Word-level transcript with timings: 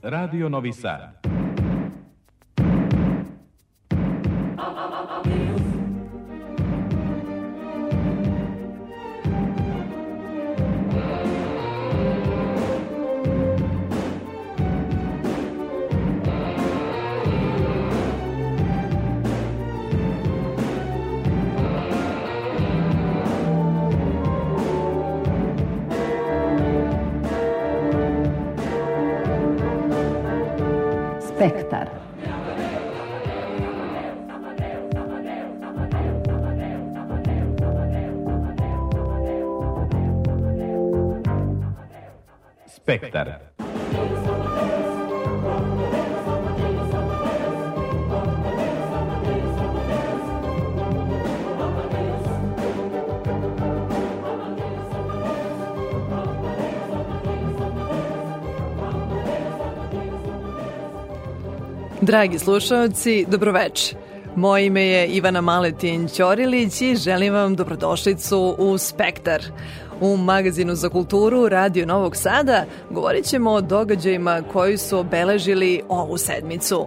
Radio 0.00 0.46
Novi 0.48 0.72
Sad. 0.72 1.27
Spektar. 42.88 43.32
Dragi 62.00 62.38
slušalci, 62.38 63.26
dobroveče. 63.28 63.96
Moje 64.36 64.66
ime 64.66 64.82
je 64.82 65.06
Ivana 65.06 65.40
Maletin 65.40 66.08
Ćorilić 66.08 66.80
i 66.80 66.96
želim 66.96 67.34
vam 67.34 67.56
dobrodošlicu 67.56 68.54
u 68.58 68.78
Spektar. 68.78 69.42
U 70.00 70.16
magazinu 70.16 70.74
za 70.74 70.88
kulturu 70.88 71.48
Radio 71.48 71.86
Novog 71.86 72.16
Sada 72.16 72.64
govorit 72.90 73.24
ćemo 73.24 73.50
o 73.50 73.60
događajima 73.60 74.42
koji 74.52 74.76
su 74.76 74.98
obeležili 74.98 75.82
ovu 75.88 76.18
sedmicu. 76.18 76.86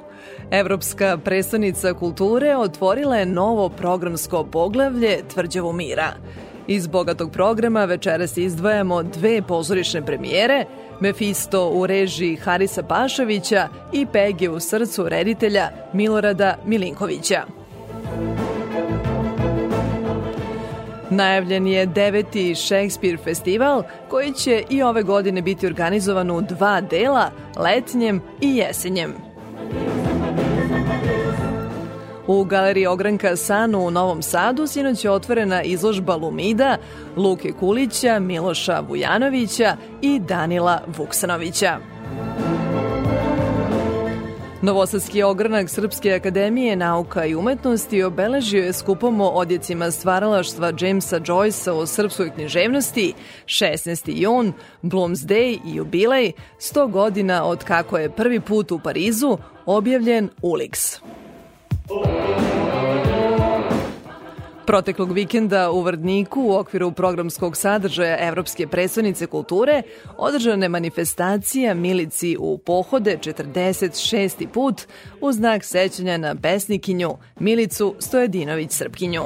Evropska 0.52 1.18
predstavnica 1.24 1.94
kulture 1.94 2.58
otvorila 2.58 3.18
je 3.18 3.26
novo 3.26 3.70
programsko 3.70 4.44
poglavlje 4.44 5.20
Tvrđavu 5.34 5.74
mira. 5.74 6.14
Iz 6.68 6.88
bogatog 6.88 7.32
programa 7.32 7.86
večeras 7.86 8.38
izdvajamo 8.38 9.04
dve 9.04 9.42
pozorišne 9.42 10.06
premijere, 10.06 10.66
Mefisto 11.00 11.70
u 11.70 11.88
režiji 11.88 12.36
Harisa 12.36 12.84
Pašovića 12.84 13.68
i 13.94 14.06
Pege 14.06 14.50
u 14.50 14.60
srcu 14.60 15.10
reditelja 15.10 15.70
Milorada 15.94 16.58
Milinkovića. 16.66 17.61
Najavljen 21.12 21.68
je 21.68 21.86
deveti 21.86 22.56
Shakespeare 22.56 23.18
festival 23.18 23.84
koji 24.10 24.34
će 24.34 24.64
i 24.70 24.84
ove 24.84 25.04
godine 25.04 25.42
biti 25.42 25.68
organizovan 25.68 26.32
u 26.32 26.42
dva 26.42 26.82
dela, 26.82 27.32
letnjem 27.58 28.22
i 28.42 28.56
jesenjem. 28.58 29.14
U 32.28 32.44
galeriji 32.44 32.88
Ogranka 32.88 33.36
Sanu 33.36 33.80
u 33.80 33.92
Novom 33.92 34.22
Sadu 34.22 34.68
sinoć 34.68 35.06
je 35.06 35.12
otvorena 35.12 35.64
izložba 35.64 36.16
Lumida, 36.16 36.78
Luke 37.16 37.52
Kulića, 37.60 38.20
Miloša 38.20 38.80
Vujanovića 38.80 39.76
i 40.02 40.20
Danila 40.20 40.82
Vuksanovića. 40.98 41.91
Novosadski 44.64 45.24
ogranak 45.24 45.70
Srpske 45.70 46.14
akademije 46.14 46.76
nauka 46.76 47.26
i 47.26 47.36
umetnosti 47.36 48.04
obeležio 48.04 48.64
je 48.64 48.74
skupom 48.74 49.22
o 49.22 49.28
odjecima 49.28 49.92
stvaralaštva 49.92 50.74
Jamesa 50.80 51.20
Joycea 51.20 51.72
o 51.72 51.86
srpskoj 51.86 52.30
književnosti 52.30 53.14
16. 53.46 54.12
jun, 54.16 54.54
Bloomsday 54.82 55.60
i 55.66 55.76
jubilej 55.76 56.32
100 56.60 56.92
godina 56.92 57.46
od 57.46 57.64
kako 57.64 57.98
je 57.98 58.12
prvi 58.12 58.40
put 58.40 58.72
u 58.72 58.80
Parizu 58.80 59.38
objavljen 59.66 60.30
Ulix. 60.42 61.02
Proteklog 64.66 65.12
vikenda 65.12 65.72
u 65.72 65.82
Vrdniku 65.82 66.42
u 66.42 66.54
okviru 66.54 66.92
programskog 66.92 67.58
sadržaja 67.58 68.28
Evropske 68.28 68.68
predstavnice 68.68 69.28
kulture 69.28 69.82
održana 70.18 70.66
je 70.66 70.70
manifestacija 70.70 71.74
Milici 71.74 72.38
u 72.40 72.58
pohode 72.58 73.18
46. 73.18 74.48
put 74.48 74.82
u 75.22 75.32
znak 75.32 75.64
sećanja 75.64 76.18
na 76.18 76.36
pesnikinju 76.36 77.18
Milicu 77.40 77.96
Stojedinović-Srpkinju. 78.00 79.24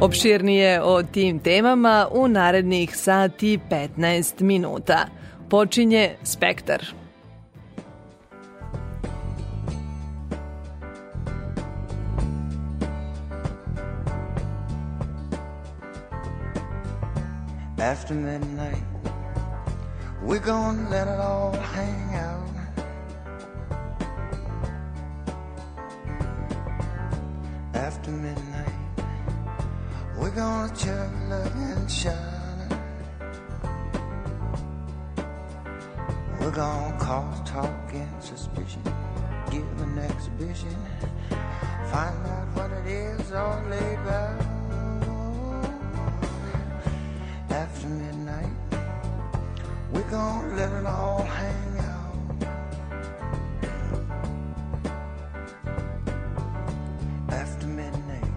Opširnije 0.00 0.82
o 0.82 1.02
tim 1.02 1.38
temama 1.38 2.08
u 2.12 2.28
narednih 2.28 2.96
sati 2.96 3.58
15 3.70 4.42
minuta. 4.42 5.06
Počinje 5.50 6.16
Spektar. 6.22 7.03
After 17.84 18.14
midnight. 18.14 18.82
We're 20.22 20.46
gonna 20.52 20.88
let 20.88 21.06
it 21.06 21.20
all 21.20 21.52
hang 21.52 22.14
out. 22.14 22.48
After 27.74 28.10
midnight, 28.10 28.78
we're 30.18 30.30
gonna 30.30 30.74
chug 30.74 31.12
and 31.30 31.90
shine. 31.90 32.70
We're 36.40 36.56
gonna 36.62 36.98
cause 36.98 37.38
talk 37.46 37.92
and 37.92 38.22
suspicion, 38.22 38.82
give 39.50 39.80
an 39.82 39.98
exhibition, 39.98 40.76
find 41.92 42.26
out 42.34 42.48
what 42.56 42.70
it 42.70 42.86
is 42.86 43.30
all 43.32 43.60
about. 43.66 44.53
After 47.84 47.94
midnight. 47.96 48.48
We're 49.92 50.10
gonna 50.10 50.56
let 50.56 50.72
it 50.72 50.86
all 50.86 51.22
hang 51.22 51.78
out. 51.78 52.16
After 57.28 57.66
midnight, 57.66 58.32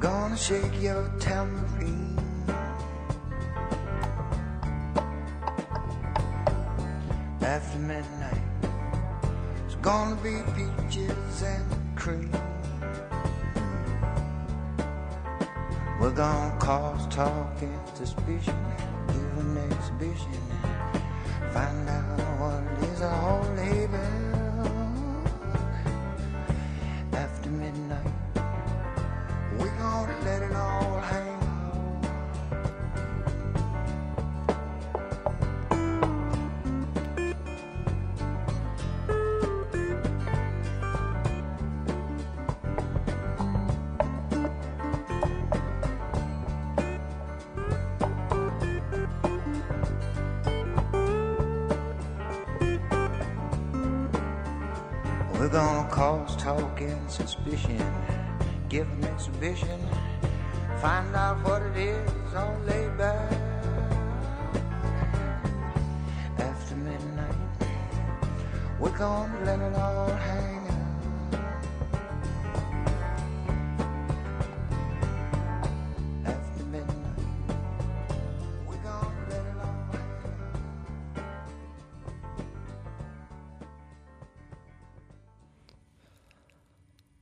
gonna 0.00 0.36
shake 0.36 0.80
your 0.80 1.08
tambourine. 1.20 2.18
After 7.42 7.78
midnight, 7.78 8.42
it's 9.66 9.76
gonna 9.76 10.16
be 10.16 10.42
peaches 10.56 11.42
and 11.42 11.79
We're 16.10 16.16
gonna 16.16 16.58
cause 16.58 17.06
talk 17.06 17.62
and 17.62 17.96
suspicion, 17.96 18.56
give 19.06 19.38
an 19.38 19.56
exhibition, 19.70 20.42
find 21.52 21.88
out 21.88 22.18
what 22.40 22.88
is 22.88 23.00
all 23.00 23.44
about. 23.44 23.90
After 24.10 24.29
vision 59.40 59.79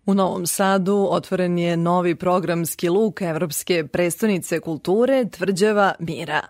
U 0.09 0.15
Novom 0.15 0.47
Sadu 0.47 1.09
otvoren 1.11 1.59
je 1.59 1.77
novi 1.77 2.15
programski 2.15 2.89
luk 2.89 3.23
Evropske 3.23 3.87
prestonice 3.87 4.61
kulture 4.61 5.25
Tvrđava 5.31 5.95
Mira. 5.99 6.41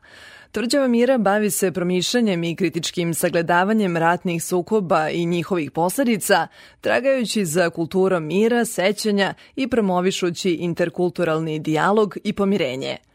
Tvrđava 0.53 0.89
Mira 0.89 1.19
bavi 1.19 1.51
se 1.51 1.73
promišljanjem 1.73 2.45
i 2.45 2.57
kritičkim 2.57 3.15
sagledavanjem 3.15 3.97
ratnih 3.97 4.45
sukoba 4.45 5.11
i 5.11 5.27
njihovih 5.27 5.71
posledica, 5.71 6.47
tragajući 6.81 7.45
za 7.45 7.71
kulturom 7.71 8.27
mira, 8.27 8.65
sećanja 8.65 9.35
i 9.57 9.69
promovišući 9.69 10.51
interkulturalni 10.51 11.59
dijalog 11.59 12.17
i 12.25 12.33
pomirenje– 12.33 12.97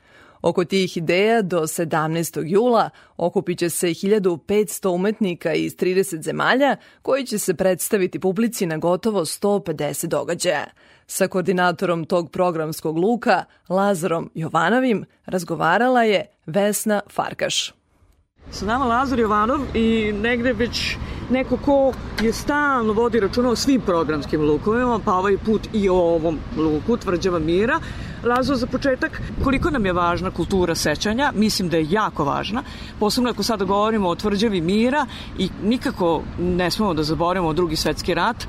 Oko 0.43 0.65
tih 0.65 0.97
ideja 0.97 1.41
do 1.41 1.61
17. 1.61 2.43
jula 2.45 2.89
okupit 3.17 3.59
će 3.59 3.69
se 3.69 3.87
1500 3.87 4.89
umetnika 4.89 5.53
iz 5.53 5.75
30 5.75 6.21
zemalja 6.21 6.75
koji 7.01 7.25
će 7.25 7.39
se 7.39 7.53
predstaviti 7.53 8.19
publici 8.19 8.65
na 8.65 8.77
gotovo 8.77 9.25
150 9.25 10.05
događaja. 10.05 10.65
Sa 11.07 11.27
koordinatorom 11.27 12.05
tog 12.05 12.31
programskog 12.31 12.97
luka, 12.97 13.43
Lazarom 13.69 14.31
Jovanovim, 14.35 15.05
razgovarala 15.25 16.03
je 16.03 16.25
Vesna 16.45 17.01
Farkaš. 17.11 17.73
Sa 18.51 18.65
nama 18.65 18.85
Lazar 18.85 19.19
Jovanov 19.19 19.59
i 19.73 20.13
negde 20.13 20.53
već 20.53 20.97
neko 21.29 21.57
ko 21.57 21.93
je 22.21 22.33
stalno 22.33 22.93
vodi 22.93 23.19
računa 23.19 23.49
o 23.49 23.55
svim 23.55 23.81
programskim 23.81 24.41
lukovima, 24.41 24.99
pa 25.05 25.13
ovaj 25.13 25.37
put 25.45 25.61
i 25.73 25.89
o 25.89 25.95
ovom 25.95 26.39
luku, 26.57 26.97
Tvrđava 26.97 27.39
Mira. 27.39 27.79
Lazo, 28.23 28.55
za 28.55 28.67
početak, 28.67 29.21
koliko 29.43 29.69
nam 29.69 29.85
je 29.85 29.93
važna 29.93 30.31
kultura 30.31 30.75
sećanja? 30.75 31.31
Mislim 31.35 31.69
da 31.69 31.77
je 31.77 31.87
jako 31.89 32.23
važna, 32.23 32.63
posebno 32.99 33.29
ako 33.29 33.43
sada 33.43 33.65
govorimo 33.65 34.09
o 34.09 34.15
Tvrđavi 34.15 34.61
Mira 34.61 35.05
i 35.37 35.49
nikako 35.63 36.21
ne 36.39 36.71
smemo 36.71 36.93
da 36.93 37.03
zaboravimo 37.03 37.53
drugi 37.53 37.75
svetski 37.75 38.13
rat, 38.13 38.47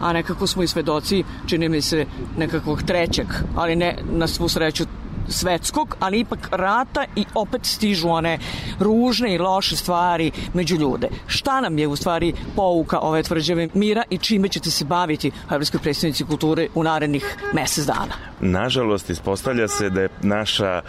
a 0.00 0.12
nekako 0.12 0.46
smo 0.46 0.62
i 0.62 0.66
svedoci, 0.66 1.24
čini 1.46 1.68
mi 1.68 1.80
se, 1.80 2.06
nekakvog 2.38 2.82
trećeg, 2.82 3.26
ali 3.56 3.76
ne 3.76 3.98
na 4.12 4.26
svu 4.26 4.48
sreću 4.48 4.84
svetskog, 5.30 5.96
ali 6.00 6.20
ipak 6.20 6.48
rata 6.52 7.04
i 7.16 7.24
opet 7.34 7.66
stižu 7.66 8.08
one 8.08 8.38
ružne 8.78 9.34
i 9.34 9.38
loše 9.38 9.76
stvari 9.76 10.30
među 10.54 10.76
ljude. 10.76 11.08
Šta 11.26 11.60
nam 11.60 11.78
je 11.78 11.88
u 11.88 11.96
stvari 11.96 12.34
pouka 12.56 12.98
ove 12.98 13.22
tvrđave 13.22 13.68
mira 13.74 14.02
i 14.10 14.18
čime 14.18 14.48
ćete 14.48 14.70
se 14.70 14.84
baviti 14.84 15.30
u 15.50 15.54
Evropskoj 15.54 15.80
predstavnici 15.80 16.24
kulture 16.24 16.68
u 16.74 16.82
narednih 16.82 17.36
mesec 17.54 17.86
dana? 17.86 18.14
Nažalost, 18.40 19.10
ispostavlja 19.10 19.68
se 19.68 19.90
da 19.90 20.00
je 20.00 20.08
naša 20.22 20.82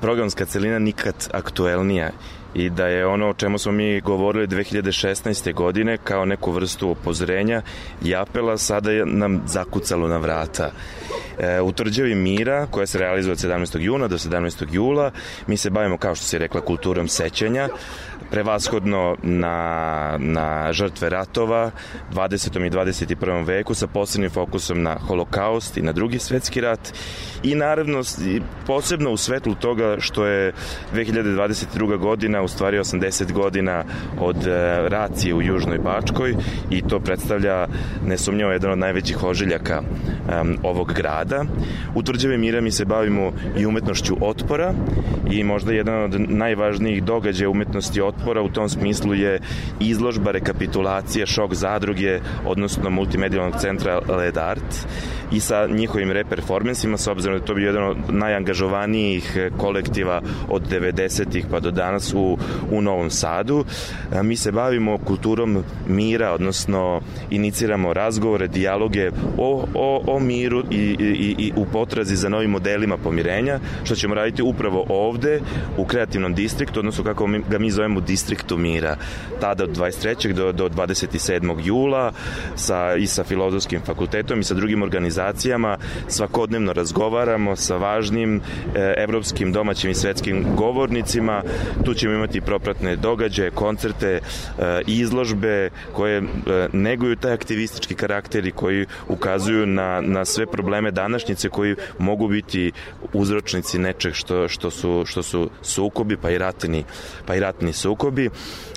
programska 0.00 0.44
celina 0.44 0.78
nikad 0.78 1.28
aktuelnija 1.32 2.10
i 2.54 2.70
da 2.70 2.86
je 2.86 3.06
ono 3.06 3.28
o 3.28 3.34
čemu 3.34 3.58
smo 3.58 3.72
mi 3.72 4.00
govorili 4.00 4.46
2016. 4.46 5.54
godine 5.54 5.98
kao 6.04 6.24
neku 6.24 6.52
vrstu 6.52 6.88
upozorenja 6.88 7.62
i 8.04 8.14
apela 8.14 8.58
sada 8.58 8.90
je 8.90 9.06
nam 9.06 9.42
zakucalo 9.46 10.08
na 10.08 10.16
vrata. 10.16 10.70
E, 11.38 11.60
u 11.60 11.72
Tvrđavi 11.72 12.14
Mira, 12.14 12.66
koja 12.66 12.86
se 12.86 12.98
realizuje 12.98 13.32
od 13.32 13.38
17. 13.38 13.80
juna 13.80 14.08
do 14.08 14.18
17. 14.18 14.66
jula, 14.70 15.10
mi 15.46 15.56
se 15.56 15.70
bavimo, 15.70 15.98
kao 15.98 16.14
što 16.14 16.24
si 16.24 16.38
rekla, 16.38 16.60
kulturom 16.60 17.08
sećanja, 17.08 17.68
prevashodno 18.30 19.16
na, 19.22 20.16
na 20.18 20.72
žrtve 20.72 21.08
ratova 21.08 21.70
20. 22.12 22.66
i 22.66 22.70
21. 22.70 23.46
veku 23.46 23.74
sa 23.74 23.86
posebnim 23.86 24.30
fokusom 24.30 24.82
na 24.82 24.94
holokaust 24.94 25.76
i 25.76 25.82
na 25.82 25.92
drugi 25.92 26.18
svetski 26.18 26.60
rat 26.60 26.92
i 27.42 27.54
naravno 27.54 28.02
posebno 28.66 29.10
u 29.10 29.16
svetlu 29.16 29.54
toga 29.54 29.96
što 30.00 30.26
je 30.26 30.52
2022. 30.94 31.96
godina 31.96 32.37
u 32.42 32.48
stvari 32.48 32.78
80 32.78 33.32
godina 33.32 33.84
od 34.20 34.46
e, 34.46 34.88
racije 34.88 35.34
u 35.34 35.42
Južnoj 35.42 35.78
Bačkoj 35.78 36.34
i 36.70 36.82
to 36.82 37.00
predstavlja 37.00 37.66
nesumnjavo 38.06 38.52
jedan 38.52 38.70
od 38.70 38.78
najvećih 38.78 39.24
ožiljaka 39.24 39.82
um, 39.82 40.56
ovog 40.62 40.92
grada. 40.92 41.44
U 41.94 42.02
Tvrđave 42.02 42.38
Mira 42.38 42.60
mi 42.60 42.70
se 42.70 42.84
bavimo 42.84 43.32
i 43.58 43.66
umetnošću 43.66 44.16
otpora 44.20 44.74
i 45.30 45.44
možda 45.44 45.72
jedan 45.72 46.02
od 46.02 46.30
najvažnijih 46.30 47.04
događaja 47.04 47.50
umetnosti 47.50 48.00
otpora 48.00 48.42
u 48.42 48.48
tom 48.48 48.68
smislu 48.68 49.14
je 49.14 49.40
izložba 49.80 50.30
rekapitulacije 50.30 51.26
šok 51.26 51.54
zadruge, 51.54 52.20
odnosno 52.46 52.90
multimedijalnog 52.90 53.60
centra 53.60 54.00
Led 54.08 54.38
Art 54.38 54.86
i 55.32 55.40
sa 55.40 55.66
njihovim 55.66 56.12
reperformansima, 56.12 56.96
s 56.96 57.06
obzirom 57.06 57.38
da 57.38 57.44
to 57.44 57.54
bi 57.54 57.62
jedan 57.62 57.84
od 57.84 57.96
najangažovanijih 58.08 59.36
kolektiva 59.56 60.20
od 60.48 60.62
90-ih 60.70 61.46
pa 61.50 61.60
do 61.60 61.70
danas 61.70 62.14
u, 62.14 62.27
u 62.70 62.82
Novom 62.82 63.10
Sadu. 63.10 63.64
Mi 64.22 64.36
se 64.36 64.52
bavimo 64.52 64.98
kulturom 64.98 65.64
mira, 65.88 66.32
odnosno 66.32 67.00
iniciramo 67.30 67.92
razgovore, 67.92 68.48
dijaloge 68.48 69.10
o, 69.38 69.64
o, 69.74 70.02
o 70.06 70.20
miru 70.20 70.64
i, 70.70 70.96
i, 70.98 71.34
i 71.38 71.52
u 71.56 71.64
potrazi 71.64 72.16
za 72.16 72.28
novim 72.28 72.50
modelima 72.50 72.96
pomirenja, 72.96 73.60
što 73.84 73.94
ćemo 73.94 74.14
raditi 74.14 74.42
upravo 74.42 74.84
ovde 74.88 75.40
u 75.76 75.84
kreativnom 75.84 76.34
distriktu, 76.34 76.80
odnosno 76.80 77.04
kako 77.04 77.28
ga 77.50 77.58
mi 77.58 77.70
zovemo 77.70 78.00
distriktu 78.00 78.56
mira. 78.56 78.96
Tada 79.40 79.64
od 79.64 79.76
23. 79.76 80.32
do, 80.32 80.52
do 80.52 80.68
27. 80.68 81.56
jula 81.64 82.12
sa, 82.54 82.94
i 82.96 83.06
sa 83.06 83.24
filozofskim 83.24 83.80
fakultetom 83.80 84.40
i 84.40 84.44
sa 84.44 84.54
drugim 84.54 84.82
organizacijama 84.82 85.76
svakodnevno 86.08 86.72
razgovaramo 86.72 87.56
sa 87.56 87.76
važnim 87.76 88.40
e, 88.74 88.94
evropskim, 88.96 89.52
domaćim 89.52 89.90
i 89.90 89.94
svetskim 89.94 90.46
govornicima. 90.56 91.42
Tu 91.84 91.94
ćemo 91.94 92.14
imati 92.18 92.40
propratne 92.40 92.96
događaje, 92.96 93.50
koncerte, 93.50 94.10
e, 94.18 94.20
izložbe 94.86 95.70
koje 95.92 96.18
e, 96.18 96.22
neguju 96.72 97.16
taj 97.16 97.32
aktivistički 97.32 97.94
karakteri 97.94 98.50
koji 98.50 98.86
ukazuju 99.08 99.66
na, 99.66 100.00
na 100.00 100.24
sve 100.24 100.46
probleme 100.46 100.90
današnjice 100.90 101.48
koji 101.48 101.76
mogu 101.98 102.28
biti 102.28 102.72
uzročnici 103.12 103.78
nečeg 103.78 104.14
što, 104.14 104.48
što, 104.48 104.70
su, 104.70 105.02
što 105.06 105.22
su 105.22 105.50
sukobi, 105.62 106.16
pa 106.16 106.30
i 106.30 106.38
ratni, 106.38 106.84
pa 107.26 107.34
i 107.34 107.40
ratni 107.40 107.72
sukobi. 107.72 108.30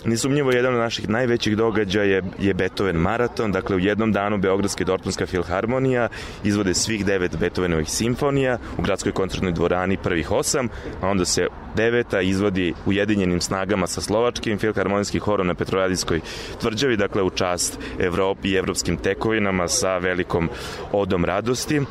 Nisumnjivo 0.06 0.52
jedan 0.52 0.74
od 0.74 0.80
naših 0.80 1.10
najvećih 1.10 1.58
događaja 1.58 2.06
je, 2.06 2.24
je 2.40 2.54
Beethoven 2.54 2.96
maraton, 2.96 3.52
dakle 3.52 3.76
u 3.76 3.80
jednom 3.80 4.12
danu 4.12 4.38
Beogradska 4.38 4.84
i 4.84 4.86
Dortmundska 4.86 5.26
filharmonija 5.26 6.08
izvode 6.44 6.74
svih 6.74 7.06
devet 7.06 7.38
Beethovenovih 7.40 7.90
simfonija 7.90 8.58
u 8.78 8.82
gradskoj 8.82 9.12
koncertnoj 9.12 9.52
dvorani 9.52 9.98
prvih 9.98 10.32
osam, 10.32 10.70
a 11.02 11.10
onda 11.10 11.26
se 11.26 11.48
deveta 11.76 12.22
izvodi 12.22 12.74
ujedinjenim 12.86 13.42
snagama 13.42 13.88
sa 13.88 14.02
slovačkim 14.02 14.60
filharmonijskim 14.60 15.22
horom 15.22 15.48
na 15.48 15.54
Petroradijskoj 15.54 16.22
tvrđavi, 16.62 16.98
dakle 16.98 17.24
u 17.24 17.30
čast 17.30 17.80
Evropi 18.00 18.50
i 18.50 18.56
evropskim 18.56 18.98
tekovinama 18.98 19.68
sa 19.68 19.98
velikom 19.98 20.50
odom 20.92 21.26
radosti. 21.26 21.82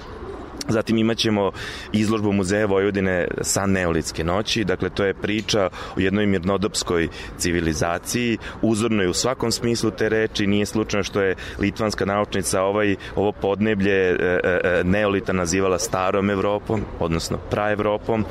Zatim 0.69 0.99
imaćemo 0.99 1.52
izložbu 1.93 2.33
Muzeja 2.33 2.67
Vojvodine 2.67 3.29
sa 3.40 3.67
neolitske 3.67 4.25
noći, 4.25 4.64
dakle 4.64 4.90
to 4.90 5.05
je 5.05 5.14
priča 5.14 5.69
o 5.97 6.00
jednoj 6.00 6.26
mirnodopskoj 6.26 7.09
civilizaciji, 7.38 8.38
uzorno 8.62 9.02
je 9.02 9.09
u 9.09 9.14
svakom 9.14 9.52
smislu 9.52 9.90
te 9.90 10.09
reči, 10.09 10.47
nije 10.47 10.67
slučajno 10.67 11.05
što 11.05 11.21
je 11.21 11.37
litvanska 11.59 12.05
naučnica 12.05 12.62
ovaj, 12.62 12.97
ovo 13.17 13.33
podneblje 13.33 13.93
e, 13.93 14.14
e, 14.45 14.61
e 14.64 14.85
neolita 14.85 15.33
nazivala 15.33 15.79
starom 15.79 16.31
Evropom, 16.31 16.81
odnosno 16.99 17.38
praevropom. 17.50 18.25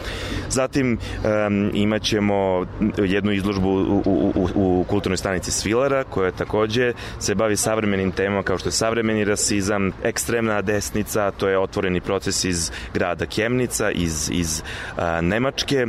Zatim 0.50 0.98
um, 0.98 1.72
imaćemo 1.74 2.66
jednu 2.98 3.32
izložbu 3.32 3.70
u, 3.70 4.02
u, 4.06 4.48
u 4.56 4.86
kulturnoj 4.90 5.18
stanici 5.18 5.52
Svilara, 5.52 6.04
koja 6.04 6.32
takođe 6.32 6.94
se 7.20 7.36
bavi 7.36 7.58
savremenim 7.58 8.12
temama 8.12 8.44
kao 8.44 8.58
što 8.58 8.68
je 8.68 8.74
savremeni 8.74 9.24
rasizam, 9.24 9.92
ekstremna 10.04 10.62
desnica, 10.62 11.32
to 11.32 11.50
je 11.50 11.60
otvoreni 11.60 12.02
proces 12.02 12.19
proces 12.20 12.44
iz 12.44 12.72
grada 12.94 13.26
Kemnica, 13.26 13.92
iz, 13.92 14.30
iz 14.34 14.64
a, 14.98 15.22
Nemačke. 15.22 15.88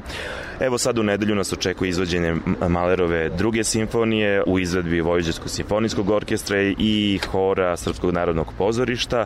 Evo 0.61 0.79
sad 0.79 0.99
u 0.99 1.03
nedelju 1.03 1.35
nas 1.35 1.53
očekuje 1.53 1.89
izvođenje 1.89 2.35
Malerove 2.69 3.29
druge 3.29 3.65
simfonije 3.65 4.43
u 4.47 4.59
izvedbi 4.59 5.01
Vojvođanskog 5.01 5.51
simfonijskog 5.51 6.11
orkestra 6.11 6.57
i 6.79 7.19
hora 7.31 7.77
Srpskog 7.77 8.13
narodnog 8.13 8.53
pozorišta 8.59 9.25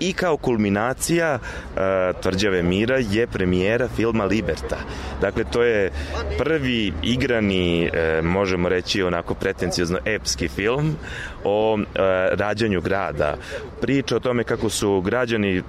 i 0.00 0.12
kao 0.12 0.36
kulminacija 0.36 1.38
uh, 1.38 1.80
Tvrđave 2.22 2.62
mira 2.62 2.96
je 3.10 3.26
premijera 3.26 3.88
filma 3.96 4.24
Liberta. 4.24 4.76
Dakle, 5.20 5.44
to 5.44 5.62
je 5.62 5.90
prvi 6.38 6.92
igrani, 7.02 7.90
uh, 7.90 8.24
možemo 8.24 8.68
reći 8.68 9.02
onako 9.02 9.34
pretencijozno 9.34 9.98
epski 10.04 10.48
film 10.48 10.96
o 11.44 11.74
uh, 11.74 11.86
rađanju 12.32 12.80
grada. 12.80 13.36
Priča 13.80 14.16
o 14.16 14.20
tome 14.20 14.44
kako 14.44 14.68
su 14.68 15.00
građani 15.00 15.62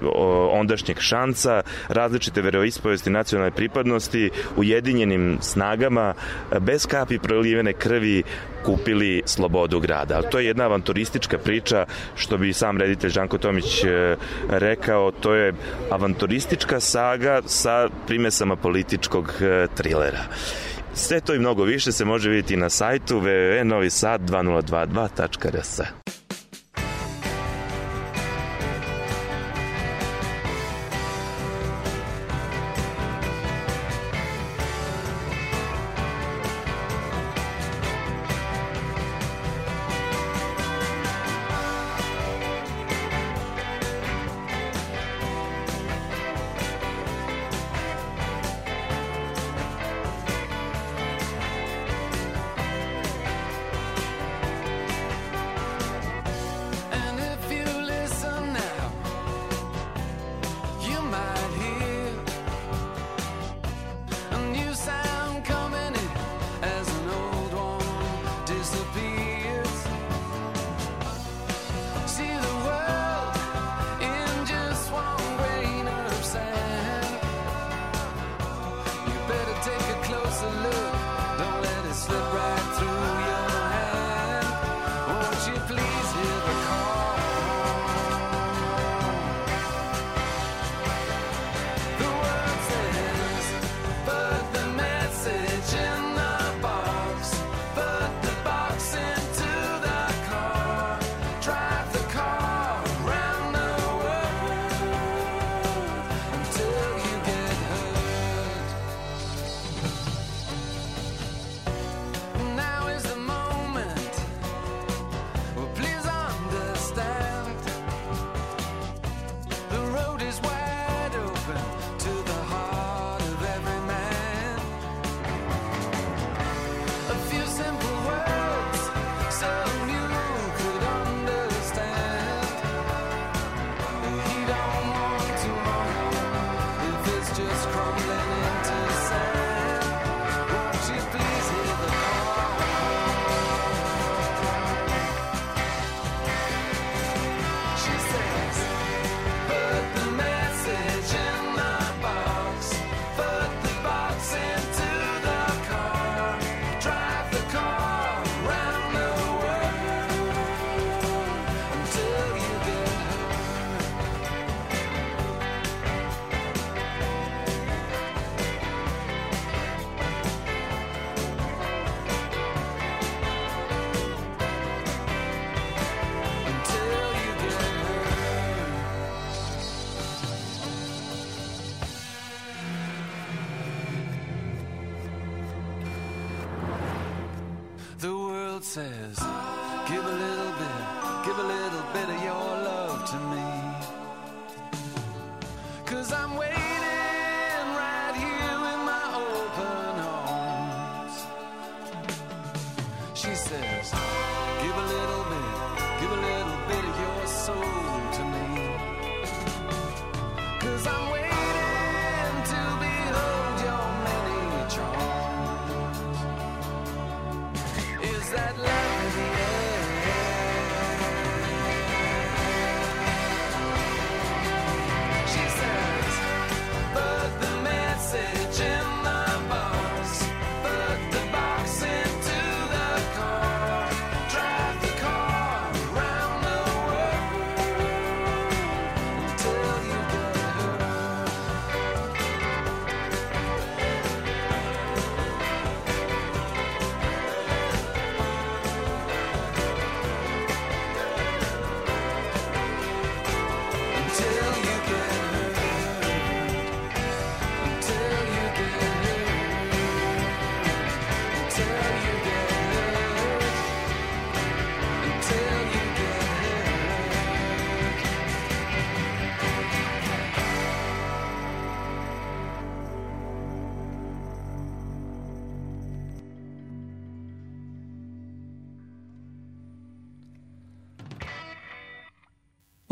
ondašnjeg 0.50 1.00
šanca, 1.00 1.62
različite 1.88 2.42
veroispovesti 2.42 3.10
nacionalne 3.10 3.50
pripadnosti, 3.50 4.30
ujedinjenim 4.56 5.38
snagama, 5.40 6.14
bez 6.60 6.86
kapi 6.86 7.18
prolivene 7.18 7.72
krvi, 7.72 8.22
kupili 8.64 9.22
slobodu 9.26 9.80
grada. 9.80 10.16
Ali 10.16 10.30
to 10.30 10.38
je 10.38 10.46
jedna 10.46 10.64
avanturistička 10.64 11.38
priča, 11.38 11.86
što 12.14 12.36
bi 12.38 12.52
sam 12.52 12.78
reditelj 12.78 13.10
Žanko 13.10 13.38
Tomić 13.38 13.84
e, 13.84 14.16
rekao, 14.48 15.10
to 15.10 15.34
je 15.34 15.54
avanturistička 15.90 16.80
saga 16.80 17.42
sa 17.46 17.88
primesama 18.06 18.56
političkog 18.56 19.32
e, 19.40 19.66
trilera. 19.74 20.20
Sve 20.94 21.20
to 21.20 21.34
i 21.34 21.38
mnogo 21.38 21.64
više 21.64 21.92
se 21.92 22.04
može 22.04 22.28
vidjeti 22.28 22.56
na 22.56 22.70
sajtu 22.70 23.20
www.novisad2022.rs. 23.20 25.80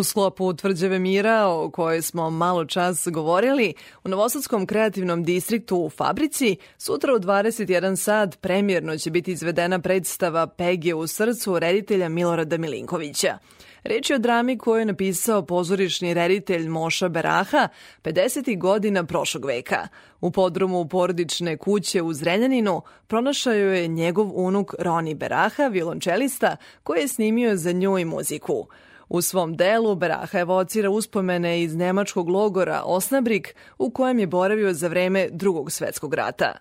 sklopu 0.07 0.53
tvrđave 0.55 0.99
mira 0.99 1.47
o 1.47 1.71
kojoj 1.71 2.03
smo 2.03 2.31
malo 2.31 2.65
čas 2.65 3.09
govorili, 3.11 3.75
u 4.05 4.09
Novosadskom 4.09 4.67
kreativnom 4.67 5.25
distriktu 5.25 5.77
u 5.77 5.91
Fabrici 5.91 6.57
sutra 6.79 7.15
u 7.15 7.19
21 7.19 7.97
sat 7.97 8.41
premjerno 8.41 8.99
će 8.99 9.11
biti 9.11 9.33
izvedena 9.33 9.79
predstava 9.79 10.47
Pegje 10.47 10.95
u 10.95 11.07
srcu 11.07 11.59
reditelja 11.59 12.09
Milorada 12.09 12.57
Milinkovića. 12.57 13.39
Reč 13.85 14.11
je 14.11 14.17
o 14.17 14.19
drami 14.19 14.59
koju 14.59 14.79
je 14.79 14.85
napisao 14.85 15.47
pozorišni 15.47 16.15
reditelj 16.15 16.69
Moša 16.69 17.09
Beraha 17.09 17.69
50. 18.03 18.59
godina 18.59 19.05
prošlog 19.05 19.45
veka. 19.45 19.89
U 20.21 20.31
podrumu 20.31 20.89
porodične 20.89 21.57
kuće 21.57 22.03
u 22.03 22.13
Zrenjaninu 22.13 22.83
pronašao 23.07 23.53
je 23.53 23.89
njegov 23.89 24.31
unuk 24.35 24.75
Roni 24.79 25.15
Beraha, 25.15 25.67
violončelista, 25.67 26.57
koji 26.83 27.01
je 27.01 27.09
snimio 27.09 27.57
za 27.57 27.73
nju 27.73 27.99
i 27.99 28.05
muziku. 28.05 28.67
U 29.09 29.23
svom 29.23 29.57
delu 29.57 29.95
Beraha 29.95 30.39
evocira 30.39 30.91
uspomene 30.91 31.63
iz 31.63 31.75
nemačkog 31.77 32.29
logora 32.29 32.83
Osnabrik 32.85 33.55
u 33.79 33.91
kojem 33.91 34.19
je 34.19 34.27
boravio 34.27 34.73
za 34.73 34.89
vreme 34.89 35.29
drugog 35.31 35.73
svetskog 35.73 36.15
rata. 36.15 36.53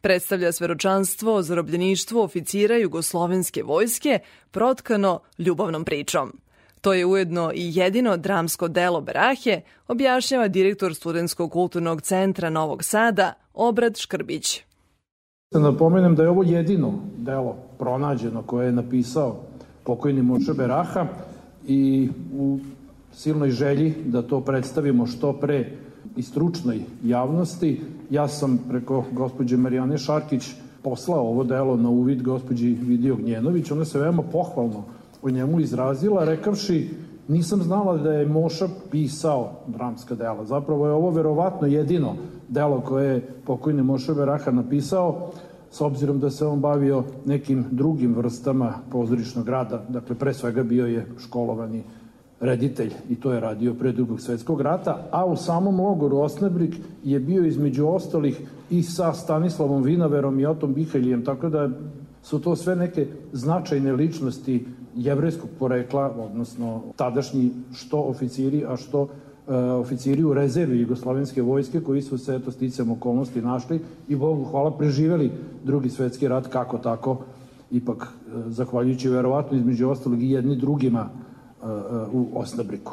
Predstavlja 0.00 0.52
sveročanstvo, 0.52 1.42
zarobljeništvo 1.42 2.24
oficira 2.24 2.76
jugoslovenske 2.76 3.62
vojske 3.62 4.18
protkano 4.50 5.20
ljubavnom 5.38 5.84
pričom. 5.84 6.32
To 6.80 6.92
je 6.92 7.06
ujedno 7.06 7.52
i 7.54 7.70
jedino 7.74 8.16
dramsko 8.16 8.68
delo 8.68 9.00
Berahe, 9.00 9.60
objašnjava 9.88 10.48
direktor 10.48 10.94
Studenskog 10.94 11.52
kulturnog 11.52 12.02
centra 12.02 12.50
Novog 12.50 12.84
Sada, 12.84 13.32
Obrad 13.54 13.96
Škrbić. 13.96 14.62
Da 15.50 15.60
napomenem 15.60 16.14
da 16.14 16.22
je 16.22 16.28
ovo 16.28 16.42
jedino 16.42 16.92
delo 17.16 17.56
pronađeno 17.78 18.42
koje 18.42 18.66
je 18.66 18.72
napisao 18.72 19.36
pokojni 19.84 20.22
Moče 20.22 20.52
Beraha 20.52 21.06
i 21.66 22.08
u 22.38 22.58
silnoj 23.12 23.50
želji 23.50 23.94
da 24.06 24.22
to 24.22 24.40
predstavimo 24.40 25.06
što 25.06 25.32
pre 25.32 25.70
i 26.16 26.22
stručnoj 26.22 26.80
javnosti, 27.04 27.80
ja 28.10 28.28
sam 28.28 28.58
preko 28.68 29.04
gospođe 29.12 29.56
Marijane 29.56 29.98
Šarkić 29.98 30.50
poslao 30.82 31.28
ovo 31.28 31.44
delo 31.44 31.76
na 31.76 31.88
uvid 31.88 32.22
gospođi 32.22 32.68
Vidio 32.68 33.16
Gnjenović. 33.16 33.70
Ona 33.70 33.84
se 33.84 33.98
veoma 33.98 34.22
pohvalno 34.22 34.84
o 35.22 35.30
njemu 35.30 35.60
izrazila, 35.60 36.24
rekavši 36.24 36.88
nisam 37.28 37.62
znala 37.62 37.96
da 37.96 38.12
je 38.12 38.26
Moša 38.26 38.68
pisao 38.90 39.52
dramska 39.66 40.14
dela. 40.14 40.44
Zapravo 40.44 40.86
je 40.86 40.92
ovo 40.92 41.10
verovatno 41.10 41.66
jedino 41.66 42.16
delo 42.48 42.80
koje 42.80 43.14
je 43.14 43.28
pokojni 43.44 43.82
Moša 43.82 44.14
Beraha 44.14 44.50
napisao 44.50 45.30
s 45.72 45.80
obzirom 45.80 46.20
da 46.20 46.30
se 46.30 46.46
on 46.46 46.60
bavio 46.60 47.04
nekim 47.24 47.64
drugim 47.70 48.14
vrstama 48.14 48.74
pozorišnog 48.90 49.48
rada, 49.48 49.84
dakle 49.88 50.16
pre 50.16 50.34
svega 50.34 50.62
bio 50.62 50.86
je 50.86 51.06
školovani 51.18 51.82
reditelj 52.40 52.92
i 53.10 53.14
to 53.14 53.32
je 53.32 53.40
radio 53.40 53.74
pre 53.74 53.92
drugog 53.92 54.20
svetskog 54.20 54.60
rata, 54.60 55.08
a 55.10 55.24
u 55.24 55.36
samom 55.36 55.80
logoru 55.80 56.18
Osnabrik 56.18 56.74
je 57.04 57.20
bio 57.20 57.44
između 57.44 57.86
ostalih 57.86 58.40
i 58.70 58.82
sa 58.82 59.12
Stanislavom 59.12 59.82
Vinaverom 59.82 60.40
i 60.40 60.46
Otom 60.46 60.74
Biheljijem, 60.74 61.24
tako 61.24 61.48
da 61.48 61.70
su 62.22 62.40
to 62.40 62.56
sve 62.56 62.76
neke 62.76 63.06
značajne 63.32 63.92
ličnosti 63.92 64.66
jevrejskog 64.96 65.50
porekla, 65.58 66.14
odnosno 66.18 66.82
tadašnji 66.96 67.50
što 67.74 68.00
oficiri, 68.00 68.64
a 68.68 68.76
što 68.76 69.08
oficiri 69.56 70.24
u 70.24 70.34
rezervi 70.34 70.80
Jugoslovenske 70.80 71.42
vojske 71.42 71.80
koji 71.80 72.02
su 72.02 72.18
se 72.18 72.34
eto 72.34 72.50
sticam 72.50 72.90
okolnosti 72.90 73.42
našli 73.42 73.80
i 74.08 74.16
Bogu 74.16 74.44
hvala 74.44 74.76
preživeli 74.76 75.30
drugi 75.64 75.90
svetski 75.90 76.28
rat 76.28 76.46
kako 76.46 76.78
tako 76.78 77.18
ipak 77.70 78.02
e, 78.02 78.50
zahvaljujući 78.50 79.08
verovatno 79.08 79.58
između 79.58 79.88
ostalog 79.88 80.22
i 80.22 80.30
jedni 80.30 80.56
drugima 80.56 81.08
e, 81.08 81.66
e, 81.66 81.70
u 82.12 82.26
Osnabriku. 82.34 82.92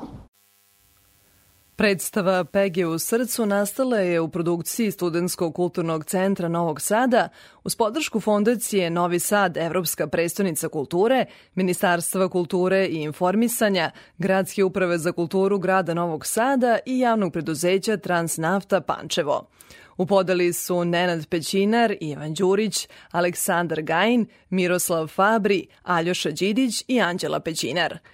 Predstava 1.79 2.43
Pege 2.43 2.85
u 2.85 2.99
srcu 2.99 3.45
nastala 3.45 3.97
je 3.97 4.19
u 4.19 4.29
produkciji 4.29 4.91
Studenskog 4.91 5.55
kulturnog 5.55 6.05
centra 6.05 6.47
Novog 6.47 6.81
Sada 6.81 7.29
uz 7.63 7.75
podršku 7.75 8.19
fondacije 8.19 8.89
Novi 8.89 9.19
Sad, 9.19 9.57
Evropska 9.57 10.07
prestonica 10.07 10.69
kulture, 10.69 11.25
Ministarstva 11.55 12.29
kulture 12.29 12.85
i 12.85 12.95
informisanja, 12.95 13.91
Gradske 14.17 14.63
uprave 14.63 14.97
za 14.97 15.11
kulturu 15.11 15.59
grada 15.59 15.93
Novog 15.93 16.25
Sada 16.25 16.79
i 16.85 16.99
javnog 16.99 17.33
preduzeća 17.33 17.97
Transnafta 17.97 18.81
Pančevo. 18.81 19.49
U 19.97 20.05
podeli 20.05 20.53
su 20.53 20.85
Nenad 20.85 21.27
Pećinar, 21.27 21.95
Ivan 22.01 22.33
Đurić, 22.33 22.87
Aleksandar 23.11 23.81
Gajin, 23.81 24.25
Miroslav 24.49 25.07
Fabri, 25.07 25.67
Aljoša 25.83 26.31
Đidić 26.31 26.83
i 26.87 27.01
Anđela 27.01 27.39
Pećinar– 27.39 27.97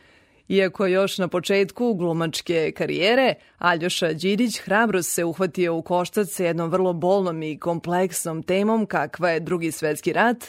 Iako 0.47 0.85
još 0.85 1.17
na 1.17 1.27
početku 1.27 1.93
glumačke 1.93 2.71
karijere, 2.77 3.33
Aljoša 3.57 4.13
Đidić 4.13 4.59
hrabro 4.59 5.03
se 5.03 5.25
uhvatio 5.25 5.77
u 5.77 5.81
koštac 5.81 6.29
sa 6.29 6.43
jednom 6.43 6.69
vrlo 6.69 6.93
bolnom 6.93 7.43
i 7.43 7.59
kompleksnom 7.59 8.43
temom 8.43 8.85
kakva 8.85 9.29
je 9.29 9.39
drugi 9.39 9.71
svetski 9.71 10.13
rat, 10.13 10.45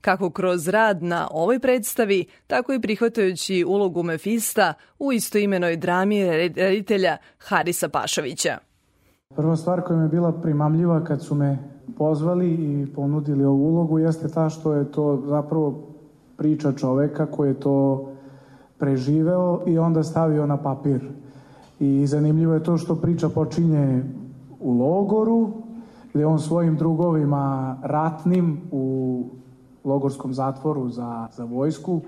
kako 0.00 0.30
kroz 0.30 0.68
rad 0.68 1.02
na 1.02 1.28
ovoj 1.30 1.58
predstavi, 1.58 2.24
tako 2.46 2.72
i 2.72 2.80
prihvatajući 2.80 3.64
ulogu 3.64 4.02
Mefista 4.02 4.74
u 4.98 5.12
istoimenoj 5.12 5.76
drami 5.76 6.24
reditelja 6.36 7.16
Harisa 7.38 7.88
Pašovića. 7.88 8.58
Prva 9.36 9.56
stvar 9.56 9.82
koja 9.82 9.98
mi 9.98 10.04
je 10.04 10.08
bila 10.08 10.32
primamljiva 10.32 11.04
kad 11.04 11.22
su 11.22 11.34
me 11.34 11.58
pozvali 11.98 12.50
i 12.54 12.86
ponudili 12.94 13.44
ovu 13.44 13.68
ulogu 13.68 13.98
jeste 13.98 14.28
ta 14.28 14.50
što 14.50 14.74
je 14.74 14.92
to 14.92 15.22
zapravo 15.26 15.88
priča 16.36 16.72
čoveka 16.72 17.26
koji 17.26 17.48
je 17.48 17.60
to 17.60 18.06
preživeo 18.80 19.60
i 19.66 19.78
onda 19.78 20.02
stavio 20.02 20.46
na 20.46 20.56
papir. 20.56 21.08
I 21.80 22.06
zanimljivo 22.06 22.54
je 22.54 22.64
to 22.64 22.78
što 22.78 22.94
priča 22.94 23.28
počinje 23.28 24.04
u 24.60 24.72
logoru, 24.72 25.50
gde 26.14 26.26
on 26.26 26.38
svojim 26.38 26.76
drugovima 26.76 27.76
ratnim 27.82 28.60
u 28.70 29.24
logorskom 29.84 30.34
zatvoru 30.34 30.88
za, 30.88 31.28
za 31.36 31.44
vojsku 31.44 32.00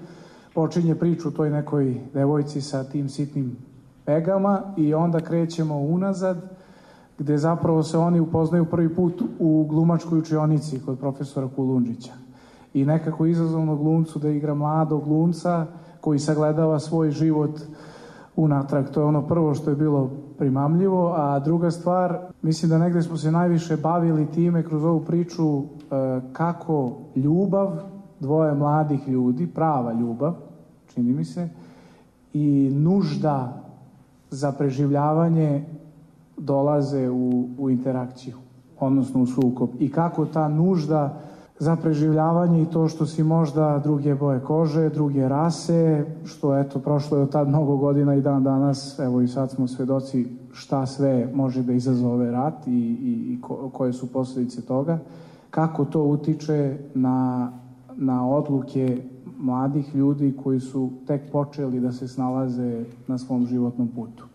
počinje 0.55 0.95
priču 0.95 1.31
toj 1.31 1.51
nekoj 1.51 2.01
devojci 2.15 2.61
sa 2.61 2.85
tim 2.85 3.09
sitnim 3.09 3.57
pegama 4.05 4.63
i 4.77 4.95
onda 4.95 5.21
krećemo 5.21 5.79
unazad 5.79 6.37
gde 7.19 7.39
zapravo 7.39 7.83
se 7.83 7.99
oni 7.99 8.21
upoznaju 8.21 8.65
prvi 8.65 8.95
put 8.95 9.23
u 9.39 9.67
glumačkoj 9.69 10.19
učionici 10.19 10.81
kod 10.87 10.99
profesora 10.99 11.49
Kulundžića. 11.57 12.13
I 12.75 12.85
nekako 12.85 13.27
izazovno 13.27 13.77
glumcu 13.77 14.19
da 14.19 14.29
igra 14.29 14.55
mladog 14.55 15.05
glumca 15.05 15.67
koji 16.03 16.19
sagledava 16.19 16.79
svoj 16.79 17.11
život 17.11 17.61
unatrag. 18.37 18.91
To 18.91 19.01
je 19.01 19.07
ono 19.07 19.23
prvo 19.23 19.55
što 19.55 19.71
je 19.71 19.77
bilo 19.77 20.11
primamljivo, 20.39 21.15
a 21.17 21.39
druga 21.39 21.71
stvar, 21.71 22.19
mislim 22.43 22.71
da 22.71 22.79
negde 22.79 23.03
smo 23.03 23.17
se 23.17 23.31
najviše 23.31 23.77
bavili 23.77 24.27
time 24.27 24.63
kroz 24.63 24.85
ovu 24.85 25.01
priču 25.01 25.59
e, 25.59 25.65
kako 26.33 26.93
ljubav 27.17 27.71
dvoje 28.21 28.55
mladih 28.55 29.09
ljudi, 29.09 29.47
prava 29.47 29.93
ljubav, 29.93 30.35
čini 30.95 31.13
mi 31.13 31.25
se, 31.25 31.49
i 32.33 32.71
nužda 32.75 33.63
za 34.31 34.53
preživljavanje 34.53 35.65
dolaze 36.37 37.11
u, 37.11 37.49
u 37.59 37.71
interakciju, 37.71 38.37
odnosno 38.81 39.23
u 39.23 39.27
sukob. 39.27 39.71
I 39.79 39.93
kako 39.93 40.27
ta 40.27 40.49
nužda 40.49 41.21
za 41.63 41.77
preživljavanje 41.77 42.63
i 42.63 42.67
to 42.67 42.89
što 42.89 43.07
si 43.07 43.23
možda 43.23 43.81
druge 43.85 44.15
boje 44.15 44.41
kože, 44.41 44.89
druge 44.89 45.29
rase, 45.29 46.05
što 46.25 46.59
eto 46.59 46.79
prošlo 46.79 47.17
je 47.17 47.23
od 47.23 47.31
tad 47.31 47.49
mnogo 47.49 47.77
godina 47.77 48.15
i 48.15 48.21
dan 48.21 48.43
danas, 48.43 48.99
evo 48.99 49.21
i 49.21 49.29
sad 49.29 49.51
smo 49.51 49.69
svedoci 49.69 50.27
šta 50.53 50.87
sve 50.87 51.31
može 51.35 51.63
da 51.63 51.73
izazove 51.73 52.31
rat 52.31 52.67
i, 52.67 52.71
i, 52.71 53.33
i 53.33 53.41
ko, 53.41 53.71
koje 53.73 53.93
su 53.93 54.13
posledice 54.13 54.63
toga, 54.63 54.99
kako 55.51 55.85
to 55.85 56.03
utiče 56.03 56.79
na, 56.95 57.53
na 57.97 58.29
odluke 58.29 59.03
mladih 59.39 59.95
ljudi 59.95 60.35
koji 60.43 60.61
su 60.61 60.91
tek 61.07 61.31
počeli 61.33 61.81
da 61.81 61.93
se 61.93 62.09
snalaze 62.09 62.85
na 63.07 63.19
svom 63.19 63.47
životnom 63.47 63.89
putu. 63.89 64.32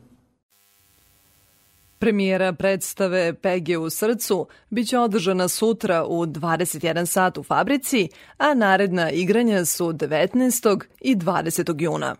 Premijera 2.00 2.54
predstave 2.54 3.34
Pege 3.34 3.78
u 3.78 3.90
srcu 3.90 4.48
biće 4.70 4.98
održana 5.00 5.48
sutra 5.48 6.06
u 6.06 6.26
21 6.26 7.06
sat 7.06 7.38
u 7.38 7.44
fabrici, 7.44 8.10
a 8.38 8.54
naredna 8.54 9.12
igranja 9.12 9.66
su 9.66 9.94
19. 9.94 10.82
i 11.02 11.16
20. 11.16 11.82
juna. 11.82 12.16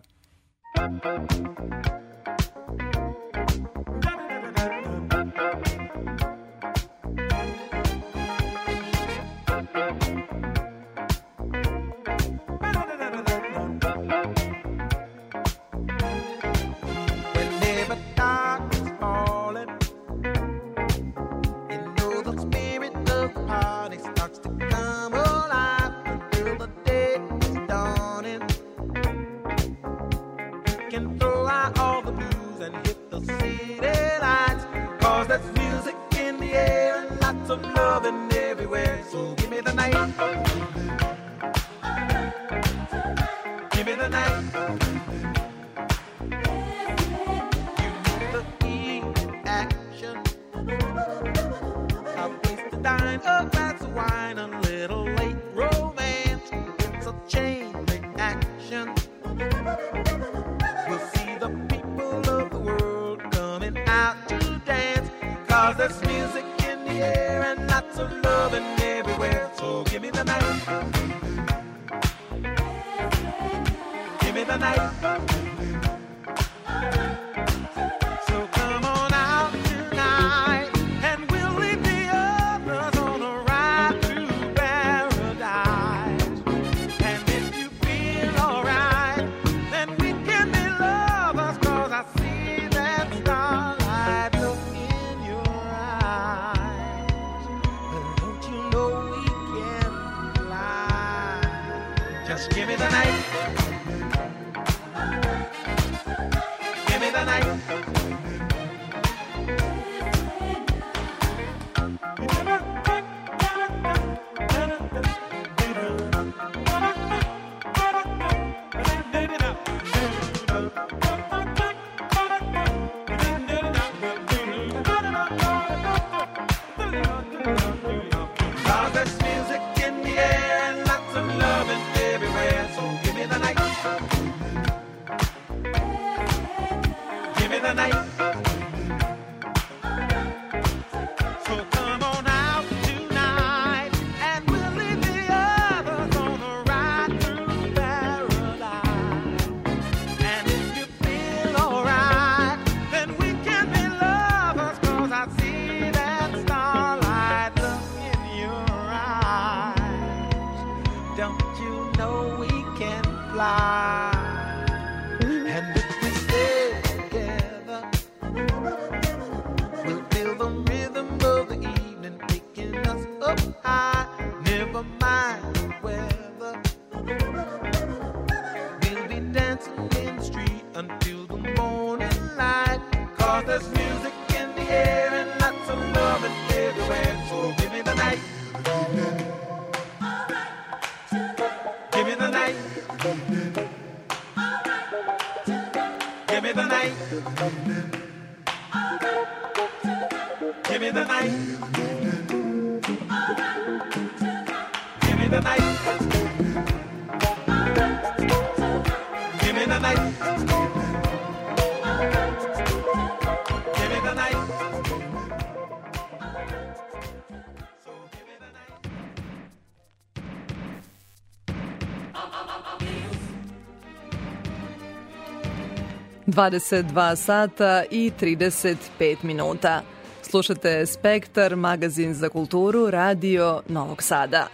22 226.38 227.16
sata 227.16 227.84
i 227.90 228.12
35 228.20 229.16
minuta. 229.22 229.82
Slušate 230.22 230.86
Spektar, 230.86 231.56
magazin 231.56 232.14
za 232.14 232.28
kulturu, 232.28 232.90
radio 232.90 233.62
Novog 233.68 234.02
Sada. 234.02 234.46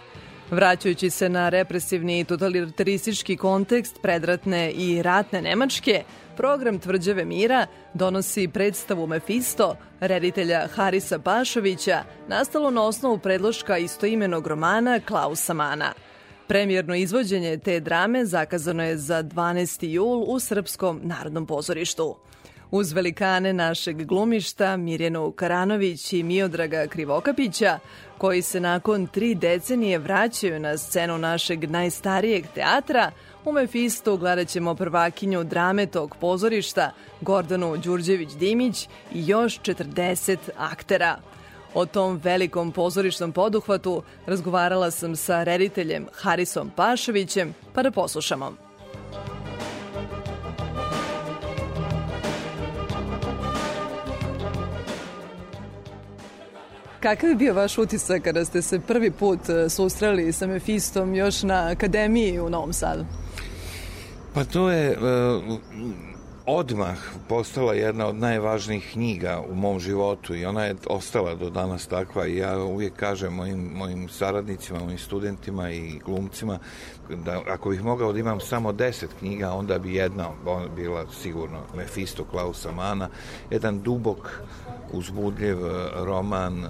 Vraćajući 0.51 1.09
se 1.09 1.29
na 1.29 1.49
represivni 1.49 2.19
i 2.19 2.23
totalitaristički 2.23 3.37
kontekst 3.37 4.01
predratne 4.01 4.71
i 4.71 5.01
ratne 5.01 5.41
Nemačke, 5.41 6.03
program 6.37 6.79
Tvrđave 6.79 7.25
mira 7.25 7.67
donosi 7.93 8.47
predstavu 8.47 9.07
Mefisto, 9.07 9.75
reditelja 9.99 10.67
Harisa 10.75 11.19
Pašovića, 11.19 12.03
nastalo 12.27 12.71
na 12.71 12.83
osnovu 12.83 13.17
predloška 13.17 13.77
istoimenog 13.77 14.47
romana 14.47 14.99
Klausa 14.99 15.53
Mana. 15.53 15.93
Premijerno 16.47 16.95
izvođenje 16.95 17.57
te 17.57 17.79
drame 17.79 18.25
zakazano 18.25 18.83
je 18.83 18.97
za 18.97 19.23
12. 19.23 19.87
jul 19.87 20.23
u 20.27 20.39
Srpskom 20.39 21.01
narodnom 21.03 21.45
pozorištu. 21.45 22.15
Uz 22.71 22.91
velikane 22.91 23.53
našeg 23.53 24.05
glumišta 24.05 24.77
Mirjanu 24.77 25.31
Karanović 25.31 26.13
i 26.13 26.23
Miodraga 26.23 26.87
Krivokapića, 26.87 27.79
koji 28.17 28.41
se 28.41 28.59
nakon 28.59 29.07
tri 29.07 29.35
decenije 29.35 29.99
vraćaju 29.99 30.59
na 30.59 30.77
scenu 30.77 31.17
našeg 31.17 31.69
najstarijeg 31.69 32.45
teatra, 32.55 33.11
u 33.45 33.51
Mefistu 33.51 34.17
gledat 34.17 34.47
ćemo 34.47 34.75
prvakinju 34.75 35.43
drame 35.43 35.85
tog 35.85 36.15
pozorišta, 36.21 36.91
Gordanu 37.21 37.77
Đurđević-Dimić 37.77 38.87
i 39.13 39.27
još 39.27 39.59
40 39.59 40.37
aktera. 40.57 41.17
O 41.75 41.85
tom 41.85 42.19
velikom 42.23 42.71
pozorišnom 42.71 43.31
poduhvatu 43.31 44.03
razgovarala 44.25 44.91
sam 44.91 45.15
sa 45.15 45.43
rediteljem 45.43 46.07
Harisom 46.13 46.71
Pašovićem, 46.75 47.53
pa 47.73 47.83
da 47.83 47.91
poslušamo. 47.91 48.51
Kakav 56.99 57.29
je 57.29 57.35
bio 57.35 57.53
vaš 57.53 57.77
utisak 57.77 58.23
kada 58.23 58.45
ste 58.45 58.61
se 58.61 58.79
prvi 58.79 59.11
put 59.11 59.49
e, 59.49 59.69
susreli 59.69 60.33
sa 60.33 60.47
Mefistom 60.47 61.15
još 61.15 61.43
na 61.43 61.69
akademiji 61.71 62.39
u 62.39 62.49
Novom 62.49 62.73
Sadu? 62.73 63.05
Pa 64.33 64.43
to 64.43 64.69
je 64.69 64.97
uh, 64.97 65.53
odmah 66.45 66.97
postala 67.29 67.73
jedna 67.73 68.07
od 68.07 68.15
najvažnijih 68.15 68.89
knjiga 68.91 69.41
u 69.49 69.55
mom 69.55 69.79
životu 69.79 70.35
i 70.35 70.45
ona 70.45 70.65
je 70.65 70.75
ostala 70.87 71.35
do 71.35 71.49
danas 71.49 71.87
takva 71.87 72.27
i 72.27 72.37
ja 72.37 72.57
uvijek 72.57 72.93
kažem 72.93 73.33
mojim, 73.33 73.71
mojim 73.75 74.09
saradnicima, 74.09 74.79
mojim 74.79 74.97
studentima 74.97 75.71
i 75.71 75.99
glumcima 76.05 76.59
da 77.09 77.41
ako 77.47 77.69
bih 77.69 77.83
mogao 77.83 78.13
da 78.13 78.19
imam 78.19 78.39
samo 78.39 78.71
deset 78.71 79.09
knjiga, 79.19 79.51
onda 79.51 79.79
bi 79.79 79.95
jedna 79.95 80.29
bila 80.75 81.05
sigurno 81.21 81.59
Mefisto 81.75 82.23
Klausa 82.23 82.71
Mana, 82.71 83.09
jedan 83.49 83.81
dubok 83.81 84.41
uzbudljiv 84.97 85.65
e, 85.65 85.89
roman 85.93 86.65
e, 86.65 86.69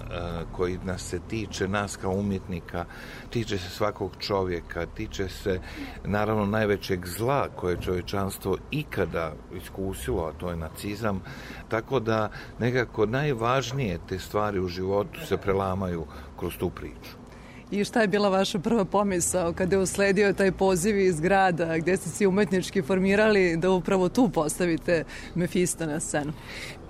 koji 0.52 0.78
nas 0.84 1.02
se 1.02 1.20
tiče, 1.28 1.68
nas 1.68 1.96
kao 1.98 2.12
umjetnika, 2.12 2.86
tiče 3.30 3.58
se 3.58 3.70
svakog 3.70 4.12
čovjeka, 4.20 4.86
tiče 4.86 5.30
se 5.30 5.60
naravno 6.04 6.46
najvećeg 6.46 7.06
zla 7.06 7.48
koje 7.56 7.74
je 7.74 7.82
čovječanstvo 7.82 8.58
ikada 8.72 9.34
iskusilo, 9.54 10.26
a 10.26 10.34
to 10.34 10.50
je 10.50 10.56
nacizam, 10.56 11.22
tako 11.70 12.00
da 12.00 12.30
nekako 12.60 13.06
najvažnije 13.06 14.00
te 14.10 14.20
stvari 14.20 14.60
u 14.60 14.68
životu 14.68 15.26
se 15.26 15.38
prelamaju 15.38 16.06
kroz 16.40 16.58
tu 16.58 16.70
priču. 16.70 17.25
I 17.72 17.84
šta 17.84 18.02
je 18.02 18.08
bila 18.08 18.30
vaša 18.30 18.60
prva 18.60 18.86
pomisao 18.86 19.54
kada 19.54 19.76
je 19.76 19.82
usledio 19.82 20.34
taj 20.34 20.52
poziv 20.52 21.00
iz 21.00 21.20
grada 21.20 21.78
gde 21.78 21.98
ste 21.98 22.10
se 22.10 22.28
umetnički 22.28 22.82
formirali 22.82 23.58
da 23.58 23.72
upravo 23.72 24.10
tu 24.10 24.30
postavite 24.30 25.04
Mefista 25.36 25.86
na 25.86 26.00
scenu? 26.00 26.34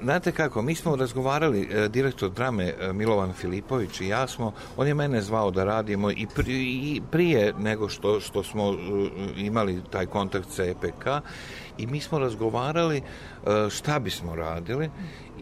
Znate 0.04 0.32
kako, 0.32 0.62
mi 0.62 0.76
smo 0.76 0.96
razgovarali, 0.96 1.70
e, 1.72 1.88
direktor 1.88 2.32
drame 2.32 2.74
e, 2.80 2.94
Milovan 2.94 3.34
Filipović 3.34 4.02
i 4.02 4.08
ja 4.08 4.28
smo, 4.28 4.54
on 4.78 4.88
je 4.88 4.94
mene 4.94 5.22
zvao 5.22 5.52
da 5.52 5.64
radimo 5.64 6.12
i, 6.12 6.28
pri, 6.36 6.54
i 6.64 7.02
prije 7.12 7.54
nego 7.60 7.90
što, 7.90 8.20
što 8.20 8.44
smo 8.44 8.64
e, 8.64 8.76
imali 9.38 9.82
taj 9.92 10.06
kontakt 10.06 10.52
sa 10.52 10.64
EPK 10.64 11.06
i 11.78 11.88
mi 11.88 12.02
smo 12.02 12.20
razgovarali 12.20 13.02
šta 13.70 14.00
bismo 14.00 14.36
radili 14.36 14.90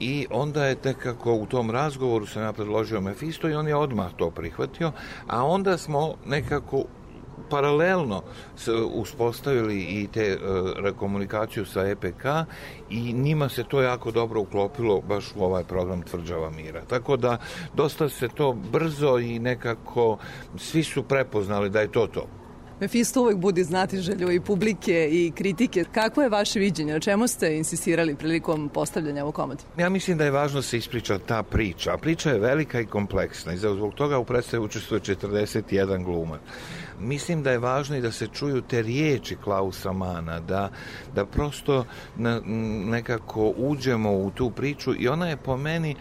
i 0.03 0.27
onda 0.31 0.65
je 0.65 0.77
nekako 0.83 1.33
u 1.33 1.45
tom 1.45 1.71
razgovoru 1.71 2.25
sam 2.25 2.43
ja 2.43 2.53
predložio 2.53 3.01
Mefisto 3.01 3.49
i 3.49 3.53
on 3.53 3.67
je 3.67 3.75
odmah 3.75 4.11
to 4.17 4.31
prihvatio, 4.31 4.91
a 5.27 5.45
onda 5.45 5.77
smo 5.77 6.13
nekako 6.25 6.83
paralelno 7.49 8.21
uspostavili 8.93 9.79
i 9.79 10.07
te 10.07 10.37
uh, 10.37 10.97
komunikaciju 10.97 11.65
sa 11.65 11.87
EPK 11.87 12.25
i 12.89 13.13
njima 13.13 13.49
se 13.49 13.63
to 13.63 13.81
jako 13.81 14.11
dobro 14.11 14.41
uklopilo 14.41 15.01
baš 15.01 15.25
u 15.35 15.43
ovaj 15.43 15.63
program 15.63 16.01
Tvrđava 16.01 16.49
mira. 16.49 16.81
Tako 16.87 17.17
da 17.17 17.37
dosta 17.73 18.09
se 18.09 18.27
to 18.27 18.53
brzo 18.71 19.19
i 19.19 19.39
nekako 19.39 20.17
svi 20.57 20.83
su 20.83 21.03
prepoznali 21.03 21.69
da 21.69 21.81
je 21.81 21.91
to 21.91 22.07
to. 22.07 22.42
Mefisto 22.79 23.21
uvek 23.21 23.37
budi 23.37 23.63
znatiželju 23.63 24.31
i 24.31 24.39
publike 24.39 25.09
i 25.11 25.31
kritike. 25.35 25.85
Kako 25.93 26.21
je 26.21 26.29
vaše 26.29 26.59
viđenje? 26.59 26.95
O 26.95 26.99
čemu 26.99 27.27
ste 27.27 27.57
insistirali 27.57 28.15
prilikom 28.15 28.69
postavljanja 28.69 29.23
ovog 29.23 29.35
komadi? 29.35 29.63
Ja 29.77 29.89
mislim 29.89 30.17
da 30.17 30.25
je 30.25 30.31
važno 30.31 30.59
da 30.59 30.61
se 30.61 30.77
ispriča 30.77 31.19
ta 31.19 31.43
priča, 31.43 31.93
a 31.93 31.97
priča 31.97 32.29
je 32.29 32.39
velika 32.39 32.79
i 32.79 32.85
kompleksna 32.85 33.53
i 33.53 33.57
zbog 33.57 33.93
toga 33.93 34.17
u 34.17 34.25
predstavi 34.25 34.63
učestvuje 34.63 35.01
41 35.01 36.03
glumac. 36.03 36.41
Mislim 36.99 37.43
da 37.43 37.51
je 37.51 37.59
važno 37.59 37.95
i 37.95 38.01
da 38.01 38.11
se 38.11 38.27
čuju 38.27 38.61
te 38.61 38.81
riječi 38.81 39.35
Klausa 39.43 39.91
Mana, 39.91 40.39
da, 40.39 40.69
da 41.15 41.25
prosto 41.25 41.85
na, 42.15 42.41
nekako 42.85 43.53
uđemo 43.57 44.11
u 44.11 44.31
tu 44.31 44.51
priču 44.51 44.93
i 44.99 45.07
ona 45.07 45.29
je 45.29 45.37
po 45.37 45.57
meni 45.57 45.95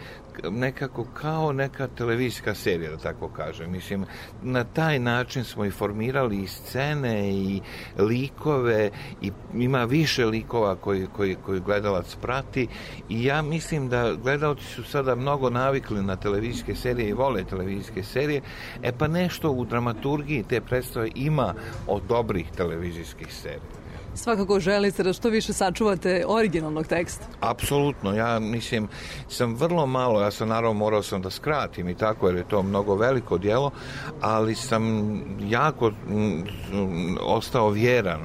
nekako 0.51 1.05
kao 1.13 1.53
neka 1.53 1.87
televizijska 1.87 2.55
serija, 2.55 2.91
da 2.91 2.97
tako 2.97 3.27
kažem. 3.27 3.71
Mislim, 3.71 4.05
na 4.41 4.63
taj 4.63 4.99
način 4.99 5.43
smo 5.43 5.65
i 5.65 5.71
formirali 5.71 6.41
i 6.43 6.47
scene 6.47 7.31
i 7.31 7.61
likove 7.97 8.91
i 9.21 9.31
ima 9.53 9.83
više 9.83 10.25
likova 10.25 10.75
koji, 10.75 11.07
koji, 11.15 11.35
koji 11.45 11.59
gledalac 11.59 12.15
prati 12.21 12.67
i 13.09 13.25
ja 13.25 13.41
mislim 13.41 13.89
da 13.89 14.13
gledalci 14.23 14.65
su 14.65 14.83
sada 14.83 15.15
mnogo 15.15 15.49
navikli 15.49 16.03
na 16.03 16.15
televizijske 16.15 16.75
serije 16.75 17.09
i 17.09 17.13
vole 17.13 17.43
televizijske 17.43 18.03
serije, 18.03 18.41
e 18.83 18.91
pa 18.97 19.07
nešto 19.07 19.51
u 19.51 19.65
dramaturgiji 19.65 20.43
te 20.43 20.61
predstave 20.61 21.09
ima 21.15 21.53
od 21.87 22.01
dobrih 22.07 22.51
televizijskih 22.57 23.33
serija. 23.33 23.82
Svakako 24.15 24.59
želite 24.59 25.03
da 25.03 25.13
što 25.13 25.29
više 25.29 25.53
sačuvate 25.53 26.23
originalnog 26.27 26.87
teksta. 26.87 27.25
Apsolutno, 27.39 28.15
ja 28.15 28.39
mislim, 28.39 28.87
sam 29.29 29.55
vrlo 29.55 29.85
malo, 29.85 30.21
ja 30.21 30.31
sam 30.31 30.47
naravno 30.47 30.73
morao 30.73 31.03
sam 31.03 31.21
da 31.21 31.29
skratim 31.29 31.89
i 31.89 31.95
tako, 31.95 32.27
jer 32.27 32.35
je 32.35 32.47
to 32.47 32.63
mnogo 32.63 32.95
veliko 32.95 33.37
dijelo, 33.37 33.71
ali 34.21 34.55
sam 34.55 35.13
jako 35.41 35.89
mm, 35.89 36.15
mm, 36.15 37.17
ostao 37.21 37.69
vjeran 37.69 38.19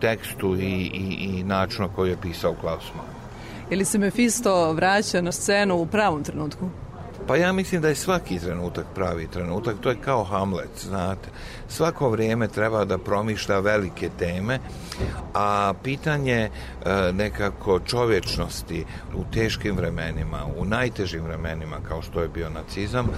tekstu 0.00 0.56
i, 0.56 0.90
i, 0.94 1.38
i 1.38 1.44
načinu 1.44 1.88
koji 1.96 2.10
je 2.10 2.16
pisao 2.22 2.54
Klaus 2.60 2.84
Mann. 2.96 3.08
Ili 3.70 3.84
se 3.84 3.98
Mefisto 3.98 4.72
vraća 4.72 5.20
na 5.20 5.32
scenu 5.32 5.76
u 5.76 5.86
pravom 5.86 6.24
trenutku? 6.24 6.68
Pa 7.26 7.36
ja 7.36 7.52
mislim 7.52 7.82
da 7.82 7.88
je 7.88 7.94
svaki 7.94 8.38
trenutak 8.38 8.86
pravi 8.94 9.26
trenutak, 9.26 9.76
to 9.80 9.90
je 9.90 9.96
kao 10.04 10.24
Hamlet, 10.24 10.70
znate. 10.82 11.28
Svako 11.68 12.10
vrijeme 12.10 12.48
treba 12.48 12.84
da 12.84 12.98
promišlja 12.98 13.58
velike 13.58 14.10
teme, 14.18 14.58
a 15.34 15.72
pitanje 15.82 16.50
e, 16.50 16.50
nekako 17.12 17.80
čovječnosti 17.80 18.84
u 19.14 19.24
teškim 19.32 19.76
vremenima, 19.76 20.44
u 20.56 20.64
najtežim 20.64 21.24
vremenima 21.24 21.76
kao 21.88 22.02
što 22.02 22.20
je 22.20 22.28
bio 22.28 22.50
nacizam, 22.50 23.08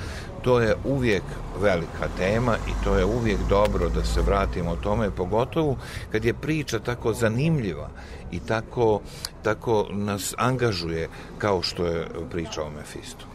to 0.42 0.60
je 0.60 0.76
uvijek 0.84 1.22
velika 1.60 2.08
tema 2.18 2.56
i 2.68 2.84
to 2.84 2.96
je 2.96 3.04
uvijek 3.04 3.38
dobro 3.48 3.88
da 3.88 4.04
se 4.04 4.20
vratimo 4.20 4.76
tome, 4.76 5.10
pogotovo 5.10 5.76
kad 6.12 6.24
je 6.24 6.34
priča 6.34 6.78
tako 6.78 7.12
zanimljiva 7.12 7.88
i 8.30 8.40
tako, 8.40 9.00
tako 9.42 9.86
nas 9.90 10.34
angažuje 10.38 11.08
kao 11.38 11.62
što 11.62 11.86
je 11.86 12.06
priča 12.30 12.62
o 12.62 12.70
Mefistu. 12.70 13.26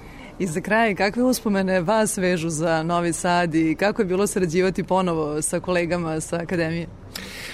I 0.42 0.48
za 0.48 0.62
kraj, 0.62 0.96
kakve 0.96 1.24
uspomene 1.24 1.82
vas 1.82 2.18
vežu 2.18 2.50
za 2.50 2.84
Novi 2.84 3.14
Sad 3.14 3.56
i 3.56 3.76
kako 3.80 4.02
je 4.02 4.06
bilo 4.06 4.28
sarađivati 4.28 4.84
ponovo 4.84 5.42
sa 5.42 5.60
kolegama 5.60 6.22
sa 6.22 6.36
Akademije? 6.36 6.88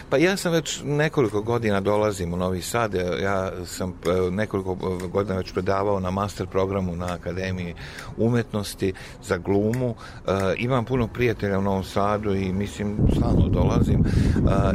Pa 0.10 0.18
ja 0.18 0.38
sam 0.38 0.52
već 0.52 0.82
nekoliko 0.86 1.42
godina 1.42 1.82
dolazim 1.82 2.34
u 2.34 2.38
Novi 2.38 2.62
Sad, 2.62 2.94
ja 3.22 3.52
sam 3.66 3.90
e, 3.90 4.32
nekoliko 4.32 4.76
godina 5.12 5.38
već 5.38 5.54
predavao 5.54 6.00
na 6.00 6.12
master 6.12 6.48
programu 6.48 6.96
na 6.96 7.14
Akademiji 7.14 7.76
umetnosti 8.18 8.94
za 9.24 9.38
glumu. 9.38 9.96
E, 10.28 10.32
imam 10.58 10.86
puno 10.86 11.08
prijatelja 11.08 11.60
u 11.60 11.62
Novom 11.62 11.84
Sadu 11.84 12.36
i 12.36 12.54
mislim 12.54 12.98
stalno 13.18 13.48
dolazim 13.48 14.00
e, 14.00 14.12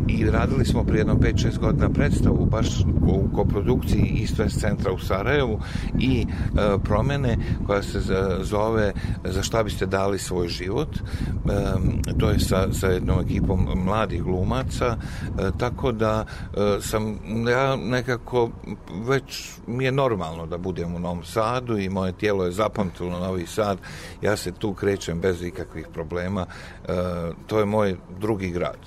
i 0.08 0.30
radili 0.30 0.64
smo 0.64 0.84
prije 0.84 1.00
jedno 1.00 1.14
5-6 1.14 1.58
godina 1.58 1.88
predstavu 1.88 2.46
baš 2.46 2.68
u 3.06 3.36
koprodukciji 3.36 4.28
West 4.42 4.60
centra 4.60 4.92
u 4.92 4.98
Sarajevu 4.98 5.60
i 5.98 6.26
promene 6.84 7.38
koja 7.66 7.82
se 7.82 8.00
zove 8.40 8.92
Za 9.24 9.42
šta 9.42 9.62
biste 9.62 9.86
dali 9.86 10.18
svoj 10.18 10.48
život. 10.48 10.88
To 12.18 12.30
je 12.30 12.38
sa, 12.38 12.72
sa 12.72 12.86
jednom 12.86 13.20
ekipom 13.20 13.68
mladih 13.84 14.22
glumaca 14.22 14.96
E, 15.21 15.21
tako 15.58 15.92
da 15.92 16.24
e, 16.54 16.80
sam 16.80 17.18
ja 17.48 17.76
nekako 17.76 18.50
već 19.06 19.50
mi 19.66 19.84
je 19.84 19.92
normalno 19.92 20.46
da 20.46 20.58
budem 20.58 20.94
u 20.94 20.98
Novom 20.98 21.24
Sadu 21.24 21.78
i 21.78 21.88
moje 21.88 22.12
tijelo 22.12 22.44
je 22.44 22.52
zapamtilo 22.52 23.18
Novi 23.18 23.46
Sad. 23.46 23.78
Ja 24.22 24.36
se 24.36 24.52
tu 24.52 24.74
krećem 24.74 25.20
bez 25.20 25.42
ikakvih 25.42 25.86
problema. 25.92 26.46
E, 26.88 26.92
to 27.46 27.58
je 27.58 27.64
moj 27.64 27.96
drugi 28.20 28.50
grad. 28.50 28.78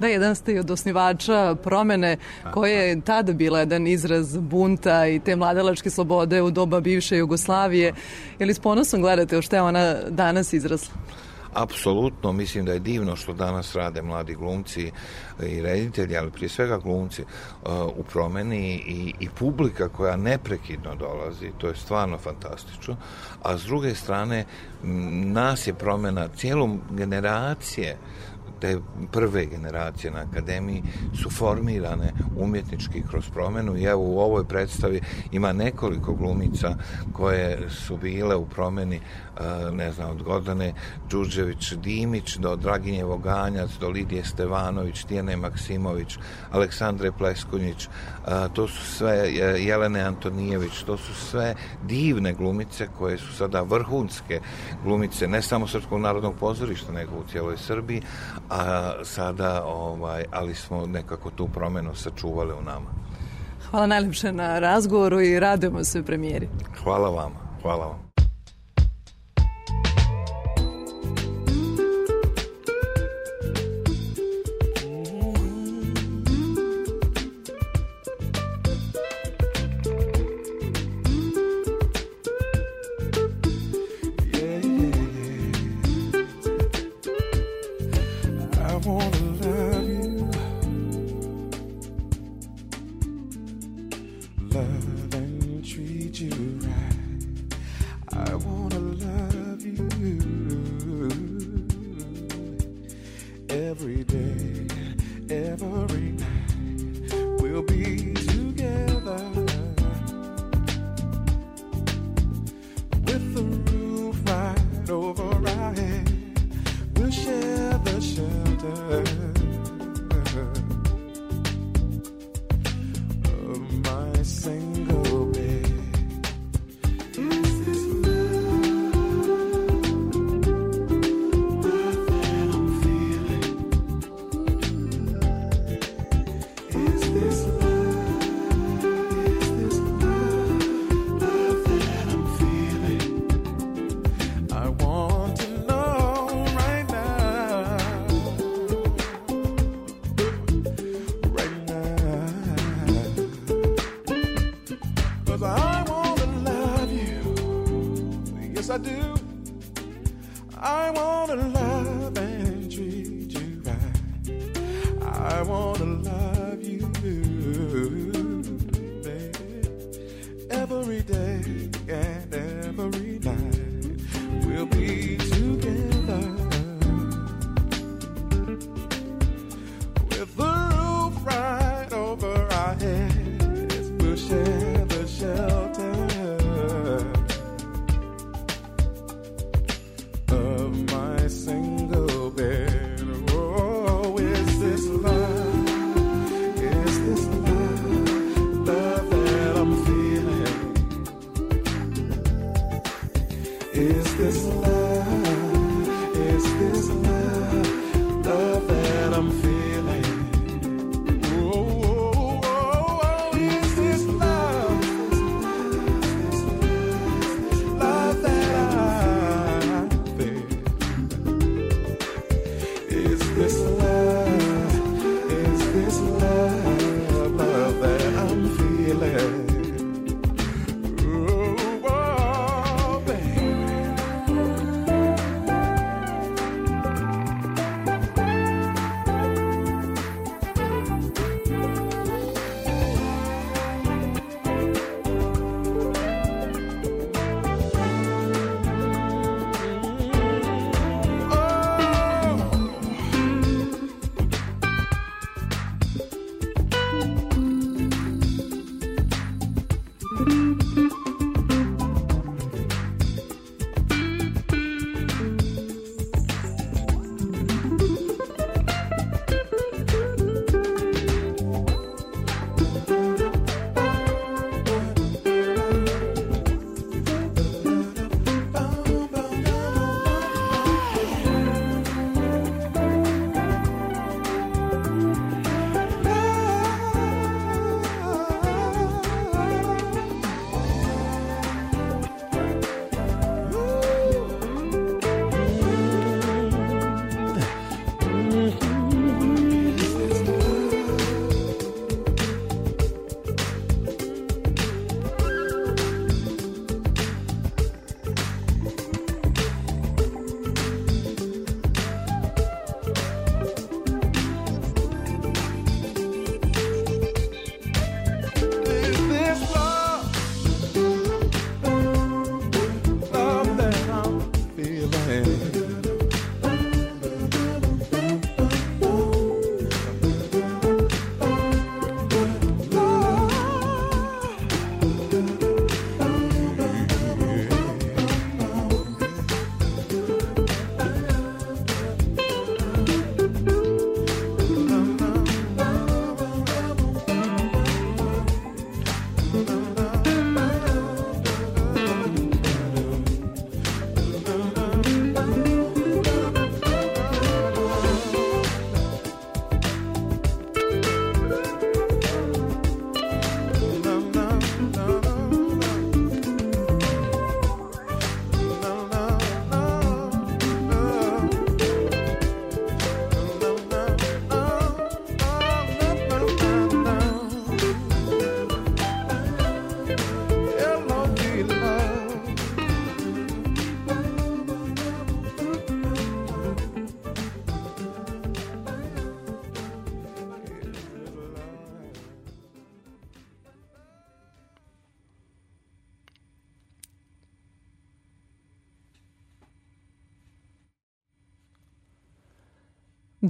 Da, 0.00 0.06
jedan 0.06 0.34
ste 0.34 0.52
i 0.52 0.58
od 0.58 0.70
osnivača 0.70 1.54
promene 1.62 2.16
koje 2.52 2.88
je. 2.88 3.00
tada 3.00 3.32
bila 3.32 3.58
jedan 3.58 3.86
izraz 3.86 4.36
bunta 4.36 5.06
i 5.06 5.20
te 5.20 5.36
mladalačke 5.36 5.90
slobode 5.90 6.42
u 6.42 6.50
doba 6.50 6.80
bivše 6.80 7.16
Jugoslavije. 7.16 7.94
Je. 8.38 8.46
Li 8.46 8.54
s 8.54 8.58
ponosom 8.58 9.00
gledate 9.00 9.38
o 9.38 9.42
što 9.42 9.56
je 9.56 9.62
ona 9.62 9.94
danas 10.08 10.52
izrasla? 10.52 10.94
Apsolutno 11.54 12.32
mislim 12.32 12.64
da 12.64 12.72
je 12.72 12.78
divno 12.78 13.16
što 13.16 13.32
danas 13.32 13.74
rade 13.74 14.02
mladi 14.02 14.34
glumci 14.34 14.92
i 15.42 15.62
reditelji, 15.62 16.16
ali 16.16 16.30
prije 16.30 16.48
svega 16.48 16.78
glumci 16.78 17.22
uh, 17.22 17.70
u 17.96 18.02
promeni 18.12 18.74
i, 18.74 19.14
i 19.20 19.28
publika 19.28 19.88
koja 19.88 20.16
neprekidno 20.16 20.94
dolazi, 20.94 21.52
to 21.58 21.68
je 21.68 21.76
stvarno 21.76 22.18
fantastično, 22.18 22.96
a 23.42 23.58
s 23.58 23.64
druge 23.64 23.94
strane 23.94 24.44
nas 25.24 25.66
je 25.66 25.74
promena 25.74 26.28
cijelom 26.28 26.80
generacije 26.90 27.96
te 28.60 28.78
prve 29.12 29.46
generacije 29.46 30.10
na 30.10 30.20
akademiji 30.30 30.82
su 31.22 31.30
formirane 31.30 32.12
umjetnički 32.36 33.02
kroz 33.10 33.24
promenu 33.30 33.76
i 33.76 33.82
evo 33.82 34.02
u 34.02 34.18
ovoj 34.18 34.44
predstavi 34.44 35.00
ima 35.32 35.52
nekoliko 35.52 36.14
glumica 36.14 36.74
koje 37.12 37.70
su 37.70 37.96
bile 37.96 38.36
u 38.36 38.46
promeni 38.46 39.00
ne 39.72 39.92
znam, 39.92 40.10
od 40.10 40.22
Gordane 40.22 40.72
Đurđević 41.10 41.72
Dimić 41.72 42.36
do 42.36 42.56
Draginje 42.56 43.04
Voganjac, 43.04 43.70
do 43.80 43.88
Lidije 43.88 44.24
Stevanović, 44.24 45.04
Tijene 45.04 45.36
Maksimović, 45.36 46.18
Aleksandre 46.52 47.12
Pleskonjić, 47.12 47.88
to 48.52 48.68
su 48.68 48.86
sve 48.86 49.32
Jelene 49.58 50.00
Antonijević, 50.00 50.82
to 50.86 50.96
su 50.96 51.14
sve 51.14 51.54
divne 51.86 52.32
glumice 52.32 52.88
koje 52.98 53.18
su 53.18 53.32
sada 53.32 53.62
vrhunske 53.62 54.40
glumice, 54.84 55.28
ne 55.28 55.42
samo 55.42 55.66
Srpskog 55.66 56.00
narodnog 56.00 56.34
pozorišta, 56.40 56.92
nego 56.92 57.16
u 57.16 57.24
cijeloj 57.30 57.56
Srbiji, 57.56 58.02
a 58.50 58.92
sada, 59.04 59.64
ovaj, 59.64 60.24
ali 60.30 60.54
smo 60.54 60.86
nekako 60.86 61.30
tu 61.30 61.48
promenu 61.48 61.94
sačuvali 61.94 62.52
u 62.52 62.62
nama. 62.62 62.90
Hvala 63.70 63.86
najljepše 63.86 64.32
na 64.32 64.58
razgovoru 64.58 65.20
i 65.20 65.40
radujemo 65.40 65.84
se 65.84 66.02
premijeri. 66.02 66.48
Hvala 66.82 67.10
vama, 67.10 67.36
hvala 67.62 67.86
vam. 67.86 68.09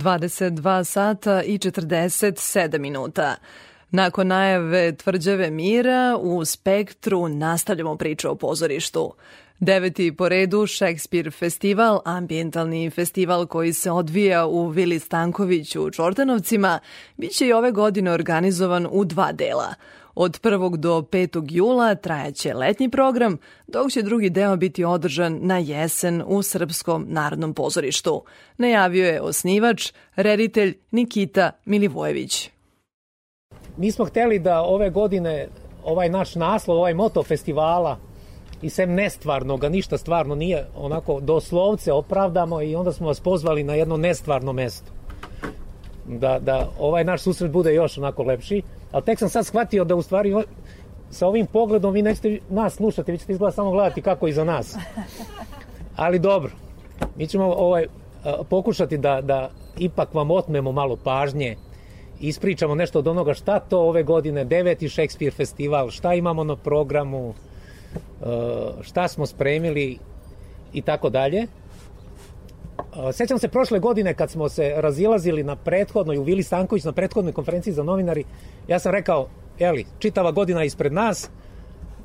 22 0.01 0.85
sata 0.85 1.43
i 1.43 1.59
47 1.59 2.79
minuta. 2.79 3.37
Nakon 3.91 4.27
najave 4.27 4.97
tvrđave 4.97 5.51
mira 5.51 6.17
u 6.21 6.45
Spektru 6.45 7.29
nastavljamo 7.29 7.97
priču 7.97 8.31
o 8.31 8.35
pozorištu. 8.35 9.15
Deveti 9.59 10.17
po 10.17 10.29
redu 10.29 10.67
Šekspir 10.67 11.31
festival, 11.31 12.01
ambientalni 12.05 12.91
festival 12.91 13.47
koji 13.47 13.73
se 13.73 13.91
odvija 13.91 14.47
u 14.47 14.69
Vili 14.69 14.99
Stankoviću 14.99 15.83
u 15.83 15.91
Čortanovcima, 15.91 16.79
bit 17.17 17.33
će 17.33 17.47
i 17.47 17.53
ove 17.53 17.71
godine 17.73 18.13
organizovan 18.13 18.87
u 18.91 19.05
dva 19.05 19.33
dela– 19.33 19.75
Od 20.15 20.41
1. 20.41 20.77
do 20.77 21.03
5. 21.03 21.47
jula 21.51 21.95
trajaće 21.95 22.55
letnji 22.55 22.91
program, 22.91 23.39
dok 23.67 23.91
će 23.91 24.03
drugi 24.03 24.31
deo 24.31 24.57
biti 24.57 24.85
održan 24.85 25.39
na 25.43 25.59
jesen 25.59 26.23
u 26.27 26.43
Srpskom 26.43 27.07
narodnom 27.09 27.55
pozorištu. 27.55 28.23
Najavio 28.59 29.07
je 29.07 29.21
osnivač, 29.21 29.93
reditelj 30.17 30.79
Nikita 30.91 31.51
Milivojević. 31.65 32.51
Mi 33.77 33.93
smo 33.93 34.05
hteli 34.05 34.39
da 34.39 34.63
ove 34.63 34.91
godine 34.91 35.49
ovaj 35.85 36.09
naš 36.09 36.35
naslov, 36.35 36.77
ovaj 36.77 36.95
moto 36.95 37.23
festivala 37.23 37.99
i 38.63 38.71
sem 38.71 38.95
nestvarnoga, 38.95 39.69
ništa 39.69 39.99
stvarno 39.99 40.35
nije 40.35 40.67
onako 40.77 41.21
doslovce 41.21 41.93
opravdamo 41.93 42.63
i 42.63 42.75
onda 42.77 42.93
smo 42.93 43.07
vas 43.07 43.21
pozvali 43.21 43.63
na 43.63 43.75
jedno 43.75 43.97
nestvarno 43.97 44.53
mesto. 44.53 44.93
Da, 46.07 46.39
da 46.39 46.69
ovaj 46.79 47.05
naš 47.05 47.23
susret 47.23 47.51
bude 47.51 47.75
još 47.75 47.99
onako 47.99 48.23
lepši. 48.23 48.63
Ali 48.93 49.05
tek 49.05 49.19
sam 49.19 49.29
sad 49.29 49.47
shvatio 49.47 49.85
da 49.85 49.95
u 49.95 50.03
stvari 50.03 50.35
sa 51.11 51.27
ovim 51.27 51.47
pogledom 51.47 51.95
vi 51.95 52.03
nećete 52.03 52.39
nas 52.49 52.75
slušati, 52.75 53.13
vi 53.13 53.19
ćete 53.19 53.33
izgleda 53.33 53.53
samo 53.53 53.71
gledati 53.71 54.03
kako 54.03 54.29
iza 54.29 54.45
nas. 54.45 54.77
Ali 55.97 56.19
dobro, 56.19 56.51
mi 57.17 57.27
ćemo 57.27 57.45
ovaj, 57.45 57.87
pokušati 58.49 58.99
da, 58.99 59.21
da 59.21 59.51
ipak 59.79 60.15
vam 60.15 60.31
otmemo 60.31 60.73
malo 60.73 60.97
pažnje 61.05 61.57
ispričamo 62.21 62.75
nešto 62.75 62.99
od 62.99 63.09
onoga 63.09 63.35
šta 63.35 63.61
to 63.61 63.81
ove 63.81 64.03
godine, 64.03 64.45
deveti 64.45 64.89
Shakespeare 64.89 65.31
festival, 65.31 65.91
šta 65.91 66.15
imamo 66.15 66.45
na 66.45 66.57
programu, 66.57 67.35
šta 68.83 69.09
smo 69.09 69.27
spremili 69.27 69.99
i 70.73 70.83
tako 70.83 71.11
dalje. 71.11 71.47
Sećam 73.13 73.39
se 73.39 73.49
prošle 73.49 73.79
godine 73.79 74.15
kad 74.15 74.31
smo 74.31 74.49
se 74.49 74.73
razilazili 74.77 75.43
na 75.43 75.57
prethodnoj, 75.57 76.19
u 76.19 76.23
Vili 76.23 76.43
Stanković 76.43 76.85
na 76.85 76.93
prethodnoj 76.93 77.33
konferenciji 77.33 77.73
za 77.73 77.83
novinari, 77.83 78.25
ja 78.69 78.79
sam 78.79 78.93
rekao, 78.93 79.29
eli, 79.59 79.87
čitava 79.99 80.33
godina 80.33 80.65
ispred 80.65 80.93
nas, 80.93 81.31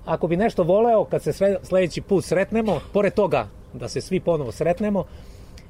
ako 0.05 0.27
bi 0.27 0.37
nešto 0.37 0.63
voleo 0.63 1.05
kad 1.05 1.23
se 1.23 1.33
sve, 1.33 1.57
sledeći 1.63 2.01
put 2.01 2.25
sretnemo, 2.25 2.79
pored 2.93 3.13
toga 3.13 3.47
da 3.73 3.87
se 3.89 4.01
svi 4.01 4.19
ponovo 4.19 4.51
sretnemo, 4.51 5.03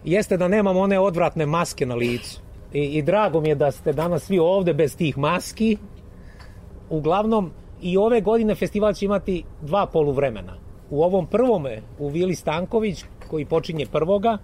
jeste 0.03 0.37
da 0.37 0.47
nemamo 0.47 0.79
one 0.79 0.99
odvratne 0.99 1.45
maske 1.45 1.85
na 1.85 1.95
licu. 1.95 2.41
I, 2.73 2.83
I 2.83 3.01
drago 3.01 3.41
mi 3.41 3.49
je 3.49 3.55
da 3.55 3.71
ste 3.71 3.93
danas 3.93 4.23
svi 4.23 4.39
ovde 4.39 4.73
bez 4.73 4.97
tih 4.97 5.17
maski. 5.17 5.77
Uglavnom, 6.89 7.51
i 7.81 7.97
ove 7.97 8.21
godine 8.21 8.55
festival 8.55 8.93
će 8.93 9.05
imati 9.05 9.43
dva 9.61 9.85
poluvremena. 9.85 10.57
U 10.89 11.03
ovom 11.03 11.27
prvome, 11.27 11.81
u 11.99 12.09
Vili 12.09 12.35
Stanković, 12.35 13.03
koji 13.27 13.45
počinje 13.45 13.85
prvoga, 13.91 14.37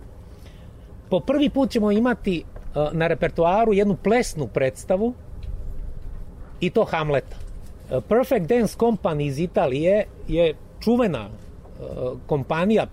po 1.11 1.19
prvi 1.19 1.49
put 1.49 1.69
ćemo 1.69 1.91
imati 1.91 2.43
uh, 2.43 2.93
na 2.93 3.07
repertoaru 3.07 3.73
jednu 3.73 3.95
plesnu 4.03 4.47
predstavu 4.47 5.13
i 6.59 6.69
to 6.69 6.83
Hamleta. 6.83 7.35
Uh, 7.35 8.03
Perfect 8.09 8.45
Dance 8.45 8.77
Company 8.77 9.27
iz 9.27 9.39
Italije 9.39 10.05
je 10.27 10.55
čuvena 10.79 11.27
uh, 11.27 12.17
kompanija 12.27 12.87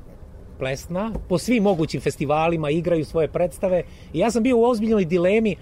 plesna, 0.59 1.13
po 1.29 1.39
svim 1.39 1.63
mogućim 1.63 2.01
festivalima 2.01 2.71
igraju 2.71 3.05
svoje 3.05 3.29
predstave 3.29 3.83
i 4.13 4.19
ja 4.19 4.31
sam 4.31 4.43
bio 4.43 4.59
u 4.59 4.65
ozbiljnoj 4.65 5.05
dilemi 5.05 5.57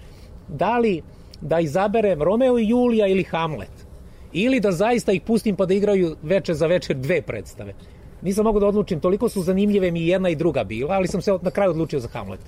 da 0.47 0.77
li 0.77 1.01
da 1.41 1.59
izaberem 1.59 2.21
Romeo 2.21 2.59
i 2.59 2.69
Julija 2.69 3.07
ili 3.07 3.23
Hamlet. 3.23 3.87
Ili 4.33 4.59
da 4.59 4.71
zaista 4.71 5.11
ih 5.11 5.21
pustim 5.21 5.55
pa 5.55 5.65
da 5.65 5.73
igraju 5.73 6.15
večer 6.23 6.55
za 6.55 6.67
večer 6.67 6.95
dve 6.95 7.21
predstave. 7.21 7.73
Nisam 8.21 8.43
mogu 8.43 8.59
da 8.59 8.67
odlučim, 8.67 8.99
toliko 8.99 9.29
su 9.29 9.41
zanimljive 9.41 9.91
mi 9.91 10.07
jedna 10.07 10.29
i 10.29 10.35
druga 10.35 10.63
bila, 10.63 10.95
ali 10.95 11.07
sam 11.07 11.21
se 11.21 11.37
na 11.41 11.51
kraju 11.51 11.71
odlučio 11.71 11.99
za 11.99 12.07
Hamlet. 12.07 12.39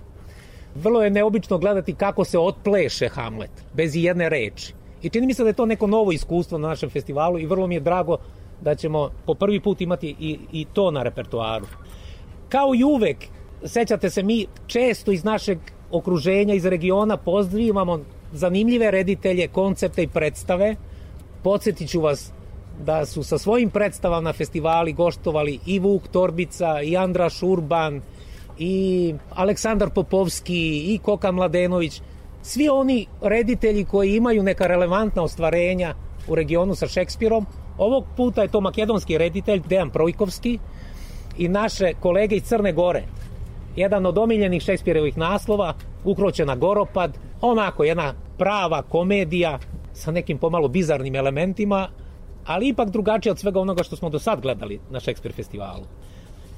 Vrlo 0.76 1.04
je 1.04 1.10
neobično 1.10 1.58
gledati 1.58 1.94
kako 1.94 2.26
se 2.26 2.40
otpleše 2.40 3.10
Hamlet, 3.10 3.52
bez 3.74 3.96
i 3.96 4.04
jedne 4.04 4.30
reči. 4.30 4.74
I 5.02 5.10
čini 5.10 5.28
mi 5.28 5.34
se 5.34 5.44
da 5.44 5.50
je 5.50 5.54
to 5.54 5.66
neko 5.66 5.88
novo 5.88 6.12
iskustvo 6.12 6.58
na 6.58 6.68
našem 6.68 6.90
festivalu 6.90 7.40
i 7.40 7.46
vrlo 7.46 7.68
mi 7.68 7.76
je 7.76 7.80
drago 7.80 8.18
da 8.62 8.76
ćemo 8.76 9.10
po 9.26 9.34
prvi 9.34 9.60
put 9.60 9.82
imati 9.82 10.16
i, 10.20 10.40
i 10.52 10.66
to 10.74 10.92
na 10.92 11.04
repertoaru. 11.04 11.66
Kao 12.50 12.76
i 12.76 12.84
uvek, 12.84 13.18
sećate 13.66 14.10
se, 14.10 14.24
mi 14.24 14.46
često 14.68 15.12
iz 15.12 15.24
našeg 15.24 15.58
okruženja, 15.92 16.54
iz 16.54 16.66
regiona 16.66 17.18
pozdravimo 17.18 18.00
zanimljive 18.34 18.92
reditelje, 18.92 19.48
koncepte 19.48 20.04
i 20.04 20.08
predstave. 20.08 20.76
Podsjetit 21.44 21.90
ću 21.90 22.02
vas 22.02 22.34
da 22.86 23.06
su 23.06 23.24
sa 23.24 23.38
svojim 23.38 23.70
predstavama 23.70 24.22
na 24.22 24.34
festivali 24.34 24.94
goštovali 24.94 25.60
i 25.66 25.80
Vuk 25.80 26.08
Torbica, 26.08 26.82
i 26.82 26.98
Andraš 26.98 27.44
Urban, 27.44 28.02
i 28.58 29.16
Aleksandar 29.36 29.90
Popovski, 29.90 30.94
i 30.94 31.00
Koka 31.04 31.32
Mladenović. 31.32 32.02
Svi 32.42 32.70
oni 32.70 33.08
reditelji 33.22 33.86
koji 33.86 34.16
imaju 34.16 34.44
neka 34.44 34.68
relevantna 34.68 35.24
ostvarenja 35.24 35.94
u 36.28 36.36
regionu 36.36 36.76
sa 36.76 36.88
Šekspirom. 36.88 37.46
Ovog 37.78 38.06
puta 38.18 38.42
je 38.42 38.48
to 38.48 38.62
makedonski 38.62 39.18
reditelj 39.18 39.62
Dejan 39.68 39.90
Projkovski 39.90 40.60
i 41.38 41.48
naše 41.48 41.94
kolege 42.00 42.36
iz 42.36 42.44
Crne 42.44 42.74
Gore. 42.74 43.04
Jedan 43.76 44.06
od 44.06 44.18
omiljenih 44.18 44.62
Šekspirovih 44.62 45.18
naslova, 45.18 45.74
Ukroćena 46.04 46.56
goropad, 46.56 47.18
onako 47.42 47.84
jedna 47.84 48.14
prava 48.38 48.82
komedija 48.82 49.60
sa 49.94 50.12
nekim 50.12 50.38
pomalo 50.38 50.68
bizarnim 50.68 51.16
elementima, 51.16 51.90
ali 52.46 52.68
ipak 52.68 52.90
drugačija 52.90 53.32
od 53.32 53.40
svega 53.40 53.60
onoga 53.60 53.84
što 53.84 53.96
smo 53.96 54.10
do 54.10 54.20
sad 54.20 54.42
gledali 54.42 54.80
na 54.90 55.00
Šekspir 55.00 55.34
festivalu. 55.34 55.84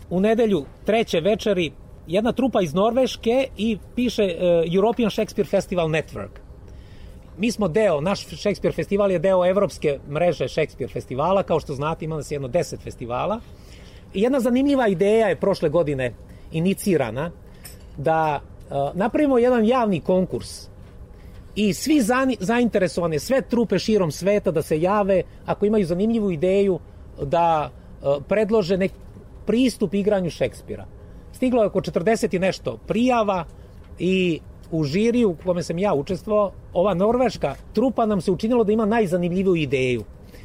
U 0.09 0.19
nedelju 0.19 0.65
treće 0.85 1.19
večeri 1.19 1.71
jedna 2.07 2.31
trupa 2.31 2.61
iz 2.61 2.73
Norveške 2.73 3.47
i 3.57 3.77
piše 3.95 4.23
uh, 4.23 4.75
European 4.75 5.11
Shakespeare 5.11 5.49
Festival 5.49 5.87
Network. 5.87 6.39
Mi 7.37 7.51
smo 7.51 7.67
deo, 7.67 8.01
naš 8.01 8.25
Shakespeare 8.25 8.75
festival 8.75 9.11
je 9.11 9.19
deo 9.19 9.45
evropske 9.45 9.99
mreže 10.09 10.47
Shakespeare 10.47 10.93
festivala, 10.93 11.43
kao 11.43 11.59
što 11.59 11.73
znate 11.73 12.05
ima 12.05 12.15
nas 12.15 12.31
jedno 12.31 12.47
deset 12.47 12.81
festivala. 12.81 13.39
I 14.13 14.21
jedna 14.21 14.39
zanimljiva 14.39 14.87
ideja 14.87 15.27
je 15.27 15.39
prošle 15.39 15.69
godine 15.69 16.13
inicirana 16.51 17.31
da 17.97 18.39
uh, 18.39 18.95
napravimo 18.95 19.37
jedan 19.37 19.65
javni 19.65 19.99
konkurs 19.99 20.70
i 21.55 21.73
svi 21.73 22.01
zainteresovane, 22.39 23.19
sve 23.19 23.41
trupe 23.41 23.79
širom 23.79 24.11
sveta 24.11 24.51
da 24.51 24.61
se 24.61 24.81
jave 24.81 25.23
ako 25.45 25.65
imaju 25.65 25.85
zanimljivu 25.85 26.31
ideju 26.31 26.79
da 27.23 27.69
uh, 27.69 28.23
predlože 28.27 28.77
nek 28.77 28.91
pristup 29.45 29.93
igranju 29.93 30.29
Šekspira. 30.29 30.85
Stiglo 31.33 31.61
je 31.61 31.67
oko 31.67 31.81
40 31.81 32.35
i 32.35 32.39
nešto 32.39 32.77
prijava 32.87 33.45
i 33.99 34.39
u 34.71 34.83
žiriju 34.83 35.29
u 35.29 35.35
kome 35.45 35.63
sam 35.63 35.77
ja 35.77 35.93
učestvovao, 35.93 36.51
ova 36.73 36.93
norveška 36.93 37.55
trupa 37.73 38.05
nam 38.05 38.21
se 38.21 38.31
učinilo 38.31 38.63
da 38.63 38.71
ima 38.71 38.85
najzanimljiviju 38.85 39.55
ideju. 39.55 40.03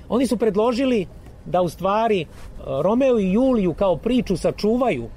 Oni 0.08 0.26
su 0.26 0.36
predložili 0.36 1.06
da 1.44 1.62
u 1.62 1.68
stvari 1.68 2.20
e, 2.20 2.26
Romeo 2.82 3.18
i 3.18 3.32
Juliju 3.32 3.74
kao 3.74 3.96
priču 3.96 4.36
sačuvaju, 4.36 5.08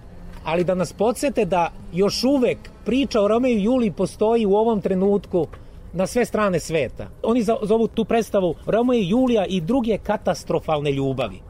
ali 0.46 0.64
da 0.64 0.76
nas 0.76 0.94
podsete 0.94 1.46
da 1.46 1.72
još 1.94 2.24
uvek 2.24 2.58
priča 2.86 3.22
o 3.22 3.28
Romeo 3.28 3.52
i 3.52 3.64
Juliji 3.64 3.92
postoji 3.92 4.46
u 4.46 4.56
ovom 4.56 4.82
trenutku 4.82 5.48
na 5.94 6.08
sve 6.08 6.26
strane 6.26 6.60
sveta. 6.60 7.08
Oni 7.24 7.44
zovu 7.44 7.88
tu 7.88 8.06
predstavu 8.06 8.56
Romeo 8.66 8.94
i 8.94 9.10
Julija 9.10 9.46
i 9.46 9.62
druge 9.62 9.98
katastrofalne 9.98 10.92
ljubavi. 10.92 11.42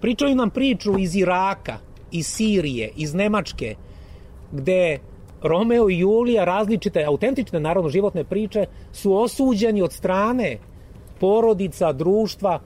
Pričaju 0.00 0.34
nam 0.34 0.50
priču 0.50 0.98
iz 0.98 1.16
Iraka, 1.16 1.78
iz 2.10 2.26
Sirije, 2.26 2.90
iz 2.96 3.14
Nemačke, 3.14 3.74
gde 4.52 4.98
Romeo 5.42 5.90
i 5.90 5.98
Julija, 5.98 6.44
različite, 6.44 7.04
autentične 7.04 7.60
narodno 7.60 7.90
životne 7.90 8.24
priče, 8.24 8.66
su 8.92 9.16
osuđeni 9.16 9.82
od 9.82 9.92
strane 9.92 10.58
porodica, 11.20 11.92
društva, 11.92 12.60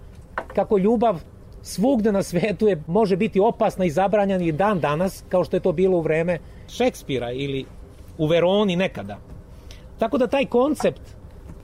kako 0.54 0.78
ljubav 0.78 1.20
svugde 1.62 2.12
na 2.12 2.22
svetu 2.22 2.68
je, 2.68 2.82
može 2.86 3.16
biti 3.16 3.40
opasna 3.40 3.84
i 3.84 3.90
zabranjena 3.90 4.44
i 4.44 4.52
dan 4.52 4.80
danas, 4.80 5.24
kao 5.28 5.44
što 5.44 5.56
je 5.56 5.60
to 5.60 5.72
bilo 5.72 5.98
u 5.98 6.00
vreme 6.00 6.38
Šekspira 6.68 7.32
ili 7.32 7.64
u 8.18 8.26
Veroni 8.26 8.76
nekada. 8.76 9.18
Tako 10.00 10.18
da 10.18 10.26
taj 10.26 10.46
koncept, 10.46 11.00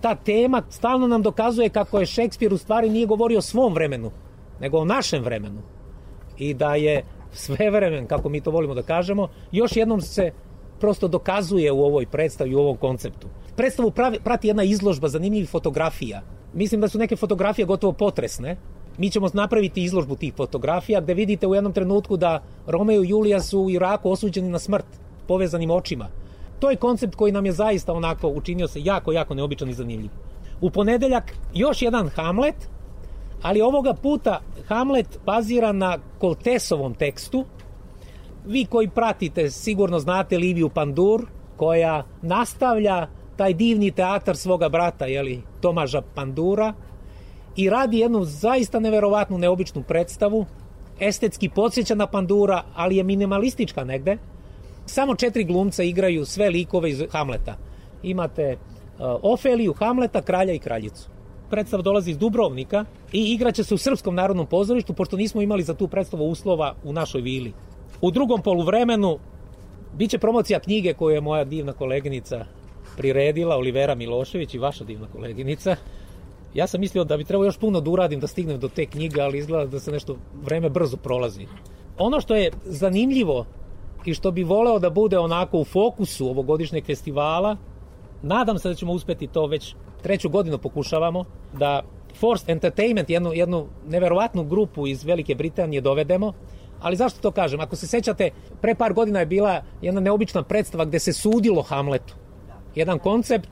ta 0.01 0.15
tema 0.15 0.63
stalno 0.71 1.07
nam 1.07 1.23
dokazuje 1.23 1.69
kako 1.69 2.01
je 2.01 2.07
Šekspir 2.07 2.53
u 2.55 2.59
stvari 2.59 2.91
nije 2.91 3.07
govorio 3.07 3.39
o 3.39 3.43
svom 3.43 3.75
vremenu, 3.75 4.11
nego 4.61 4.79
o 4.79 4.85
našem 4.85 5.23
vremenu. 5.23 5.63
I 6.39 6.55
da 6.55 6.75
je 6.75 7.03
sve 7.33 7.71
vremen, 7.71 8.07
kako 8.07 8.29
mi 8.29 8.41
to 8.41 8.51
volimo 8.51 8.75
da 8.75 8.83
kažemo, 8.83 9.29
još 9.53 9.77
jednom 9.77 10.01
se 10.01 10.33
prosto 10.81 11.09
dokazuje 11.09 11.73
u 11.73 11.85
ovoj 11.85 12.07
predstavi, 12.07 12.55
u 12.55 12.59
ovom 12.59 12.77
konceptu. 12.77 13.29
Predstavu 13.57 13.91
pravi, 13.91 14.21
prati 14.25 14.49
jedna 14.49 14.65
izložba 14.65 15.09
zanimljivih 15.09 15.51
fotografija. 15.51 16.23
Mislim 16.55 16.81
da 16.81 16.89
su 16.89 16.99
neke 16.99 17.17
fotografije 17.17 17.67
gotovo 17.67 17.93
potresne. 17.93 18.57
Mi 18.99 19.11
ćemo 19.11 19.29
napraviti 19.33 19.85
izložbu 19.85 20.17
tih 20.17 20.35
fotografija 20.35 21.01
gde 21.01 21.15
vidite 21.15 21.47
u 21.47 21.55
jednom 21.55 21.73
trenutku 21.73 22.17
da 22.17 22.43
Romeo 22.67 23.05
i 23.05 23.09
Julija 23.09 23.41
su 23.41 23.61
u 23.61 23.71
Iraku 23.71 24.11
osuđeni 24.11 24.49
na 24.49 24.59
smrt 24.59 24.87
povezanim 25.29 25.71
očima. 25.71 26.09
To 26.59 26.71
je 26.71 26.77
koncept 26.77 27.15
koji 27.15 27.33
nam 27.33 27.47
je 27.47 27.53
zaista 27.53 27.93
onako 27.93 28.29
učinio 28.29 28.69
se 28.69 28.81
jako, 28.83 29.13
jako 29.13 29.35
neobičan 29.35 29.69
i 29.69 29.75
zanimljiv. 29.75 30.11
U 30.61 30.71
ponedeljak 30.71 31.33
još 31.55 31.83
jedan 31.83 32.09
Hamlet, 32.09 32.69
ali 33.43 33.61
ovoga 33.61 33.95
puta 33.95 34.41
Hamlet 34.69 35.19
bazira 35.27 35.73
na 35.73 35.99
Koltesovom 36.19 36.95
tekstu. 36.95 37.45
Vi 38.47 38.65
koji 38.65 38.89
pratite 38.89 39.51
sigurno 39.51 39.99
znate 39.99 40.39
Liviju 40.39 40.69
Pandur, 40.69 41.27
koja 41.57 42.05
nastavlja 42.23 43.07
taj 43.37 43.55
divni 43.55 43.91
teatar 43.91 44.37
svoga 44.37 44.69
brata, 44.69 45.07
jeli, 45.07 45.43
Tomaža 45.61 46.03
Pandura, 46.15 46.75
i 47.57 47.71
radi 47.71 47.99
jednu 47.99 48.25
zaista 48.25 48.81
neverovatnu, 48.81 49.39
neobičnu 49.39 49.83
predstavu, 49.83 50.47
estetski 51.01 51.49
podsjeća 51.49 51.95
na 51.95 52.07
Pandura, 52.07 52.63
ali 52.75 52.97
je 52.97 53.03
minimalistička 53.03 53.85
negde. 53.85 54.19
Samo 54.87 55.15
četiri 55.15 55.45
glumca 55.45 55.83
igraju 55.83 56.25
sve 56.25 56.51
likove 56.51 56.91
iz 56.91 57.03
Hamleta. 57.11 57.57
Imate 58.03 58.53
uh, 58.53 59.07
Ofeliju, 59.23 59.73
Hamleta, 59.73 60.23
Kralja 60.23 60.53
i 60.53 60.59
Kraljicu. 60.59 61.09
Predstava 61.51 61.83
dolazi 61.83 62.11
iz 62.11 62.19
Dubrovnika 62.19 62.85
i 63.13 63.33
igraće 63.33 63.65
se 63.65 63.75
u 63.75 63.79
Srpskom 63.79 64.15
narodnom 64.15 64.47
pozorištu, 64.47 64.93
pošto 64.93 65.17
nismo 65.17 65.43
imali 65.43 65.63
za 65.63 65.75
tu 65.75 65.89
predstavu 65.89 66.31
uslova 66.31 66.75
u 66.85 66.93
našoj 66.93 67.21
vili. 67.21 67.53
U 68.01 68.11
drugom 68.11 68.43
poluvremenu 68.43 69.19
biće 69.95 70.19
promocija 70.19 70.61
knjige 70.61 70.95
koju 70.95 71.15
je 71.15 71.21
moja 71.21 71.45
divna 71.45 71.73
koleginica 71.73 72.45
priredila, 72.97 73.57
Olivera 73.57 73.95
Milošević 73.95 74.55
i 74.55 74.59
vaša 74.59 74.85
divna 74.85 75.07
koleginica. 75.13 75.77
Ja 76.55 76.67
sam 76.67 76.81
mislio 76.81 77.05
da 77.05 77.17
bi 77.17 77.25
trebao 77.25 77.45
još 77.45 77.59
puno 77.59 77.81
da 77.81 77.91
uradim 77.91 78.21
da 78.21 78.27
stignem 78.27 78.61
do 78.61 78.69
te 78.69 78.87
knjige, 78.87 79.21
ali 79.21 79.39
izgleda 79.39 79.67
da 79.67 79.81
se 79.81 79.93
nešto 79.93 80.17
vreme 80.45 80.71
brzo 80.71 80.97
prolazi. 80.97 81.47
Ono 81.99 82.21
što 82.21 82.35
je 82.35 82.51
zanimljivo 82.65 83.47
i 84.09 84.15
što 84.15 84.31
bi 84.31 84.45
voleo 84.45 84.79
da 84.79 84.91
bude 84.91 85.19
onako 85.19 85.59
u 85.59 85.65
fokusu 85.65 86.29
ovogodišnjeg 86.29 86.85
festivala, 86.85 87.57
nadam 88.23 88.59
se 88.59 88.69
da 88.69 88.75
ćemo 88.75 88.93
uspeti 88.93 89.27
to 89.27 89.47
već 89.47 89.75
treću 90.03 90.29
godinu 90.29 90.59
pokušavamo, 90.59 91.25
da 91.53 91.83
Forced 92.21 92.51
Entertainment, 92.51 93.11
jednu, 93.11 93.33
jednu 93.33 93.67
neverovatnu 93.89 94.45
grupu 94.45 94.87
iz 94.87 95.05
Velike 95.05 95.35
Britanije 95.35 95.81
dovedemo, 95.81 96.33
ali 96.81 96.97
zašto 96.97 97.21
to 97.21 97.31
kažem? 97.31 97.61
Ako 97.61 97.77
se 97.77 97.87
sećate, 97.87 98.31
pre 98.61 98.75
par 98.75 98.93
godina 98.93 99.21
je 99.21 99.27
bila 99.27 99.63
jedna 99.83 100.01
neobična 100.01 100.43
predstava 100.43 100.85
gde 100.85 100.99
se 100.99 101.13
sudilo 101.13 101.63
Hamletu. 101.63 102.15
Jedan 102.75 102.99
koncept 102.99 103.49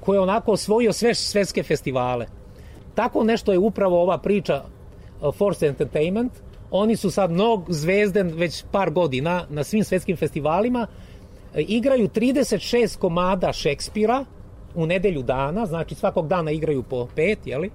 koji 0.00 0.16
je 0.16 0.20
onako 0.20 0.52
osvojio 0.52 0.92
sve 0.92 1.14
svetske 1.14 1.62
festivale. 1.62 2.26
Tako 2.94 3.24
nešto 3.24 3.52
je 3.52 3.58
upravo 3.58 4.02
ova 4.02 4.18
priča 4.18 4.62
uh, 4.62 5.34
Force 5.34 5.66
Entertainment. 5.66 6.32
Oni 6.74 6.96
su 6.96 7.10
sad 7.10 7.30
mnog 7.30 7.64
zvezden 7.68 8.32
već 8.34 8.64
par 8.70 8.90
godina 8.90 9.46
na 9.50 9.64
svim 9.64 9.84
svetskim 9.84 10.16
festivalima. 10.16 10.86
Igraju 11.56 12.08
36 12.08 12.98
komada 12.98 13.52
Šekspira 13.52 14.24
u 14.74 14.86
nedelju 14.86 15.22
dana, 15.22 15.66
znači 15.66 15.94
svakog 15.94 16.28
dana 16.28 16.50
igraju 16.50 16.82
po 16.82 17.06
pet, 17.16 17.38
jeli? 17.46 17.70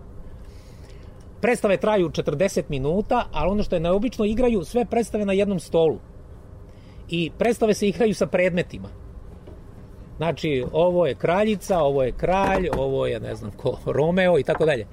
Predstave 1.42 1.78
traju 1.78 2.10
40 2.10 2.64
minuta, 2.70 3.26
ali 3.32 3.52
ono 3.52 3.64
što 3.64 3.76
je 3.76 3.80
neobično, 3.80 4.26
igraju 4.26 4.64
sve 4.64 4.86
predstave 4.86 5.26
na 5.26 5.34
jednom 5.34 5.60
stolu. 5.60 6.00
I 7.10 7.32
predstave 7.38 7.74
se 7.74 7.88
igraju 7.88 8.14
sa 8.14 8.28
predmetima. 8.28 8.90
Znači, 10.18 10.66
ovo 10.72 11.08
je 11.08 11.16
kraljica, 11.16 11.80
ovo 11.80 12.04
je 12.04 12.12
kralj, 12.12 12.70
ovo 12.78 13.08
je, 13.08 13.20
ne 13.20 13.36
znam 13.36 13.52
ko, 13.52 13.80
Romeo 13.86 14.40
i 14.40 14.44
tako 14.44 14.66
dalje. 14.66 14.88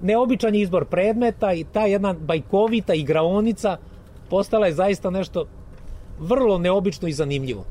Neobičan 0.00 0.54
je 0.54 0.60
izbor 0.60 0.84
predmeta 0.84 1.52
i 1.52 1.64
ta 1.64 1.86
jedna 1.86 2.14
bajkovita 2.20 2.94
igraonica 2.94 3.76
postala 4.30 4.66
je 4.66 4.74
zaista 4.74 5.10
nešto 5.10 5.46
vrlo 6.18 6.58
neobično 6.58 7.08
i 7.08 7.12
zanimljivo. 7.12 7.64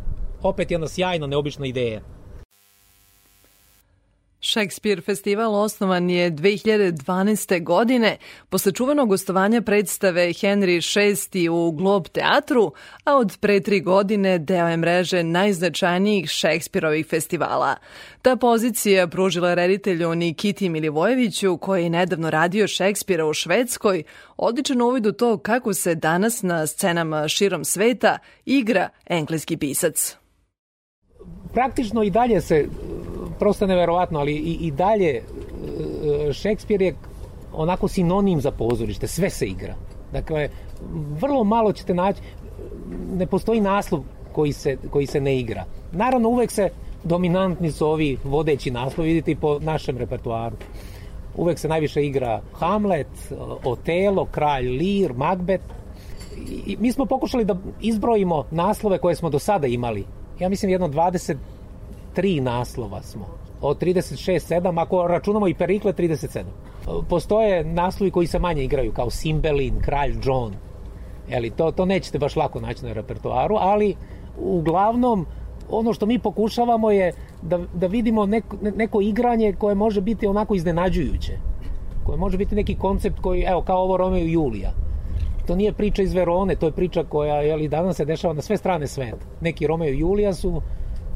Opet 0.43 0.71
jedna 0.71 0.87
sjajna, 0.87 1.27
neobična 1.27 1.65
ideja. 1.65 2.01
Shakespeare 4.45 5.01
festival 5.01 5.55
osnovan 5.55 6.09
je 6.09 6.31
2012. 6.31 7.63
godine 7.63 8.17
posle 8.49 8.71
čuvenog 8.71 9.09
gostovanja 9.09 9.61
predstave 9.61 10.21
Henry 10.27 10.99
VI 11.33 11.49
u 11.49 11.71
Glob 11.71 12.07
teatru, 12.07 12.71
a 13.03 13.15
od 13.15 13.37
pre 13.39 13.59
tri 13.59 13.81
godine 13.81 14.39
deo 14.39 14.67
je 14.67 14.77
mreže 14.77 15.23
najznačajnijih 15.23 16.31
Shakespeareovih 16.31 17.07
festivala. 17.07 17.75
Ta 18.21 18.35
pozicija 18.35 19.07
pružila 19.07 19.53
reditelju 19.53 20.15
Nikiti 20.15 20.69
Milivojeviću, 20.69 21.57
koji 21.57 21.83
je 21.83 21.89
nedavno 21.89 22.29
radio 22.29 22.67
Shakespearea 22.67 23.25
u 23.25 23.33
Švedskoj, 23.33 24.03
odličan 24.37 24.81
uvid 24.81 25.05
u 25.05 25.11
to 25.11 25.37
kako 25.37 25.73
se 25.73 25.95
danas 25.95 26.41
na 26.41 26.67
scenama 26.67 27.27
širom 27.27 27.65
sveta 27.65 28.17
igra 28.45 28.89
engleski 29.05 29.57
pisac. 29.57 30.15
Praktično 31.53 32.03
i 32.03 32.09
dalje 32.09 32.41
se, 32.41 32.67
prosto 33.39 33.67
neverovatno, 33.67 34.19
ali 34.19 34.33
i, 34.33 34.57
i 34.61 34.71
dalje 34.71 35.21
Šekspir 36.33 36.81
je 36.81 36.95
onako 37.53 37.87
sinonim 37.87 38.41
za 38.41 38.51
pozorište, 38.51 39.07
sve 39.07 39.29
se 39.29 39.45
igra. 39.45 39.75
Dakle, 40.11 40.49
vrlo 41.21 41.43
malo 41.43 41.73
ćete 41.73 41.93
naći, 41.93 42.21
ne 43.17 43.27
postoji 43.27 43.61
naslov 43.61 44.03
koji 44.31 44.53
se, 44.53 44.77
koji 44.89 45.05
se 45.05 45.21
ne 45.21 45.39
igra. 45.39 45.65
Naravno, 45.91 46.29
uvek 46.29 46.51
se 46.51 46.69
dominantni 47.03 47.71
su 47.71 47.87
ovi 47.87 48.17
vodeći 48.23 48.71
naslovi, 48.71 49.09
vidite 49.09 49.31
i 49.31 49.35
po 49.35 49.59
našem 49.59 49.97
repertoaru. 49.97 50.55
Uvek 51.35 51.59
se 51.59 51.67
najviše 51.67 52.05
igra 52.05 52.41
Hamlet, 52.53 53.07
Otelo, 53.63 54.25
Kralj 54.25 54.69
Lir, 54.69 55.13
Macbeth. 55.13 55.65
I 56.65 56.77
mi 56.79 56.91
smo 56.91 57.05
pokušali 57.05 57.45
da 57.45 57.55
izbrojimo 57.81 58.45
naslove 58.51 58.97
koje 58.97 59.15
smo 59.15 59.29
do 59.29 59.39
sada 59.39 59.67
imali. 59.67 60.05
Ja 60.39 60.49
mislim 60.49 60.71
jedno 60.71 60.87
23 60.87 62.39
naslova 62.39 63.01
smo. 63.01 63.25
Od 63.61 63.81
36, 63.81 64.53
7, 64.55 64.81
ako 64.81 65.07
računamo 65.07 65.47
i 65.47 65.53
Perikle, 65.53 65.93
37. 65.93 66.43
Postoje 67.09 67.63
naslovi 67.63 68.11
koji 68.11 68.27
se 68.27 68.39
manje 68.39 68.63
igraju, 68.63 68.93
kao 68.93 69.09
Simbelin, 69.09 69.81
Kralj 69.81 70.15
John. 70.23 70.53
Eli, 71.29 71.49
to, 71.49 71.71
to 71.71 71.85
nećete 71.85 72.19
baš 72.19 72.35
lako 72.35 72.59
naći 72.59 72.85
na 72.85 72.93
repertoaru, 72.93 73.55
ali 73.59 73.95
uglavnom 74.39 75.25
ono 75.69 75.93
što 75.93 76.05
mi 76.05 76.19
pokušavamo 76.19 76.91
je 76.91 77.13
da, 77.41 77.59
da 77.73 77.87
vidimo 77.87 78.25
neko, 78.25 78.57
neko 78.75 79.01
igranje 79.01 79.53
koje 79.53 79.75
može 79.75 80.01
biti 80.01 80.27
onako 80.27 80.55
iznenađujuće. 80.55 81.37
Koje 82.03 82.17
može 82.17 82.37
biti 82.37 82.55
neki 82.55 82.75
koncept 82.75 83.19
koji, 83.19 83.41
evo, 83.41 83.61
kao 83.61 83.77
ovo 83.77 83.97
Romeo 83.97 84.19
i 84.19 84.31
Julija. 84.31 84.71
To 85.47 85.55
nije 85.55 85.73
priča 85.73 86.01
iz 86.01 86.13
Verone, 86.13 86.55
to 86.55 86.65
je 86.65 86.71
priča 86.71 87.03
koja 87.03 87.35
je 87.35 87.55
li 87.55 87.67
danas 87.67 87.97
se 87.97 88.05
dešava 88.05 88.33
na 88.33 88.41
sve 88.41 88.57
strane 88.57 88.87
sveta. 88.87 89.25
Neki 89.41 89.67
Romeo 89.67 89.89
i 89.89 89.99
Julija 89.99 90.33
su 90.33 90.61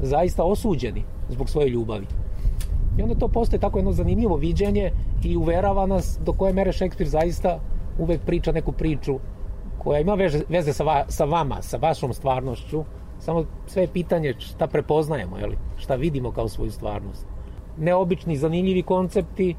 zaista 0.00 0.44
osuđeni 0.44 1.04
zbog 1.28 1.50
svoje 1.50 1.68
ljubavi. 1.68 2.06
I 2.98 3.02
onda 3.02 3.14
to 3.14 3.28
postaje 3.28 3.60
tako 3.60 3.78
jedno 3.78 3.92
zanimljivo 3.92 4.36
viđenje 4.36 4.92
i 5.24 5.36
uverava 5.36 5.86
nas 5.86 6.18
do 6.24 6.32
koje 6.32 6.52
mere 6.52 6.72
Šekspir 6.72 7.08
zaista 7.08 7.60
uvek 7.98 8.20
priča 8.26 8.52
neku 8.52 8.72
priču 8.72 9.18
koja 9.78 10.00
ima 10.00 10.14
veze, 10.14 10.40
veze 10.48 10.72
sa, 10.72 10.84
va, 10.84 11.04
sa 11.08 11.24
vama, 11.24 11.62
sa 11.62 11.76
vašom 11.76 12.12
stvarnošću, 12.12 12.84
samo 13.18 13.44
sve 13.66 13.82
je 13.82 13.88
pitanje 13.88 14.34
šta 14.38 14.66
prepoznajemo, 14.66 15.38
jeli? 15.38 15.58
šta 15.76 15.94
vidimo 15.94 16.32
kao 16.32 16.48
svoju 16.48 16.70
stvarnost. 16.70 17.26
Neobični, 17.78 18.36
zanimljivi 18.36 18.82
koncepti 18.82 19.54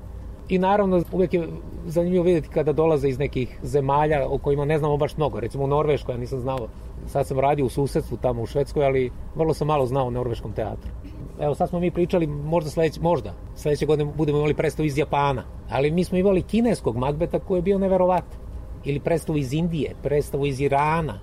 i 0.49 0.59
naravno 0.59 1.03
uvek 1.11 1.33
je 1.33 1.47
zanimljivo 1.85 2.23
vidjeti 2.23 2.49
kada 2.49 2.73
dolaze 2.73 3.09
iz 3.09 3.19
nekih 3.19 3.59
zemalja 3.63 4.27
o 4.29 4.37
kojima 4.37 4.65
ne 4.65 4.77
znamo 4.77 4.97
baš 4.97 5.17
mnogo. 5.17 5.39
Recimo 5.39 5.63
u 5.63 5.67
Norveškoj, 5.67 6.13
ja 6.13 6.17
nisam 6.17 6.39
znao, 6.39 6.67
sad 7.07 7.27
sam 7.27 7.39
radio 7.39 7.65
u 7.65 7.69
susedstvu 7.69 8.17
tamo 8.21 8.41
u 8.41 8.45
Švedskoj, 8.45 8.85
ali 8.85 9.11
vrlo 9.35 9.53
sam 9.53 9.67
malo 9.67 9.85
znao 9.85 10.07
o 10.07 10.11
norveškom 10.11 10.53
teatru. 10.53 10.91
Evo 11.39 11.55
sad 11.55 11.69
smo 11.69 11.79
mi 11.79 11.91
pričali, 11.91 12.27
možda 12.27 12.69
sledeće, 12.69 13.01
možda, 13.01 13.33
sledeće 13.55 13.85
godine 13.85 14.11
budemo 14.17 14.37
imali 14.37 14.53
predstavu 14.53 14.85
iz 14.85 14.97
Japana, 14.97 15.43
ali 15.69 15.91
mi 15.91 16.03
smo 16.03 16.17
imali 16.17 16.41
kineskog 16.41 16.97
Magbeta 16.97 17.39
koji 17.39 17.57
je 17.57 17.61
bio 17.61 17.79
neverovatan. 17.79 18.39
Ili 18.83 18.99
predstavu 18.99 19.37
iz 19.37 19.53
Indije, 19.53 19.95
predstavu 20.03 20.45
iz 20.45 20.59
Irana, 20.61 21.19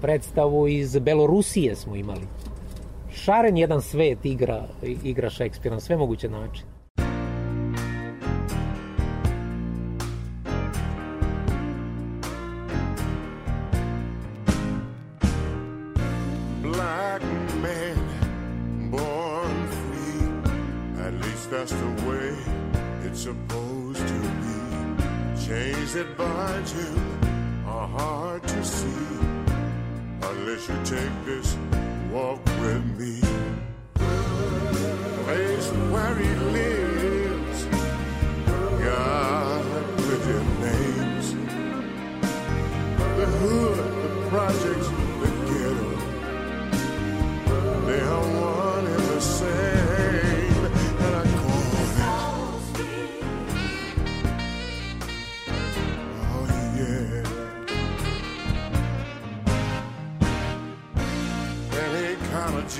predstavu 0.00 0.68
iz 0.68 0.98
Belorusije 0.98 1.76
smo 1.76 1.96
imali. 1.96 2.26
Šaren 3.10 3.56
jedan 3.56 3.82
svet 3.82 4.24
igra, 4.24 4.68
igra 5.04 5.30
Šekspira 5.30 5.74
na 5.74 5.80
sve 5.80 5.96
moguće 5.96 6.28
načine. 6.28 6.71
to 26.64 27.11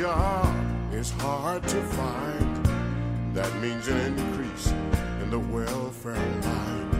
job 0.02 0.52
is 0.92 1.12
hard 1.12 1.62
to 1.62 1.80
find. 1.80 2.66
That 3.36 3.54
means 3.60 3.86
an 3.86 4.18
increase 4.18 4.66
in 5.22 5.30
the 5.30 5.38
welfare 5.38 6.26
line. 6.42 6.90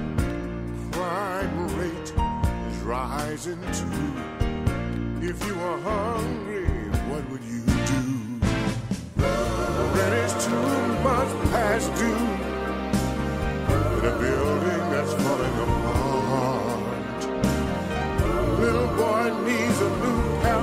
Crime 0.92 1.78
rate 1.80 2.12
is 2.70 2.78
rising 2.84 3.60
too. 3.80 4.12
If 5.20 5.44
you 5.44 5.54
were 5.56 5.80
hungry, 5.80 6.68
what 7.10 7.28
would 7.30 7.42
you 7.42 7.64
do? 7.94 8.04
There 9.16 10.14
is 10.24 10.32
too 10.46 10.72
much 11.02 11.30
past 11.50 11.88
due 11.98 12.28
in 13.98 14.04
a 14.12 14.14
building 14.22 14.84
that's 14.92 15.14
falling 15.22 15.56
apart. 15.64 17.20
Little 18.60 18.90
boy 19.02 19.24
needs 19.44 19.78
a 19.80 19.90
new 20.04 20.20
pair 20.42 20.62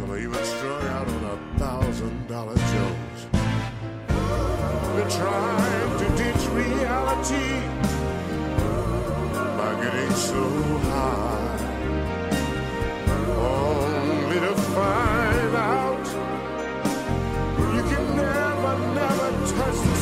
Are 0.00 0.18
even 0.18 0.44
strung 0.44 0.86
out 0.88 1.06
on 1.06 1.24
a 1.24 1.58
thousand 1.58 2.26
dollar 2.26 2.56
Joes. 2.56 3.26
They're 4.96 5.10
trying 5.10 5.98
to 5.98 6.06
ditch 6.16 6.44
reality 6.48 7.60
by 9.58 9.72
getting 9.84 10.10
so 10.12 10.42
high. 10.88 11.58
Only 13.36 14.40
to 14.40 14.54
find 14.72 15.54
out 15.56 16.06
you 17.74 17.82
can 17.90 18.16
never, 18.16 18.74
never 18.94 19.30
touch 19.54 19.78
the 19.86 20.01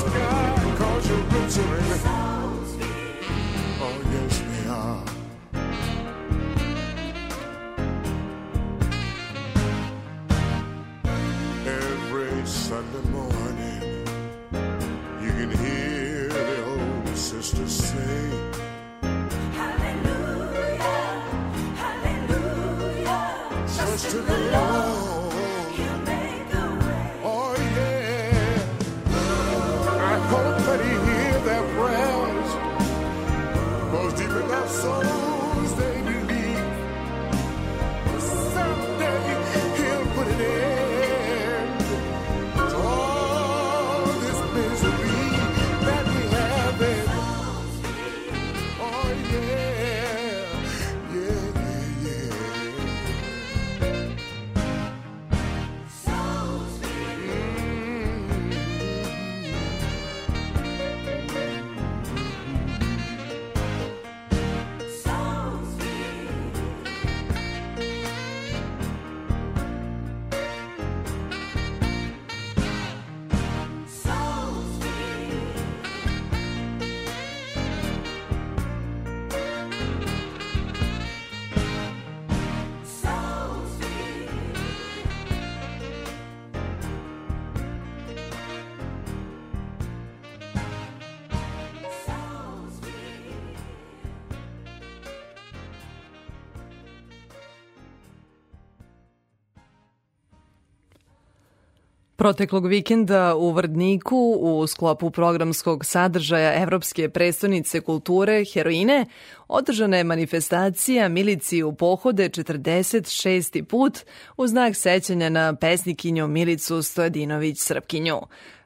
Proteklog 102.21 102.67
vikenda 102.67 103.35
u 103.35 103.51
Vrdniku 103.51 104.37
u 104.41 104.67
sklopu 104.67 105.11
programskog 105.11 105.85
sadržaja 105.85 106.63
Evropske 106.63 107.09
prestonice 107.09 107.81
kulture 107.81 108.45
Heroine 108.53 109.07
održana 109.49 109.97
je 109.97 110.05
manifestacija 110.05 111.09
Milici 111.09 111.63
u 111.63 111.73
pohode 111.73 112.29
46. 112.29 113.65
put 113.65 113.99
u 114.37 114.47
znak 114.47 114.77
sećanja 114.77 115.29
na 115.29 115.55
pesnikinju 115.57 116.27
Milicu 116.27 116.83
Stojadinović 116.83 117.59
Srpkinju. 117.61 118.21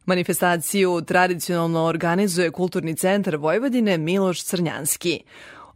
Manifestaciju 0.07 1.01
tradicionalno 1.01 1.85
organizuje 1.85 2.51
Kulturni 2.51 2.97
centar 2.97 3.37
Vojvodine 3.37 3.99
Miloš 3.99 4.45
Crnjanski. 4.45 5.21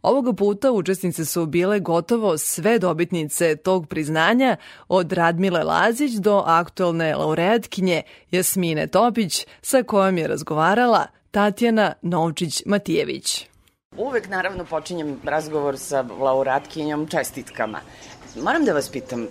Ovoga 0.01 0.33
puta 0.33 0.71
učesnice 0.71 1.25
su 1.25 1.45
bile 1.45 1.79
gotovo 1.79 2.37
sve 2.37 2.79
dobitnice 2.79 3.55
tog 3.55 3.87
priznanja 3.87 4.57
od 4.87 5.11
Radmile 5.11 5.63
Lazić 5.63 6.11
do 6.11 6.43
aktuelne 6.45 7.15
laureatkinje 7.15 8.01
Jasmine 8.31 8.87
Topić 8.87 9.45
sa 9.61 9.83
kojom 9.83 10.17
je 10.17 10.27
razgovarala 10.27 11.07
Tatjana 11.31 11.93
Novčić-Matijević. 12.01 13.45
Uvek 13.97 14.29
naravno 14.29 14.65
počinjem 14.65 15.19
razgovor 15.23 15.77
sa 15.77 16.05
laureatkinjom 16.19 17.07
čestitkama. 17.07 17.79
Moram 18.35 18.65
da 18.65 18.73
vas 18.73 18.89
pitam, 18.89 19.27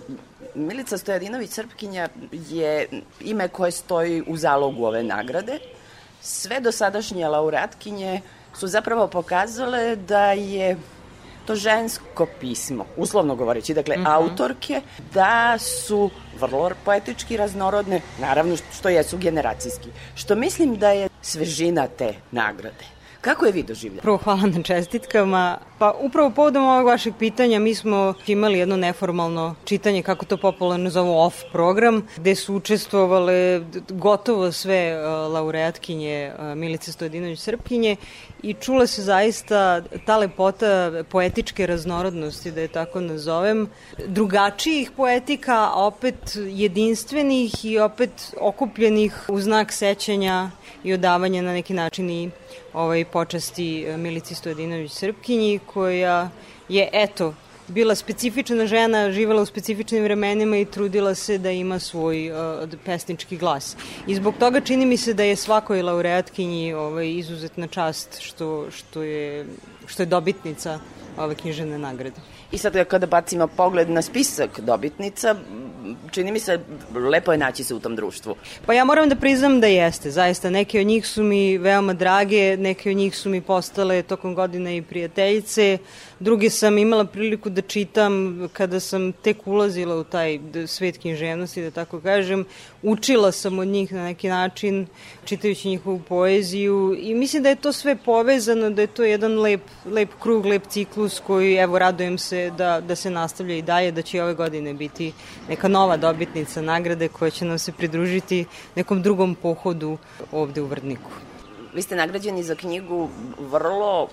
Milica 0.55 0.97
Stojadinović 0.97 1.49
Srpkinja 1.49 2.09
je 2.31 2.87
ime 3.19 3.47
koje 3.47 3.71
stoji 3.71 4.23
u 4.27 4.37
zalogu 4.37 4.85
ove 4.85 5.03
nagrade. 5.03 5.59
Sve 6.21 6.59
dosadašnje 6.59 7.27
laureatkinje 7.27 8.21
su 8.59 8.67
zapravo 8.67 9.07
pokazale 9.07 9.95
da 9.95 10.31
je 10.31 10.77
to 11.45 11.55
žensko 11.55 12.27
pismo, 12.39 12.85
uslovno 12.97 13.35
govoreći, 13.35 13.73
dakle 13.73 13.97
mm 13.97 14.01
-hmm. 14.03 14.15
autorke, 14.15 14.81
da 15.13 15.57
su 15.57 16.09
vrlo 16.39 16.71
poetički 16.85 17.37
raznorodne, 17.37 18.01
naravno 18.19 18.57
što 18.79 18.89
jesu 18.89 19.17
generacijski. 19.17 19.89
Što 20.15 20.35
mislim 20.35 20.75
da 20.75 20.89
je 20.89 21.09
svežina 21.21 21.87
te 21.87 22.13
nagrade. 22.31 22.98
Kako 23.21 23.45
je 23.45 23.51
vi 23.51 23.63
doživljali? 23.63 24.01
Prvo 24.01 24.17
hvala 24.17 24.41
na 24.41 24.63
čestitkama. 24.63 25.57
Pa 25.79 25.93
upravo 25.99 26.29
povodom 26.29 26.63
ovog 26.63 26.85
vašeg 26.85 27.13
pitanja 27.19 27.59
mi 27.59 27.75
smo 27.75 28.13
imali 28.27 28.59
jedno 28.59 28.77
neformalno 28.77 29.55
čitanje, 29.65 30.03
kako 30.03 30.25
to 30.25 30.37
popularno 30.37 30.89
zovu 30.89 31.19
off 31.19 31.35
program, 31.51 32.07
gde 32.17 32.35
su 32.35 32.55
učestvovale 32.55 33.61
gotovo 33.89 34.51
sve 34.51 34.97
uh, 34.97 35.33
laureatkinje 35.33 36.31
uh, 36.33 36.57
Milice 36.57 36.91
Stojadinović 36.91 37.39
Srpkinje 37.39 37.95
i 38.43 38.53
čula 38.53 38.87
se 38.87 39.01
zaista 39.01 39.81
ta 40.05 40.17
lepota 40.17 41.03
poetičke 41.09 41.67
raznorodnosti, 41.67 42.51
da 42.51 42.61
je 42.61 42.67
tako 42.67 42.99
nazovem, 42.99 43.69
drugačijih 44.07 44.91
poetika, 44.91 45.55
a 45.55 45.85
opet 45.85 46.37
jedinstvenih 46.47 47.65
i 47.65 47.79
opet 47.79 48.33
okupljenih 48.39 49.25
u 49.27 49.39
znak 49.39 49.71
sećanja 49.71 50.49
i 50.83 50.93
odavanja 50.93 51.41
na 51.41 51.53
neki 51.53 51.73
način 51.73 52.09
i 52.09 52.29
ovaj, 52.73 53.05
počasti 53.05 53.85
Milici 53.97 54.35
Stojadinović 54.35 54.91
Srpkinji, 54.91 55.59
koja 55.65 56.29
je, 56.69 56.89
eto, 56.93 57.33
bila 57.69 57.95
specifična 57.95 58.65
žena, 58.65 59.11
živela 59.11 59.41
u 59.41 59.45
specifičnim 59.45 60.03
vremenima 60.03 60.57
i 60.57 60.65
trudila 60.65 61.15
se 61.15 61.37
da 61.37 61.51
ima 61.51 61.79
svoj 61.79 62.31
uh, 62.31 62.69
pesnički 62.85 63.37
glas. 63.37 63.75
I 64.07 64.15
zbog 64.15 64.35
toga 64.39 64.61
čini 64.61 64.85
mi 64.85 64.97
se 64.97 65.13
da 65.13 65.23
je 65.23 65.35
svakoj 65.35 65.81
laureatkinji 65.81 66.73
ovaj, 66.73 67.09
izuzetna 67.09 67.67
čast 67.67 68.21
što, 68.21 68.71
što, 68.71 69.03
je, 69.03 69.45
što 69.87 70.01
je 70.01 70.07
dobitnica 70.07 70.79
ove 71.17 71.35
knjižene 71.35 71.77
nagrade. 71.77 72.21
I 72.51 72.57
sad 72.57 72.85
kada 72.87 73.05
bacimo 73.07 73.47
pogled 73.47 73.89
na 73.89 74.01
spisak 74.01 74.59
dobitnica, 74.59 75.35
čini 76.11 76.31
mi 76.31 76.39
se 76.39 76.59
lepo 76.95 77.31
je 77.31 77.37
naći 77.37 77.63
se 77.63 77.75
u 77.75 77.79
tom 77.79 77.95
društvu. 77.95 78.35
Pa 78.65 78.73
ja 78.73 78.85
moram 78.85 79.09
da 79.09 79.15
priznam 79.15 79.61
da 79.61 79.67
jeste, 79.67 80.11
zaista. 80.11 80.49
Neke 80.49 80.79
od 80.79 80.87
njih 80.87 81.07
su 81.07 81.23
mi 81.23 81.57
veoma 81.57 81.93
drage, 81.93 82.57
neke 82.57 82.89
od 82.89 82.97
njih 82.97 83.17
su 83.17 83.29
mi 83.29 83.41
postale 83.41 84.03
tokom 84.03 84.35
godine 84.35 84.77
i 84.77 84.81
prijateljice, 84.81 85.77
druge 86.19 86.49
sam 86.49 86.77
imala 86.77 87.05
priliku 87.05 87.49
da 87.49 87.61
čitam 87.61 88.47
kada 88.53 88.79
sam 88.79 89.11
tek 89.11 89.47
ulazila 89.47 89.95
u 89.95 90.03
taj 90.03 90.39
svet 90.67 90.97
književnosti, 90.97 91.61
da 91.61 91.71
tako 91.71 91.99
kažem. 91.99 92.45
Učila 92.83 93.31
sam 93.31 93.59
od 93.59 93.67
njih 93.67 93.93
na 93.93 94.03
neki 94.03 94.27
način, 94.27 94.87
čitajući 95.25 95.69
njihovu 95.69 96.01
poeziju 96.09 96.95
i 96.99 97.13
mislim 97.13 97.43
da 97.43 97.49
je 97.49 97.55
to 97.55 97.73
sve 97.73 97.95
povezano, 97.95 98.69
da 98.69 98.81
je 98.81 98.87
to 98.87 99.03
jedan 99.03 99.39
lep, 99.39 99.61
lep 99.85 100.09
krug, 100.21 100.45
lep 100.45 100.67
ciklus 100.67 101.19
koji, 101.19 101.55
evo, 101.55 101.79
radujem 101.79 102.17
se 102.17 102.51
da, 102.57 102.81
da 102.81 102.95
se 102.95 103.09
nastavlja 103.09 103.55
i 103.55 103.61
dalje, 103.61 103.91
da 103.91 104.01
će 104.01 104.23
ove 104.23 104.33
godine 104.33 104.73
biti 104.73 105.13
neka 105.49 105.67
nova 105.67 105.97
dobitnica 105.97 106.61
nagrade 106.61 107.07
koja 107.07 107.31
će 107.31 107.45
nam 107.45 107.59
se 107.59 107.71
pridružiti 107.71 108.45
nekom 108.75 109.01
drugom 109.01 109.35
pohodu 109.35 109.97
ovde 110.31 110.61
u 110.61 110.65
Vrdniku. 110.65 111.28
Vi 111.73 111.81
ste 111.81 111.95
nagrađeni 111.95 112.43
za 112.43 112.55
knjigu 112.55 113.09
vrlo 113.39 114.07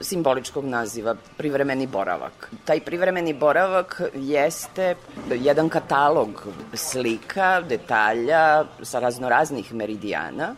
simboličkog 0.00 0.64
naziva, 0.64 1.14
privremeni 1.36 1.86
boravak. 1.86 2.50
Taj 2.64 2.80
privremeni 2.80 3.32
boravak 3.34 4.02
jeste 4.14 4.94
jedan 5.30 5.68
katalog 5.68 6.46
slika, 6.74 7.60
detalja 7.60 8.64
sa 8.82 8.98
raznoraznih 8.98 9.74
meridijana, 9.74 10.54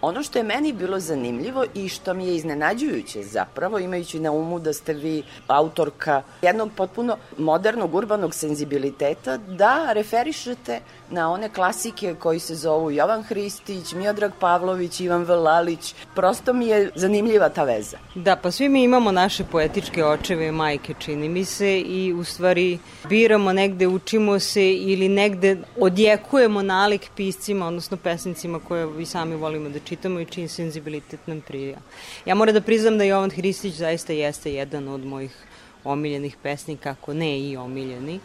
Ono 0.00 0.22
što 0.22 0.38
je 0.38 0.42
meni 0.42 0.72
bilo 0.72 1.00
zanimljivo 1.00 1.64
i 1.74 1.88
što 1.88 2.14
mi 2.14 2.26
je 2.26 2.36
iznenađujuće 2.36 3.22
zapravo, 3.22 3.78
imajući 3.78 4.20
na 4.20 4.32
umu 4.32 4.58
da 4.58 4.72
ste 4.72 4.94
vi 4.94 5.22
autorka 5.46 6.22
jednog 6.42 6.70
potpuno 6.76 7.16
modernog 7.38 7.94
urbanog 7.94 8.34
senzibiliteta, 8.34 9.36
da 9.36 9.92
referišete 9.92 10.80
na 11.10 11.30
one 11.30 11.48
klasike 11.48 12.14
koji 12.18 12.38
se 12.38 12.54
zovu 12.54 12.90
Jovan 12.90 13.22
Hristić, 13.22 13.92
Miodrag 13.92 14.32
Pavlović, 14.40 15.00
Ivan 15.00 15.22
Velalić. 15.22 15.94
Prosto 16.14 16.52
mi 16.52 16.66
je 16.66 16.90
zanimljiva 16.94 17.48
ta 17.48 17.64
veza. 17.64 17.98
Da, 18.14 18.36
pa 18.36 18.50
svi 18.50 18.68
mi 18.68 18.82
imamo 18.82 19.12
naše 19.12 19.44
poetičke 19.44 20.04
očeve 20.04 20.46
i 20.46 20.52
majke, 20.52 20.94
čini 20.98 21.28
mi 21.28 21.44
se, 21.44 21.80
i 21.80 22.12
u 22.12 22.24
stvari 22.24 22.78
biramo 23.08 23.52
negde, 23.52 23.86
učimo 23.86 24.38
se 24.38 24.72
ili 24.72 25.08
negde 25.08 25.56
odjekujemo 25.80 26.62
nalik 26.62 27.10
piscima, 27.16 27.66
odnosno 27.66 27.96
pesnicima 27.96 28.60
koje 28.60 28.86
vi 28.86 29.06
sami 29.06 29.36
volimo 29.36 29.68
da 29.68 29.78
čitamo 29.88 30.20
i 30.20 30.26
čiji 30.26 30.48
senzibilitet 30.48 31.26
nam 31.26 31.40
prija. 31.40 31.78
Ja 32.26 32.34
moram 32.34 32.54
da 32.54 32.60
priznam 32.60 32.98
da 32.98 33.04
Jovan 33.04 33.30
Hristić 33.30 33.74
zaista 33.74 34.12
jeste 34.12 34.54
jedan 34.54 34.88
od 34.88 35.04
mojih 35.04 35.36
omiljenih 35.84 36.36
pesnika, 36.42 36.90
ako 36.90 37.14
ne 37.14 37.38
i 37.40 37.56
omiljeni. 37.56 38.20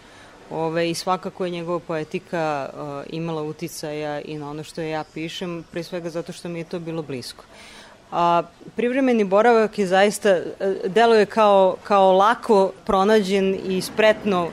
Ove, 0.52 0.90
I 0.90 0.94
svakako 0.94 1.46
je 1.46 1.52
njegova 1.52 1.80
poetika 1.80 2.70
uh, 2.74 2.80
imala 3.10 3.44
uticaja 3.44 4.22
i 4.22 4.38
na 4.38 4.50
ono 4.50 4.64
što 4.64 4.82
ja 4.82 5.04
pišem, 5.14 5.64
pre 5.72 5.84
svega 5.84 6.10
zato 6.10 6.34
što 6.34 6.50
mi 6.50 6.60
je 6.60 6.70
to 6.70 6.80
bilo 6.80 7.02
blisko. 7.02 7.46
A, 8.12 8.44
privremeni 8.76 9.24
boravak 9.24 9.80
je 9.80 9.88
zaista, 9.88 10.40
deluje 10.86 11.26
kao, 11.26 11.78
kao 11.84 12.12
lako 12.12 12.72
pronađen 12.86 13.58
i 13.66 13.82
spretno 13.82 14.50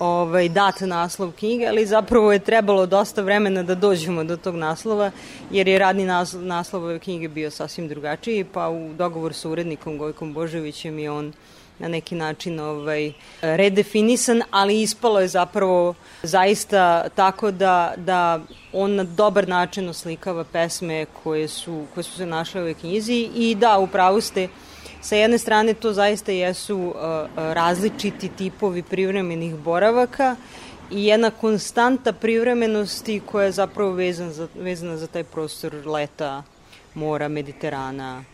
ovaj, 0.00 0.48
dat 0.48 0.80
naslov 0.80 1.32
knjige, 1.32 1.66
ali 1.66 1.86
zapravo 1.86 2.32
je 2.32 2.38
trebalo 2.38 2.86
dosta 2.86 3.22
vremena 3.22 3.62
da 3.62 3.74
dođemo 3.74 4.24
do 4.24 4.36
tog 4.36 4.54
naslova, 4.54 5.10
jer 5.50 5.68
je 5.68 5.78
radni 5.78 6.04
naslov, 6.04 6.42
naslov 6.42 6.84
ove 6.84 6.98
knjige 6.98 7.28
bio 7.28 7.50
sasvim 7.50 7.88
drugačiji, 7.88 8.44
pa 8.44 8.68
u 8.68 8.92
dogovor 8.92 9.34
sa 9.34 9.48
urednikom 9.48 9.98
Gojkom 9.98 10.34
Boževićem 10.34 10.98
je 10.98 11.10
on 11.10 11.32
na 11.78 11.88
neki 11.88 12.14
način 12.14 12.60
ovaj, 12.60 13.12
redefinisan, 13.42 14.42
ali 14.50 14.82
ispalo 14.82 15.20
je 15.20 15.28
zapravo 15.28 15.94
zaista 16.22 17.08
tako 17.08 17.50
da, 17.50 17.94
da 17.96 18.40
on 18.72 18.94
na 18.94 19.04
dobar 19.04 19.48
način 19.48 19.88
oslikava 19.88 20.44
pesme 20.44 21.06
koje 21.22 21.48
su, 21.48 21.84
koje 21.94 22.04
su 22.04 22.16
se 22.16 22.26
našle 22.26 22.60
u 22.60 22.64
ovoj 22.64 22.74
knjizi 22.74 23.28
i 23.34 23.54
da, 23.54 23.78
upravo 23.78 24.20
ste, 24.20 24.48
sa 25.00 25.16
jedne 25.16 25.38
strane 25.38 25.74
to 25.74 25.92
zaista 25.92 26.32
jesu 26.32 26.78
uh, 26.78 26.94
različiti 27.36 28.28
tipovi 28.28 28.82
privremenih 28.82 29.54
boravaka 29.54 30.36
i 30.90 31.06
jedna 31.06 31.30
konstanta 31.30 32.12
privremenosti 32.12 33.20
koja 33.26 33.44
je 33.44 33.52
zapravo 33.52 33.92
vezana 33.92 34.32
za, 34.32 34.48
vezana 34.54 34.96
za 34.96 35.06
taj 35.06 35.24
prostor 35.24 35.86
leta, 35.86 36.42
mora, 36.94 37.28
Mediterana, 37.28 38.24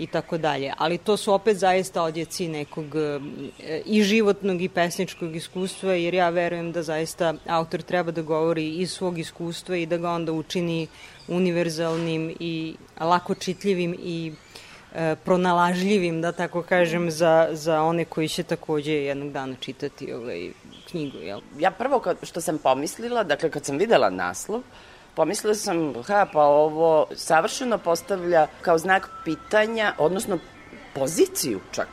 i 0.00 0.06
tako 0.06 0.38
dalje. 0.38 0.72
Ali 0.78 0.98
to 0.98 1.16
su 1.16 1.32
opet 1.32 1.56
zaista 1.56 2.02
odjeci 2.02 2.48
nekog 2.48 2.86
e, 2.96 3.20
i 3.86 4.02
životnog 4.02 4.62
i 4.62 4.68
pesničkog 4.68 5.36
iskustva, 5.36 5.92
jer 5.92 6.14
ja 6.14 6.28
verujem 6.28 6.72
da 6.72 6.82
zaista 6.82 7.34
autor 7.46 7.82
treba 7.82 8.10
da 8.10 8.22
govori 8.22 8.68
iz 8.76 8.90
svog 8.90 9.18
iskustva 9.18 9.76
i 9.76 9.86
da 9.86 9.96
ga 9.96 10.10
onda 10.10 10.32
učini 10.32 10.86
univerzalnim 11.28 12.34
i 12.40 12.74
lako 13.00 13.34
čitljivim 13.34 13.96
i 14.02 14.32
e, 14.32 14.69
pronalažljivim, 15.24 16.20
da 16.22 16.32
tako 16.32 16.62
kažem, 16.62 17.10
za, 17.10 17.48
za 17.52 17.82
one 17.82 18.04
koji 18.04 18.28
će 18.28 18.42
takođe 18.42 18.92
jednog 18.92 19.32
dana 19.32 19.54
čitati 19.60 20.12
ovaj 20.12 20.50
knjigu. 20.90 21.18
Jel? 21.18 21.40
Ja 21.58 21.70
prvo 21.70 21.98
kad, 21.98 22.16
što 22.22 22.40
sam 22.40 22.58
pomislila, 22.58 23.22
dakle 23.22 23.50
kad 23.50 23.64
sam 23.64 23.78
videla 23.78 24.10
naslov, 24.10 24.62
pomislila 25.14 25.54
sam, 25.54 25.94
ha, 26.06 26.26
pa 26.32 26.42
ovo 26.42 27.06
savršeno 27.14 27.78
postavlja 27.78 28.46
kao 28.60 28.78
znak 28.78 29.10
pitanja, 29.24 29.94
odnosno 29.98 30.38
poziciju 30.94 31.60
čak, 31.72 31.88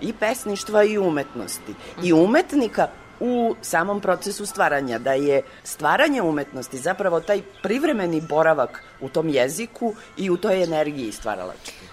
i 0.00 0.12
pesništva 0.12 0.84
i 0.84 0.98
umetnosti. 0.98 1.74
I 2.02 2.12
umetnika 2.12 2.88
u 3.20 3.54
samom 3.62 4.00
procesu 4.00 4.46
stvaranja, 4.46 4.98
da 4.98 5.12
je 5.12 5.42
stvaranje 5.64 6.22
umetnosti 6.22 6.78
zapravo 6.78 7.20
taj 7.20 7.42
privremeni 7.62 8.20
boravak 8.20 8.82
u 9.00 9.08
tom 9.08 9.28
jeziku 9.28 9.94
i 10.16 10.30
u 10.30 10.36
toj 10.36 10.62
energiji 10.62 11.12
stvaralačke. 11.12 11.83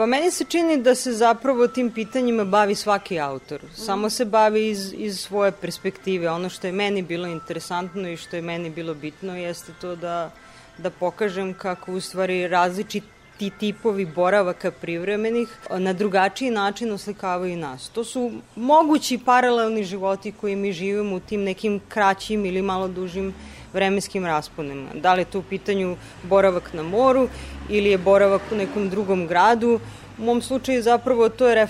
Pa 0.00 0.06
meni 0.06 0.30
se 0.30 0.44
čini 0.44 0.78
da 0.82 0.94
se 0.94 1.12
zapravo 1.12 1.66
tim 1.68 1.90
pitanjima 1.92 2.44
bavi 2.44 2.74
svaki 2.74 3.18
autor. 3.20 3.60
Samo 3.74 4.10
se 4.10 4.24
bavi 4.24 4.68
iz, 4.68 4.94
iz 4.96 5.20
svoje 5.20 5.52
perspektive. 5.52 6.30
Ono 6.30 6.48
što 6.48 6.66
je 6.66 6.72
meni 6.72 7.02
bilo 7.02 7.28
interesantno 7.28 8.08
i 8.08 8.16
što 8.16 8.36
je 8.36 8.42
meni 8.42 8.70
bilo 8.70 8.94
bitno 8.94 9.36
jeste 9.36 9.72
to 9.80 9.96
da, 9.96 10.30
da 10.78 10.90
pokažem 10.90 11.54
kako 11.54 11.92
u 11.92 12.00
stvari 12.00 12.48
različiti 12.48 13.06
ti 13.38 13.50
tipovi 13.58 14.06
boravaka 14.06 14.70
privremenih 14.70 15.48
na 15.78 15.92
drugačiji 15.92 16.50
način 16.50 16.92
oslikavaju 16.92 17.56
nas. 17.56 17.88
To 17.88 18.04
su 18.04 18.32
mogući 18.56 19.18
paralelni 19.18 19.84
životi 19.84 20.32
koji 20.32 20.56
mi 20.56 20.72
živimo 20.72 21.16
u 21.16 21.20
tim 21.20 21.44
nekim 21.44 21.80
kraćim 21.88 22.44
ili 22.44 22.62
malo 22.62 22.88
dužim 22.88 23.34
vremenskim 23.72 24.26
rasponima. 24.26 24.90
Da 24.94 25.14
li 25.14 25.20
je 25.20 25.24
to 25.24 25.38
u 25.38 25.42
pitanju 25.42 25.96
boravak 26.22 26.72
na 26.72 26.82
moru 26.82 27.28
ili 27.68 27.90
je 27.90 27.98
boravak 27.98 28.42
u 28.52 28.56
nekom 28.56 28.88
drugom 28.88 29.26
gradu. 29.26 29.80
U 30.18 30.22
mom 30.24 30.42
slučaju 30.42 30.82
zapravo 30.82 31.28
to 31.28 31.48
je 31.48 31.66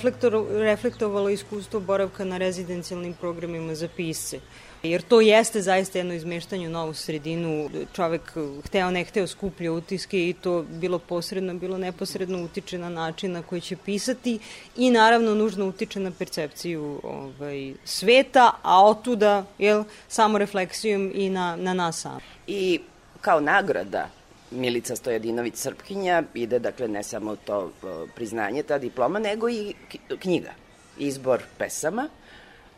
reflektovalo 0.51 1.29
iskustvo 1.29 1.81
boravka 1.81 2.25
na 2.25 2.39
rezidencijalnim 2.39 3.15
programima 3.15 3.75
za 3.75 3.89
pisce. 3.97 4.41
Jer 4.83 5.03
to 5.03 5.21
jeste 5.21 5.63
zaista 5.63 5.99
jedno 5.99 6.15
izmeštanje 6.15 6.69
u 6.69 6.71
novu 6.71 6.95
sredinu. 6.95 7.71
Čovek 7.93 8.33
hteo 8.65 8.91
ne 8.91 9.05
hteo 9.05 9.27
skuplja 9.27 9.73
utiske 9.73 10.29
i 10.29 10.33
to 10.33 10.63
bilo 10.63 10.99
posredno, 10.99 11.55
bilo 11.55 11.79
neposredno 11.79 12.45
utiče 12.45 12.79
na 12.79 12.89
način 12.89 13.33
na 13.33 13.43
koji 13.43 13.61
će 13.61 13.77
pisati 13.77 14.39
i 14.77 14.91
naravno 14.91 15.35
nužno 15.35 15.67
utiče 15.67 16.01
na 16.01 16.11
percepciju 16.19 17.01
ovaj, 17.03 17.75
sveta, 17.85 18.53
a 18.63 18.85
otuda 18.87 19.45
jel, 19.59 19.85
samo 20.09 20.39
refleksijom 20.39 21.13
i 21.15 21.31
na, 21.31 21.57
na 21.57 21.75
nas 21.75 22.01
sam. 22.01 22.19
I 22.47 22.81
kao 23.21 23.41
nagrada 23.41 24.09
Milica 24.51 24.97
Stojadinović 24.97 25.57
Srpkinja 25.57 26.23
ide, 26.35 26.59
dakle, 26.59 26.89
ne 26.89 27.03
samo 27.03 27.37
to 27.37 27.73
priznanje, 28.15 28.63
ta 28.63 28.79
diploma, 28.79 29.19
nego 29.19 29.49
i 29.49 29.75
knjiga, 30.19 30.51
izbor 30.99 31.43
pesama. 31.59 32.09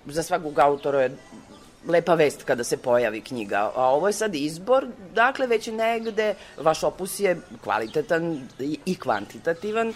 Za 0.07 0.23
svakog 0.23 0.59
autora 0.59 1.03
je 1.03 1.17
lepa 1.89 2.15
vest 2.15 2.45
kada 2.45 2.65
se 2.65 2.77
pojavi 2.77 3.21
knjiga, 3.21 3.73
a 3.75 3.89
ovo 3.89 4.07
je 4.07 4.13
sad 4.13 4.35
izbor, 4.35 4.87
dakle 5.15 5.47
već 5.47 5.67
negde 5.67 6.35
vaš 6.57 6.83
opus 6.83 7.21
je 7.21 7.37
kvalitetan 7.65 8.49
i, 8.87 8.95
kvantitativan. 8.95 9.93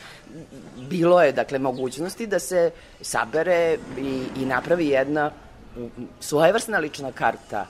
Bilo 0.77 1.23
je, 1.23 1.33
dakle, 1.33 1.59
mogućnosti 1.59 2.27
da 2.27 2.39
se 2.39 2.71
sabere 3.01 3.79
i, 3.99 4.23
i 4.43 4.47
napravi 4.47 4.87
jedna 4.87 5.31
svojevrsna 6.21 6.79
lična 6.79 7.13
karta 7.13 7.67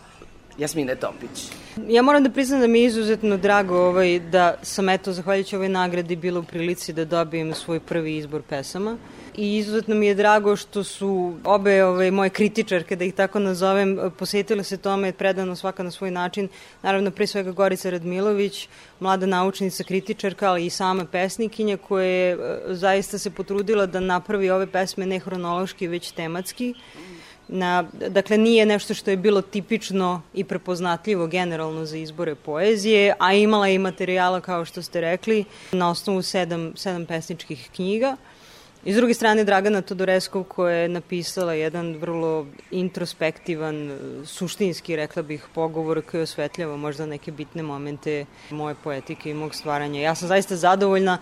Jasmine 0.59 0.95
Topić. 0.95 1.51
Ja 1.89 2.03
moram 2.03 2.25
da 2.25 2.31
priznam 2.31 2.61
da 2.61 2.67
mi 2.67 2.81
je 2.81 2.87
izuzetno 2.87 3.37
drago 3.37 3.79
ovaj, 3.79 4.21
da 4.21 4.55
sam 4.63 4.89
eto, 4.89 5.13
zahvaljujući 5.13 5.57
ovoj 5.57 5.69
nagradi 5.69 6.17
bila 6.17 6.41
u 6.41 6.43
prilici 6.43 6.93
da 6.93 7.05
dobijem 7.05 7.55
svoj 7.55 7.81
prvi 7.81 8.17
izbor 8.17 8.43
pesama. 8.43 8.97
I 9.37 9.57
izuzetno 9.57 9.95
mi 9.95 10.07
je 10.07 10.15
drago 10.15 10.57
što 10.57 10.85
su 10.85 11.35
obe 11.45 11.85
ove, 11.85 12.11
moje 12.11 12.31
kritičarke, 12.31 12.97
da 12.97 13.05
ih 13.05 13.15
tako 13.15 13.39
nazovem, 13.39 13.99
posvetile 14.19 14.65
se 14.65 14.77
tome 14.77 15.13
predano 15.13 15.57
svaka 15.57 15.83
na 15.83 15.91
svoj 15.91 16.11
način. 16.11 16.49
Naravno, 16.83 17.11
pre 17.11 17.27
svega 17.27 17.53
Gorica 17.53 17.91
Radmilović, 17.91 18.69
mlada 19.01 19.27
naučnica, 19.27 19.85
kritičarka, 19.85 20.51
ali 20.51 20.67
i 20.67 20.71
sama 20.71 21.05
pesnikinja 21.05 21.77
koja 21.77 22.07
je 22.07 22.33
e, 22.33 22.37
zaista 22.69 23.19
se 23.19 23.31
potrudila 23.31 23.87
da 23.87 24.01
napravi 24.01 24.51
ove 24.51 24.67
pesme 24.67 25.07
ne 25.07 25.19
hronološki, 25.19 25.89
već 25.89 26.11
tematski 26.11 26.75
na, 27.49 27.85
dakle 28.09 28.39
nije 28.39 28.67
nešto 28.67 28.95
što 28.95 29.11
je 29.11 29.17
bilo 29.17 29.43
tipično 29.43 30.23
i 30.35 30.45
prepoznatljivo 30.45 31.27
generalno 31.27 31.85
za 31.85 31.97
izbore 31.97 32.35
poezije, 32.35 33.15
a 33.19 33.33
imala 33.33 33.69
je 33.69 33.75
i 33.75 33.79
materijala 33.79 34.41
kao 34.41 34.65
što 34.65 34.83
ste 34.83 35.01
rekli 35.01 35.45
na 35.73 35.91
osnovu 35.91 36.23
sedam, 36.23 36.73
sedam 36.77 37.07
pesničkih 37.07 37.71
knjiga. 37.75 38.17
I 38.87 38.93
s 38.93 38.97
druge 38.97 39.15
strane 39.15 39.45
Dragana 39.45 39.81
Todoreskov 39.83 40.45
koja 40.45 40.75
je 40.77 40.89
napisala 40.89 41.53
jedan 41.53 41.97
vrlo 41.97 42.47
introspektivan, 42.71 43.99
suštinski, 44.25 44.97
rekla 44.97 45.23
bih, 45.23 45.47
pogovor 45.55 46.03
koji 46.11 46.23
osvetljava 46.23 46.77
možda 46.77 47.07
neke 47.07 47.33
bitne 47.33 47.63
momente 47.63 48.27
moje 48.51 48.75
poetike 48.85 49.31
i 49.31 49.35
mog 49.35 49.55
stvaranja. 49.55 50.01
Ja 50.01 50.15
sam 50.15 50.29
zaista 50.29 50.57
zadovoljna 50.57 51.19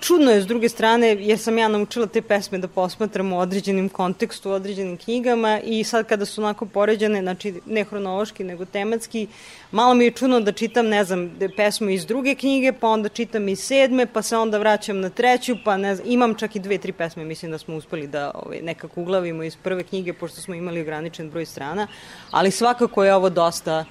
Čudno 0.00 0.30
je 0.30 0.40
s 0.42 0.46
druge 0.46 0.68
strane, 0.68 1.08
jer 1.08 1.38
sam 1.38 1.58
ja 1.58 1.68
naučila 1.68 2.06
te 2.06 2.22
pesme 2.22 2.58
da 2.58 2.68
posmatram 2.68 3.32
u 3.32 3.38
određenim 3.38 3.88
kontekstu, 3.88 4.50
u 4.50 4.52
određenim 4.52 4.96
knjigama 4.96 5.60
i 5.60 5.84
sad 5.84 6.06
kada 6.06 6.26
su 6.26 6.40
onako 6.42 6.66
poređane, 6.66 7.20
znači 7.22 7.54
ne 7.66 7.84
hronološki 7.84 8.44
nego 8.44 8.64
tematski, 8.64 9.26
malo 9.70 9.94
mi 9.94 10.04
je 10.04 10.10
čudno 10.10 10.40
da 10.40 10.52
čitam, 10.52 10.88
ne 10.88 11.04
znam, 11.04 11.30
pesmu 11.56 11.90
iz 11.90 12.06
druge 12.06 12.34
knjige, 12.34 12.72
pa 12.72 12.88
onda 12.88 13.08
čitam 13.08 13.48
iz 13.48 13.60
sedme, 13.60 14.06
pa 14.06 14.22
se 14.22 14.36
onda 14.36 14.58
vraćam 14.58 15.00
na 15.00 15.10
treću, 15.10 15.56
pa 15.64 15.76
ne 15.76 15.94
znam, 15.94 16.08
imam 16.10 16.34
čak 16.34 16.56
i 16.56 16.60
dve, 16.60 16.78
tri 16.78 16.92
pesme, 16.92 17.24
mislim 17.24 17.50
da 17.50 17.58
smo 17.58 17.76
uspeli 17.76 18.06
da 18.06 18.30
ovaj, 18.34 18.62
nekako 18.62 19.00
uglavimo 19.00 19.42
iz 19.42 19.56
prve 19.56 19.82
knjige, 19.82 20.12
pošto 20.12 20.40
smo 20.40 20.54
imali 20.54 20.80
ograničen 20.80 21.30
broj 21.30 21.46
strana, 21.46 21.86
ali 22.30 22.50
svakako 22.50 23.04
je 23.04 23.14
ovo 23.14 23.30
dosta 23.30 23.84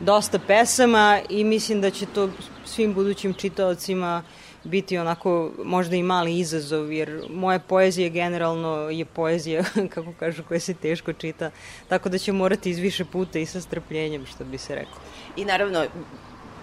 dosta 0.00 0.38
pesama 0.38 1.20
i 1.28 1.44
mislim 1.44 1.80
da 1.80 1.90
će 1.90 2.06
to 2.06 2.30
svim 2.64 2.94
budućim 2.94 3.34
čitaocima 3.34 4.22
biti 4.64 4.98
onako 4.98 5.52
možda 5.64 5.96
i 5.96 6.02
mali 6.02 6.38
izazov, 6.38 6.92
jer 6.92 7.22
moja 7.30 7.58
poezija 7.58 8.08
generalno 8.08 8.90
je 8.90 9.04
poezija, 9.04 9.64
kako 9.94 10.12
kažu, 10.18 10.42
koja 10.48 10.60
se 10.60 10.74
teško 10.74 11.12
čita, 11.12 11.50
tako 11.88 12.08
da 12.08 12.18
će 12.18 12.32
morati 12.32 12.70
iz 12.70 12.78
više 12.78 13.04
puta 13.04 13.38
i 13.38 13.46
sa 13.46 13.60
strpljenjem, 13.60 14.26
što 14.26 14.44
bi 14.44 14.58
se 14.58 14.74
reklo. 14.74 15.00
I 15.36 15.44
naravno, 15.44 15.84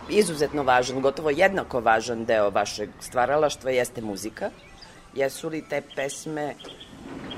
izuzetno 0.09 0.63
važan, 0.63 1.01
gotovo 1.01 1.29
jednako 1.29 1.79
važan 1.79 2.25
deo 2.25 2.49
vašeg 2.49 2.89
stvaralaštva 2.99 3.71
jeste 3.71 4.01
muzika. 4.01 4.49
Jesu 5.15 5.49
li 5.49 5.63
te 5.69 5.81
pesme 5.95 6.55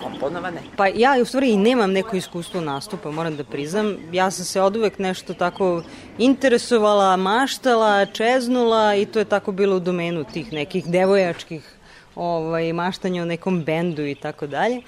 komponovane? 0.03 0.61
Pa 0.75 0.87
ja 0.87 1.15
u 1.21 1.25
stvari 1.25 1.49
i 1.49 1.57
nemam 1.57 1.91
neko 1.91 2.15
iskustvo 2.15 2.61
nastupa, 2.61 3.11
moram 3.11 3.35
da 3.35 3.43
priznam. 3.43 3.97
Ja 4.11 4.31
sam 4.31 4.45
se 4.45 4.61
od 4.61 4.75
uvek 4.75 4.99
nešto 4.99 5.33
tako 5.33 5.83
interesovala, 6.17 7.15
maštala, 7.17 8.05
čeznula 8.05 8.95
i 8.95 9.05
to 9.05 9.19
je 9.19 9.25
tako 9.25 9.51
bilo 9.51 9.75
u 9.75 9.79
domenu 9.79 10.23
tih 10.23 10.53
nekih 10.53 10.85
devojačkih 10.85 11.73
ovaj, 12.15 12.73
maštanja 12.73 13.21
o 13.21 13.25
nekom 13.25 13.63
bendu 13.63 14.05
i 14.05 14.15
tako 14.15 14.47
dalje. 14.47 14.81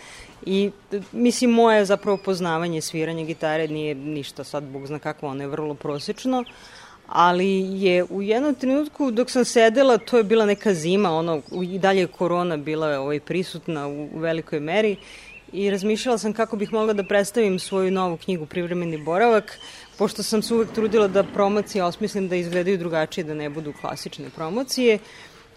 I 0.45 0.71
mislim, 1.11 1.51
moje 1.51 1.85
zapravo 1.85 2.17
poznavanje 2.17 2.81
sviranja 2.81 3.25
gitare 3.25 3.67
nije 3.67 3.95
ništa 3.95 4.43
sad, 4.43 4.63
Bog 4.63 4.87
zna 4.87 4.99
kako, 4.99 5.27
ono 5.27 5.43
je 5.43 5.47
vrlo 5.47 5.73
prosečno, 5.73 6.43
ali 7.11 7.81
je 7.83 8.03
u 8.03 8.21
jednom 8.21 8.55
trenutku 8.55 9.11
dok 9.11 9.29
sam 9.29 9.45
sedela, 9.45 9.97
to 9.97 10.17
je 10.17 10.23
bila 10.23 10.45
neka 10.45 10.73
zima, 10.73 11.11
ono, 11.11 11.41
i 11.63 11.79
dalje 11.79 11.99
je 11.99 12.07
korona 12.07 12.57
bila 12.57 12.99
ovaj, 12.99 13.19
prisutna 13.19 13.87
u, 13.87 14.09
u 14.13 14.19
velikoj 14.19 14.59
meri 14.59 14.95
i 15.53 15.69
razmišljala 15.69 16.17
sam 16.17 16.33
kako 16.33 16.57
bih 16.57 16.73
mogla 16.73 16.93
da 16.93 17.03
predstavim 17.03 17.59
svoju 17.59 17.91
novu 17.91 18.17
knjigu 18.17 18.45
Privremeni 18.45 18.97
boravak, 18.97 19.59
pošto 19.97 20.23
sam 20.23 20.41
se 20.41 20.53
uvek 20.53 20.71
trudila 20.71 21.07
da 21.07 21.23
promocije 21.23 21.83
osmislim 21.83 22.27
da 22.27 22.35
izgledaju 22.35 22.77
drugačije, 22.77 23.23
da 23.23 23.33
ne 23.33 23.49
budu 23.49 23.73
klasične 23.81 24.29
promocije. 24.35 24.99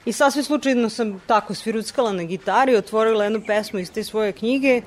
I 0.05 0.13
sasvim 0.13 0.45
slučajno 0.45 0.89
sam 0.89 1.21
tako 1.27 1.55
sviruckala 1.55 2.13
na 2.13 2.23
gitari, 2.23 2.77
otvorila 2.77 3.25
jednu 3.25 3.43
pesmu 3.47 3.79
iz 3.79 3.93
te 3.93 4.05
svoje 4.05 4.33
knjige 4.33 4.83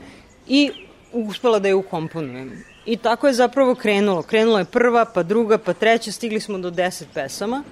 i 0.48 0.72
uspela 1.14 1.60
da 1.60 1.68
je 1.68 1.76
ukomponujem. 1.76 2.75
I 2.86 2.98
tako 2.98 3.28
je 3.28 3.34
zapravo 3.34 3.76
krenulo. 3.76 4.22
Krenulo 4.22 4.60
je 4.60 4.66
prva, 4.66 5.06
pa 5.06 5.24
druga, 5.24 5.58
pa 5.58 5.74
treća, 5.74 6.12
stigli 6.12 6.40
smo 6.40 6.58
do 6.58 6.70
deset 6.70 7.08
pesama. 7.14 7.64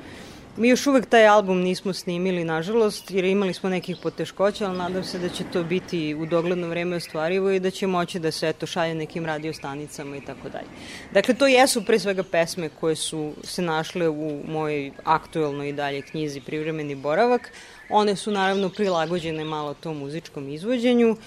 Mi 0.57 0.67
još 0.69 0.87
uvek 0.87 1.05
taj 1.05 1.27
album 1.27 1.61
nismo 1.61 1.93
snimili, 1.93 2.43
nažalost, 2.43 3.11
jer 3.11 3.25
imali 3.25 3.53
smo 3.53 3.69
nekih 3.69 3.97
poteškoća, 4.03 4.67
ali 4.67 4.77
nadam 4.77 5.03
se 5.03 5.19
da 5.19 5.29
će 5.29 5.43
to 5.53 5.63
biti 5.63 6.15
u 6.15 6.25
dogledno 6.25 6.67
vreme 6.67 6.95
ostvarivo 6.95 7.51
i 7.51 7.59
da 7.59 7.71
će 7.71 7.87
moći 7.87 8.19
da 8.19 8.31
se 8.31 8.49
eto 8.49 8.65
šalje 8.65 8.95
nekim 8.95 9.25
radiostanicama 9.25 10.17
i 10.17 10.21
tako 10.21 10.49
dalje. 10.49 10.67
Dakle, 11.11 11.33
to 11.33 11.47
jesu 11.47 11.85
pre 11.85 11.99
svega 11.99 12.23
pesme 12.23 12.69
koje 12.69 12.95
su 12.95 13.33
se 13.43 13.61
našle 13.61 14.09
u 14.09 14.41
mojoj 14.47 14.91
aktuelnoj 15.03 15.69
i 15.69 15.73
dalje 15.73 16.01
knjizi 16.01 16.41
Privremeni 16.41 16.95
boravak. 16.95 17.51
One 17.89 18.15
su 18.15 18.31
naravno 18.31 18.69
prilagođene 18.69 19.43
malo 19.43 19.73
tom 19.73 19.97
muzičkom 19.97 20.49
izvođenju 20.49 21.17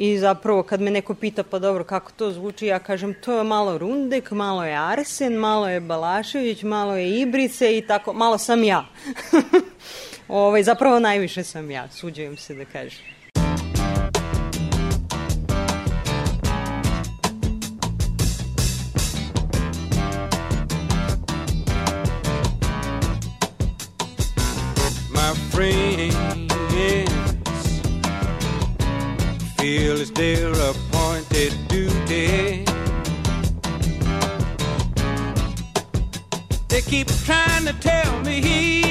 I 0.00 0.18
zapravo 0.18 0.62
kad 0.62 0.80
me 0.80 0.90
neko 0.90 1.14
pita 1.14 1.42
pa 1.42 1.58
dobro 1.58 1.84
kako 1.84 2.12
to 2.12 2.30
zvuči, 2.30 2.66
ja 2.66 2.78
kažem 2.78 3.14
to 3.14 3.38
je 3.38 3.44
malo 3.44 3.78
Rundek, 3.78 4.30
malo 4.30 4.64
je 4.64 4.76
Arsen, 4.76 5.34
malo 5.34 5.68
je 5.68 5.80
Balašević, 5.80 6.62
malo 6.62 6.96
je 6.96 7.20
Ibrice 7.20 7.78
i 7.78 7.86
tako, 7.86 8.12
malo 8.12 8.38
sam 8.38 8.64
ja. 8.64 8.86
ovaj, 10.28 10.62
zapravo 10.62 10.98
najviše 10.98 11.44
sam 11.44 11.70
ja, 11.70 11.88
suđujem 11.88 12.36
se 12.36 12.54
da 12.54 12.64
kažem. 12.64 13.04
my 25.12 25.34
friends 25.52 26.49
fulfill 29.70 29.98
his 29.98 30.10
their 30.12 30.50
appointed 30.52 31.52
duty. 31.68 32.64
They 36.68 36.82
keep 36.82 37.08
trying 37.24 37.66
to 37.66 37.72
tell 37.80 38.20
me 38.22 38.40
he 38.40 38.89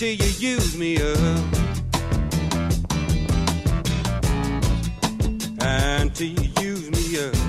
until 0.00 0.14
you 0.14 0.50
use 0.50 0.76
me 0.76 0.96
up. 0.96 1.18
Until 5.60 6.28
you 6.28 6.50
use 6.60 6.88
me 6.88 7.18
up. 7.18 7.47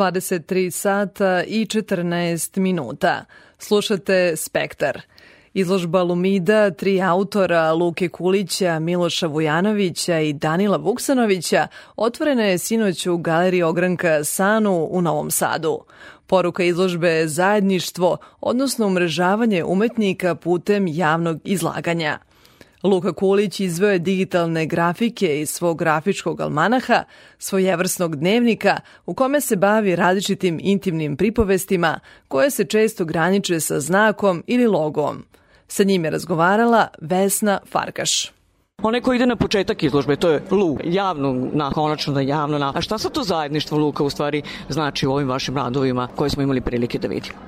23 0.00 0.70
sata 0.70 1.44
i 1.46 1.66
14 1.66 2.58
minuta. 2.58 3.24
Slušate 3.58 4.36
Spektar. 4.36 5.00
Izložba 5.54 6.02
Lumida, 6.02 6.70
tri 6.70 7.02
autora, 7.02 7.72
Luke 7.72 8.08
Kulića, 8.08 8.78
Miloša 8.78 9.26
Vujanovića 9.26 10.18
i 10.18 10.32
Danila 10.32 10.76
Vuksanovića, 10.76 11.66
otvorena 11.96 12.42
je 12.44 12.58
sinoć 12.58 13.06
u 13.06 13.16
Galeriji 13.16 13.62
Ogranka 13.62 14.24
Sanu 14.24 14.88
u 14.90 15.02
Novom 15.02 15.30
Sadu. 15.30 15.78
Poruka 16.26 16.62
izložbe 16.62 17.08
je 17.08 17.28
zajedništvo, 17.28 18.16
odnosno 18.40 18.86
umrežavanje 18.86 19.64
umetnika 19.64 20.34
putem 20.34 20.86
javnog 20.88 21.40
izlaganja. 21.44 22.18
Luka 22.82 23.12
Kulić 23.12 23.60
izveo 23.60 23.90
je 23.90 23.98
digitalne 23.98 24.66
grafike 24.66 25.40
iz 25.40 25.50
svog 25.50 25.78
grafičkog 25.78 26.40
almanaha, 26.40 27.04
svojevrsnog 27.38 28.16
dnevnika 28.16 28.80
u 29.06 29.14
kome 29.14 29.40
se 29.40 29.56
bavi 29.56 29.96
različitim 29.96 30.58
intimnim 30.62 31.16
pripovestima 31.16 32.00
koje 32.28 32.50
se 32.50 32.64
često 32.64 33.04
graniče 33.04 33.60
sa 33.60 33.80
znakom 33.80 34.44
ili 34.46 34.66
logom. 34.66 35.24
Sa 35.68 35.84
njim 35.84 36.04
je 36.04 36.10
razgovarala 36.10 36.88
Vesna 37.00 37.60
Farkaš. 37.70 38.39
Onaj 38.82 39.00
ko 39.00 39.12
ide 39.12 39.26
na 39.26 39.36
početak 39.36 39.82
izložbe, 39.82 40.16
to 40.16 40.30
je 40.30 40.42
Lu, 40.50 40.76
javno, 40.84 41.32
na, 41.52 41.70
konačno 41.70 42.14
da 42.14 42.20
javno. 42.20 42.58
Na. 42.58 42.72
A 42.74 42.80
šta 42.80 42.98
sad 42.98 43.12
to 43.12 43.22
zajedništvo 43.22 43.78
Luka 43.78 44.04
u 44.04 44.10
stvari 44.10 44.42
znači 44.68 45.06
u 45.06 45.12
ovim 45.12 45.28
vašim 45.28 45.56
radovima 45.56 46.08
koje 46.16 46.30
smo 46.30 46.42
imali 46.42 46.60
prilike 46.60 46.98
da 46.98 47.08
vidimo? 47.08 47.38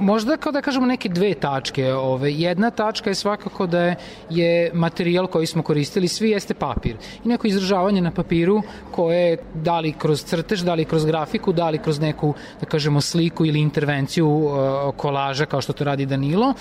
Možda 0.00 0.36
kao 0.36 0.52
da 0.52 0.60
kažemo 0.60 0.86
neke 0.86 1.08
dve 1.08 1.34
tačke. 1.34 1.92
Ove. 1.92 2.32
Jedna 2.32 2.70
tačka 2.70 3.10
je 3.10 3.14
svakako 3.14 3.66
da 3.66 3.80
je, 3.80 3.96
je 4.30 4.70
materijal 4.74 5.26
koji 5.26 5.46
smo 5.46 5.62
koristili, 5.62 6.08
svi 6.08 6.30
jeste 6.30 6.54
papir. 6.54 6.96
I 7.24 7.28
neko 7.28 7.46
izražavanje 7.46 8.00
na 8.00 8.10
papiru 8.10 8.62
koje 8.90 9.38
da 9.54 9.80
li 9.80 9.92
kroz 9.92 10.24
crtež, 10.24 10.60
da 10.60 10.74
li 10.74 10.84
kroz 10.84 11.04
grafiku, 11.04 11.52
da 11.52 11.70
li 11.70 11.78
kroz 11.78 12.00
neku, 12.00 12.34
da 12.60 12.66
kažemo, 12.66 13.00
sliku 13.00 13.46
ili 13.46 13.60
intervenciju 13.60 14.28
uh, 14.28 14.54
kolaža 14.96 15.46
kao 15.46 15.60
što 15.60 15.72
to 15.72 15.84
radi 15.84 16.06
Danilo. 16.06 16.54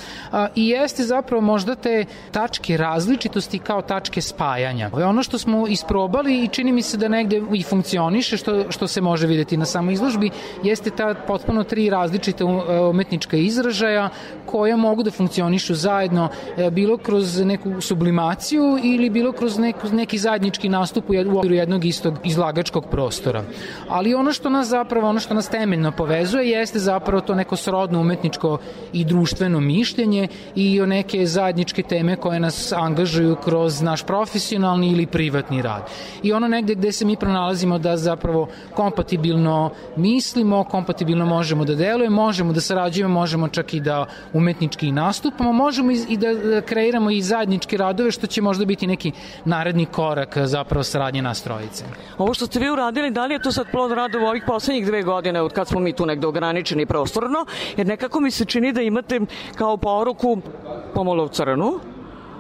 I 0.55 0.68
jeste 0.70 1.03
zapravo 1.03 1.41
možda 1.41 1.76
te 1.76 2.05
tačke 2.32 2.78
različitosti 2.78 3.59
kao 3.59 3.82
tačke 3.82 4.03
spajanja. 4.22 4.89
Ovo 4.91 4.99
je 4.99 5.06
ono 5.06 5.24
što 5.24 5.38
smo 5.38 5.68
isprobali 5.68 6.43
i 6.43 6.47
čini 6.47 6.72
mi 6.72 6.82
se 6.82 6.97
da 6.97 7.08
negde 7.08 7.41
i 7.54 7.64
funkcioniše, 7.64 8.38
što, 8.38 8.72
što 8.72 8.88
se 8.88 9.01
može 9.01 9.28
videti 9.28 9.58
na 9.58 9.66
samoj 9.66 9.93
izložbi, 9.93 10.30
jeste 10.64 10.89
ta 10.89 11.14
potpuno 11.28 11.64
tri 11.64 11.89
različite 11.89 12.43
umetničke 12.89 13.39
izražaja 13.39 14.10
koja 14.45 14.78
mogu 14.78 15.04
da 15.04 15.12
funkcionišu 15.12 15.76
zajedno 15.76 16.30
e, 16.58 16.72
bilo 16.72 16.97
kroz 16.97 17.39
neku 17.39 17.82
sublimaciju 17.82 18.80
ili 18.84 19.10
bilo 19.10 19.32
kroz 19.32 19.58
neku, 19.58 19.88
neki 19.91 20.18
zajednički 20.18 20.70
nastup 20.70 21.10
u 21.10 21.38
okviru 21.38 21.56
jednog 21.56 21.86
istog 21.86 22.14
izlagačkog 22.24 22.86
prostora. 22.91 23.43
Ali 23.89 24.14
ono 24.14 24.34
što 24.34 24.49
nas 24.49 24.68
zapravo, 24.68 25.10
ono 25.10 25.20
što 25.20 25.34
nas 25.34 25.49
temeljno 25.49 25.91
povezuje 25.91 26.49
jeste 26.49 26.80
zapravo 26.80 27.22
to 27.22 27.36
neko 27.36 27.56
srodno 27.56 28.01
umetničko 28.01 28.58
i 28.93 29.06
društveno 29.06 29.60
mišljenje 29.60 30.28
i 30.56 30.82
o 30.82 30.86
neke 30.86 31.26
zajedničke 31.26 31.84
teme 31.84 32.16
koje 32.16 32.39
nas 32.39 32.72
angažuju 32.72 33.36
kroz 33.36 33.82
naš 33.93 34.03
profesionalni 34.03 34.91
ili 34.91 35.05
privatni 35.05 35.61
rad. 35.61 35.89
I 36.23 36.33
ono 36.33 36.47
negde 36.47 36.75
gde 36.75 36.91
se 36.91 37.05
mi 37.05 37.15
pronalazimo 37.17 37.77
da 37.79 37.97
zapravo 37.97 38.47
kompatibilno 38.73 39.69
mislimo, 39.95 40.63
kompatibilno 40.63 41.25
možemo 41.25 41.65
da 41.65 41.75
delujemo, 41.75 42.21
možemo 42.21 42.53
da 42.53 42.61
sarađujemo, 42.61 43.13
možemo 43.13 43.47
čak 43.47 43.73
i 43.73 43.79
da 43.79 44.05
umetnički 44.33 44.91
nastupamo, 44.91 45.53
možemo 45.53 45.91
i, 45.91 46.17
da, 46.17 46.33
da 46.33 46.61
kreiramo 46.61 47.11
i 47.11 47.21
zajedničke 47.21 47.77
radove, 47.77 48.11
što 48.11 48.27
će 48.27 48.41
možda 48.41 48.65
biti 48.65 48.87
neki 48.87 49.11
naredni 49.45 49.85
korak 49.85 50.37
zapravo 50.37 50.83
saradnje 50.83 51.21
nas 51.21 51.43
trojice. 51.43 51.85
Ovo 52.17 52.33
što 52.33 52.45
ste 52.45 52.59
vi 52.59 52.71
uradili, 52.71 53.11
da 53.11 53.25
li 53.25 53.33
je 53.33 53.41
to 53.41 53.51
sad 53.51 53.71
plod 53.71 53.91
rada 53.91 54.19
u 54.19 54.25
ovih 54.25 54.43
poslednjih 54.47 54.85
dve 54.85 55.03
godine 55.03 55.41
od 55.41 55.53
kad 55.53 55.67
smo 55.67 55.79
mi 55.79 55.93
tu 55.93 56.05
negde 56.05 56.27
ograničeni 56.27 56.85
prostorno, 56.85 57.45
jer 57.77 57.87
nekako 57.87 58.19
mi 58.19 58.31
se 58.31 58.45
čini 58.45 58.73
da 58.73 58.81
imate 58.81 59.19
kao 59.55 59.77
poruku 59.77 60.37
pomalo 60.93 61.27
crnu, 61.27 61.79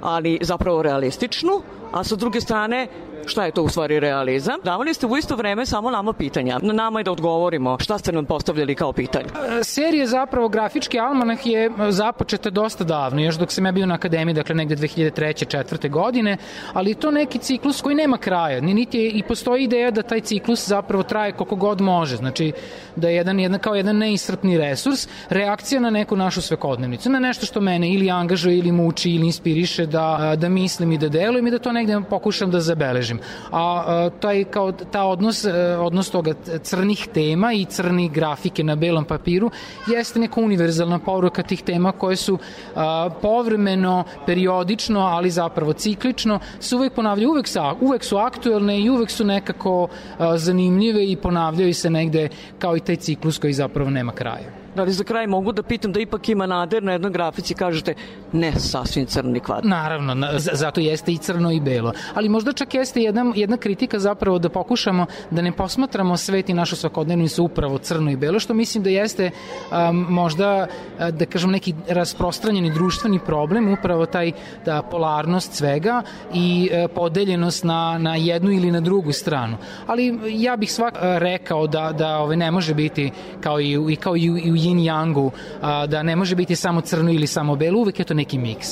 ali 0.03 0.37
zapravo 0.41 0.81
realističnu, 0.83 1.61
a 1.91 2.03
sa 2.03 2.15
druge 2.15 2.41
strane 2.41 2.87
šta 3.25 3.45
je 3.45 3.51
to 3.51 3.63
u 3.63 3.69
stvari 3.69 3.99
realizam. 3.99 4.55
Davali 4.63 4.93
ste 4.93 5.05
u 5.05 5.17
isto 5.17 5.35
vreme 5.35 5.65
samo 5.65 5.91
nama 5.91 6.13
pitanja. 6.13 6.59
Na 6.61 6.73
nama 6.73 6.99
je 6.99 7.03
da 7.03 7.11
odgovorimo 7.11 7.77
šta 7.79 7.97
ste 7.97 8.11
nam 8.11 8.25
postavljali 8.25 8.75
kao 8.75 8.93
pitanje. 8.93 9.25
Serija 9.63 10.07
zapravo 10.07 10.49
grafički 10.49 10.99
almanah 10.99 11.45
je 11.45 11.71
započeta 11.89 12.49
dosta 12.49 12.83
davno, 12.83 13.21
još 13.21 13.35
dok 13.35 13.51
sam 13.51 13.65
ja 13.65 13.71
bio 13.71 13.85
na 13.85 13.95
akademiji, 13.95 14.33
dakle 14.33 14.55
negde 14.55 14.75
2003. 14.75 15.47
četvrte 15.47 15.89
godine, 15.89 16.37
ali 16.73 16.93
to 16.93 17.11
neki 17.11 17.39
ciklus 17.39 17.81
koji 17.81 17.95
nema 17.95 18.17
kraja, 18.17 18.61
ni 18.61 18.73
niti 18.73 18.97
je, 18.97 19.09
i 19.09 19.23
postoji 19.23 19.63
ideja 19.63 19.91
da 19.91 20.01
taj 20.01 20.21
ciklus 20.21 20.67
zapravo 20.67 21.03
traje 21.03 21.31
koliko 21.31 21.55
god 21.55 21.81
može, 21.81 22.15
znači 22.15 22.51
da 22.95 23.09
je 23.09 23.15
jedan, 23.15 23.39
jedan 23.39 23.59
kao 23.59 23.75
jedan 23.75 23.97
neisrpni 23.97 24.57
resurs, 24.57 25.07
reakcija 25.29 25.81
na 25.81 25.89
neku 25.89 26.15
našu 26.15 26.41
svekodnevnicu, 26.41 27.09
na 27.09 27.19
nešto 27.19 27.45
što 27.45 27.61
mene 27.61 27.93
ili 27.93 28.11
angažuje 28.11 28.57
ili 28.57 28.71
muči 28.71 29.11
ili 29.11 29.25
inspiriše 29.25 29.85
da, 29.85 30.35
da 30.37 30.49
mislim 30.49 30.91
i 30.91 30.97
da 30.97 31.09
delujem 31.09 31.47
i 31.47 31.51
da 31.51 31.59
to 31.59 31.71
negde 31.71 32.01
pokušam 32.09 32.51
da 32.51 32.59
zabeležim. 32.59 33.12
A, 33.51 33.83
a 33.87 34.09
taj 34.19 34.43
kao 34.43 34.71
ta 34.71 35.03
odnos 35.03 35.45
e, 35.45 35.51
odnos 35.77 36.09
toga 36.09 36.33
crnih 36.63 37.07
tema 37.13 37.53
i 37.53 37.65
crnih 37.65 38.11
grafike 38.11 38.63
na 38.63 38.75
belom 38.75 39.05
papiru 39.05 39.51
jeste 39.87 40.19
neka 40.19 40.41
univerzalna 40.41 40.99
poruka 40.99 41.43
tih 41.43 41.63
tema 41.63 41.91
koje 41.91 42.15
su 42.15 42.37
a, 42.75 43.09
povremeno, 43.21 44.03
periodično, 44.25 44.99
ali 44.99 45.29
zapravo 45.29 45.73
ciklično 45.73 46.39
se 46.59 46.75
uvek 46.75 46.93
ponavljaju, 46.93 47.29
uvek, 47.29 47.47
sa, 47.47 47.73
uvek 47.81 48.03
su 48.03 48.17
aktuelne 48.17 48.79
i 48.81 48.89
uvek 48.89 49.09
su 49.09 49.25
nekako 49.25 49.87
a, 50.17 50.37
zanimljive 50.37 51.05
i 51.05 51.15
ponavljaju 51.15 51.73
se 51.73 51.89
negde 51.89 52.29
kao 52.59 52.77
i 52.77 52.79
taj 52.79 52.95
ciklus 52.95 53.37
koji 53.37 53.53
zapravo 53.53 53.89
nema 53.89 54.11
kraja. 54.11 54.62
Da 54.75 54.83
li 54.83 54.91
za 54.91 55.03
kraj 55.03 55.27
mogu 55.27 55.51
da 55.51 55.63
pitam 55.63 55.91
da 55.91 55.99
ipak 55.99 56.29
ima 56.29 56.45
nader 56.45 56.83
na 56.83 56.91
jednoj 56.91 57.11
grafici 57.11 57.53
kažete 57.53 57.93
ne 58.31 58.51
sasvim 58.51 59.05
crni 59.05 59.39
kvadrat? 59.39 59.69
Naravno, 59.69 60.13
na, 60.13 60.29
zato 60.37 60.81
jeste 60.81 61.11
i 61.11 61.17
crno 61.17 61.51
i 61.51 61.59
belo. 61.59 61.93
Ali 62.13 62.29
možda 62.29 62.53
čak 62.53 62.73
jeste 62.73 63.01
jedna, 63.01 63.31
jedna 63.35 63.57
kritika 63.57 63.99
zapravo 63.99 64.39
da 64.39 64.49
pokušamo 64.49 65.05
da 65.31 65.41
ne 65.41 65.51
posmatramo 65.51 66.17
svet 66.17 66.49
i 66.49 66.53
našu 66.53 66.75
svakodnevnicu 66.75 67.43
upravo 67.43 67.77
crno 67.77 68.11
i 68.11 68.15
belo, 68.15 68.39
što 68.39 68.53
mislim 68.53 68.83
da 68.83 68.89
jeste 68.89 69.31
um, 69.71 70.05
možda, 70.09 70.67
da 71.11 71.25
kažem, 71.25 71.51
neki 71.51 71.73
rasprostranjeni 71.87 72.73
društveni 72.73 73.19
problem, 73.19 73.73
upravo 73.73 74.05
taj 74.05 74.31
da 74.65 74.81
polarnost 74.81 75.53
svega 75.53 76.01
i 76.33 76.69
uh, 76.71 76.91
podeljenost 76.95 77.63
na, 77.63 77.97
na 77.97 78.15
jednu 78.15 78.51
ili 78.51 78.71
na 78.71 78.81
drugu 78.81 79.11
stranu. 79.11 79.57
Ali 79.87 80.19
ja 80.29 80.55
bih 80.55 80.71
svak 80.71 80.97
rekao 81.01 81.67
da, 81.67 81.91
da 81.91 82.17
ove, 82.17 82.35
ne 82.35 82.51
može 82.51 82.73
biti 82.73 83.11
kao 83.41 83.59
i, 83.61 83.77
i 83.89 83.95
kao 83.95 84.15
i, 84.15 84.21
i 84.43 84.51
u 84.51 84.62
yin 84.63 84.79
yangu, 84.79 85.31
a, 85.61 85.87
da 85.87 86.03
ne 86.03 86.15
može 86.15 86.35
biti 86.35 86.55
samo 86.55 86.81
crno 86.81 87.11
ili 87.11 87.27
samo 87.27 87.55
belo, 87.55 87.79
uvek 87.79 87.99
je 87.99 88.05
to 88.05 88.13
neki 88.13 88.37
miks. 88.37 88.67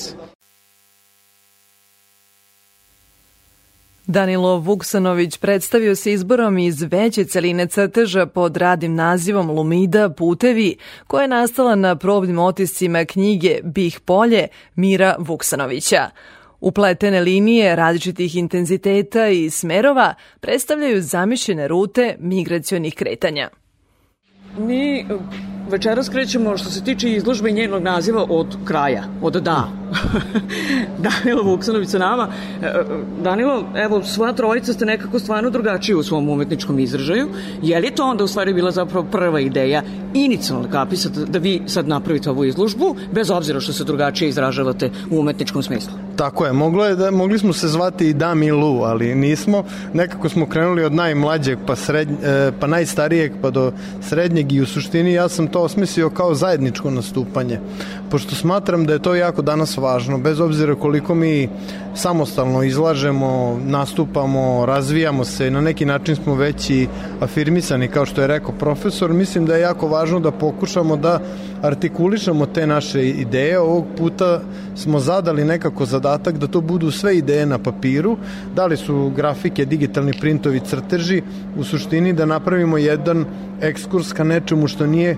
Danilo 4.07 4.57
Vuksanović 4.57 5.37
predstavio 5.37 5.95
se 5.95 6.13
izborom 6.13 6.57
iz 6.57 6.81
veće 6.81 7.25
celine 7.25 7.67
crteža 7.67 8.25
pod 8.25 8.57
radnim 8.57 8.95
nazivom 8.95 9.49
Lumida 9.49 10.09
Putevi, 10.09 10.77
koja 11.07 11.21
je 11.21 11.27
nastala 11.27 11.75
na 11.75 11.95
probnim 11.95 12.39
otiscima 12.39 13.05
knjige 13.05 13.59
Bih 13.63 13.99
polje 13.99 14.47
Mira 14.75 15.15
Vuksanovića. 15.19 16.09
Upletene 16.59 17.21
linije 17.21 17.75
različitih 17.75 18.35
intenziteta 18.35 19.27
i 19.27 19.49
smerova 19.49 20.13
predstavljaju 20.39 21.01
zamišljene 21.01 21.67
rute 21.67 22.15
migracionih 22.19 22.95
kretanja. 22.95 23.49
Mi 24.57 25.05
večeras 25.69 26.09
krećemo 26.09 26.57
što 26.57 26.69
se 26.69 26.83
tiče 26.83 27.09
izložbe 27.09 27.49
i 27.49 27.53
njenog 27.53 27.83
naziva 27.83 28.25
od 28.29 28.57
kraja, 28.65 29.03
od 29.21 29.33
da. 29.33 29.67
Danilo 31.05 31.43
Vuksanović 31.43 31.89
sa 31.89 31.97
nama. 31.97 32.27
Danilo, 33.23 33.63
evo, 33.75 34.03
svoja 34.03 34.33
trojica 34.33 34.73
ste 34.73 34.85
nekako 34.85 35.19
stvarno 35.19 35.49
drugačiji 35.49 35.95
u 35.95 36.03
svom 36.03 36.29
umetničkom 36.29 36.79
izražaju. 36.79 37.27
Je 37.61 37.79
li 37.79 37.91
to 37.91 38.03
onda 38.03 38.23
u 38.23 38.27
stvari 38.27 38.53
bila 38.53 38.71
zapravo 38.71 39.05
prva 39.11 39.39
ideja, 39.39 39.81
inicijalna 40.13 40.69
kapisa, 40.71 41.09
da 41.09 41.39
vi 41.39 41.61
sad 41.67 41.87
napravite 41.87 42.29
ovu 42.29 42.45
izložbu, 42.45 42.95
bez 43.11 43.31
obzira 43.31 43.59
što 43.59 43.73
se 43.73 43.83
drugačije 43.83 44.29
izražavate 44.29 44.89
u 45.11 45.19
umetničkom 45.19 45.63
smislu? 45.63 45.93
Tako 46.15 46.45
je, 46.45 46.53
moglo 46.53 46.85
je 46.85 46.95
da, 46.95 47.11
mogli 47.11 47.39
smo 47.39 47.53
se 47.53 47.67
zvati 47.67 48.07
i 48.07 48.13
Dam 48.13 48.43
i 48.43 48.51
Lu, 48.51 48.81
ali 48.83 49.15
nismo. 49.15 49.63
Nekako 49.93 50.29
smo 50.29 50.45
krenuli 50.45 50.83
od 50.83 50.93
najmlađeg 50.93 51.59
pa, 51.67 51.75
srednj, 51.75 52.15
pa 52.59 52.67
najstarijeg 52.67 53.33
pa 53.41 53.49
do 53.49 53.71
srednjeg 54.01 54.51
i 54.51 54.61
u 54.61 54.65
suštini 54.65 55.13
ja 55.13 55.29
sam 55.29 55.47
to 55.51 55.61
osmislio 55.61 56.09
kao 56.09 56.35
zajedničko 56.35 56.91
nastupanje. 56.91 57.59
Pošto 58.11 58.35
smatram 58.35 58.85
da 58.85 58.93
je 58.93 58.99
to 58.99 59.15
jako 59.15 59.41
danas 59.41 59.77
važno, 59.77 60.17
bez 60.17 60.39
obzira 60.39 60.75
koliko 60.75 61.15
mi 61.15 61.49
samostalno 61.95 62.63
izlažemo, 62.63 63.59
nastupamo, 63.65 64.65
razvijamo 64.65 65.25
se, 65.25 65.51
na 65.51 65.61
neki 65.61 65.85
način 65.85 66.15
smo 66.15 66.35
već 66.35 66.69
i 66.69 66.87
afirmisani, 67.19 67.87
kao 67.87 68.05
što 68.05 68.21
je 68.21 68.27
rekao 68.27 68.51
profesor, 68.51 69.13
mislim 69.13 69.45
da 69.45 69.55
je 69.55 69.61
jako 69.61 69.87
važno 69.87 70.19
da 70.19 70.31
pokušamo 70.31 70.97
da 70.97 71.19
artikulišemo 71.61 72.45
te 72.45 72.67
naše 72.67 73.07
ideje. 73.09 73.59
Ovog 73.59 73.85
puta 73.97 74.41
smo 74.75 74.99
zadali 74.99 75.45
nekako 75.45 75.85
zadatak 75.85 76.37
da 76.37 76.47
to 76.47 76.61
budu 76.61 76.91
sve 76.91 77.17
ideje 77.17 77.45
na 77.45 77.57
papiru, 77.57 78.17
da 78.55 78.65
li 78.65 78.77
su 78.77 79.11
grafike, 79.15 79.65
digitalni 79.65 80.13
printovi, 80.19 80.59
crteži, 80.59 81.21
u 81.57 81.63
suštini 81.63 82.13
da 82.13 82.25
napravimo 82.25 82.77
jedan 82.77 83.25
ekskurs 83.61 84.13
ka 84.13 84.23
nečemu 84.23 84.67
što 84.67 84.87
nije 84.87 85.17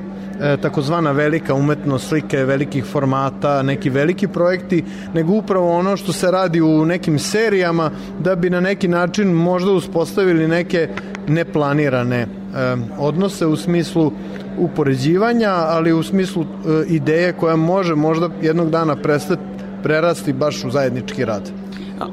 takozvana 0.61 1.11
velika 1.11 1.53
umetnost 1.53 2.07
slike 2.07 2.37
velikih 2.37 2.85
formata, 2.85 3.63
neki 3.63 3.89
veliki 3.89 4.27
projekti, 4.27 4.83
nego 5.13 5.33
upravo 5.33 5.77
ono 5.77 5.97
što 5.97 6.13
se 6.13 6.31
radi 6.31 6.61
u 6.61 6.85
nekim 6.85 7.19
serijama 7.19 7.91
da 8.19 8.35
bi 8.35 8.49
na 8.49 8.59
neki 8.59 8.87
način 8.87 9.27
možda 9.27 9.71
uspostavili 9.71 10.47
neke 10.47 10.89
neplanirane 11.27 12.19
e, 12.19 12.27
odnose 12.97 13.45
u 13.45 13.55
smislu 13.55 14.11
upoređivanja, 14.57 15.51
ali 15.51 15.93
u 15.93 16.03
smislu 16.03 16.43
e, 16.43 16.45
ideje 16.87 17.33
koja 17.33 17.55
može 17.55 17.95
možda 17.95 18.29
jednog 18.41 18.69
dana 18.69 18.95
prestati 18.95 19.41
prerasti 19.83 20.33
baš 20.33 20.63
u 20.63 20.69
zajednički 20.69 21.25
rad. 21.25 21.51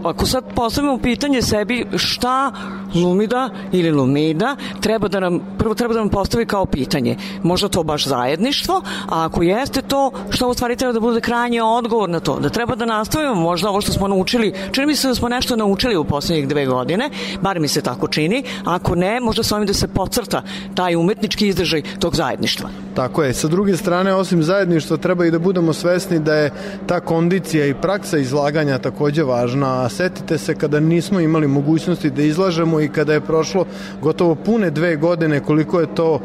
Ako 0.04 0.26
sad 0.26 0.44
postavimo 0.54 0.98
pitanje 0.98 1.42
sebi 1.42 1.86
šta 1.96 2.52
Lumida 2.94 3.50
ili 3.72 3.90
Lumida 3.90 4.56
treba 4.80 5.08
da 5.08 5.20
nam, 5.20 5.40
prvo 5.58 5.74
treba 5.74 5.94
da 5.94 6.00
nam 6.00 6.08
postavi 6.08 6.46
kao 6.46 6.66
pitanje. 6.66 7.16
Možda 7.42 7.68
to 7.68 7.82
baš 7.82 8.06
zajedništvo, 8.06 8.82
a 9.08 9.24
ako 9.24 9.42
jeste 9.42 9.82
to, 9.82 10.10
što 10.30 10.48
u 10.48 10.54
stvari 10.54 10.76
treba 10.76 10.92
da 10.92 11.00
bude 11.00 11.20
krajnje 11.20 11.62
odgovor 11.62 12.08
na 12.08 12.20
to? 12.20 12.40
Da 12.40 12.48
treba 12.48 12.74
da 12.74 12.86
nastavimo 12.86 13.34
možda 13.34 13.68
ovo 13.68 13.80
što 13.80 13.92
smo 13.92 14.08
naučili, 14.08 14.54
čini 14.72 14.86
mi 14.86 14.96
se 14.96 15.08
da 15.08 15.14
smo 15.14 15.28
nešto 15.28 15.56
naučili 15.56 15.96
u 15.96 16.04
poslednjih 16.04 16.48
dve 16.48 16.66
godine, 16.66 17.10
bar 17.40 17.60
mi 17.60 17.68
se 17.68 17.80
tako 17.80 18.08
čini, 18.08 18.44
ako 18.64 18.94
ne, 18.94 19.20
možda 19.20 19.42
s 19.42 19.52
ovim 19.52 19.66
da 19.66 19.74
se 19.74 19.88
pocrta 19.88 20.42
taj 20.74 20.96
umetnički 20.96 21.48
izdržaj 21.48 21.82
tog 21.98 22.16
zajedništva. 22.16 22.68
Tako 22.94 23.22
je. 23.22 23.34
Sa 23.34 23.48
druge 23.48 23.76
strane, 23.76 24.14
osim 24.14 24.42
zajedništva, 24.42 24.96
treba 24.96 25.26
i 25.26 25.30
da 25.30 25.38
budemo 25.38 25.72
svesni 25.72 26.18
da 26.18 26.34
je 26.34 26.50
ta 26.86 27.00
kondicija 27.00 27.66
i 27.66 27.74
praksa 27.74 28.18
izlaganja 28.18 28.78
takođe 28.78 29.22
važna, 29.22 29.88
setite 29.88 30.38
se 30.38 30.54
kada 30.54 30.80
nismo 30.80 31.20
imali 31.20 31.48
mogućnosti 31.48 32.10
da 32.10 32.22
izlažemo 32.22 32.79
i 32.82 32.88
kada 32.88 33.12
je 33.12 33.20
prošlo 33.20 33.66
gotovo 34.02 34.34
pune 34.34 34.70
dve 34.70 34.96
godine 34.96 35.40
koliko 35.40 35.80
je 35.80 35.94
to 35.94 36.20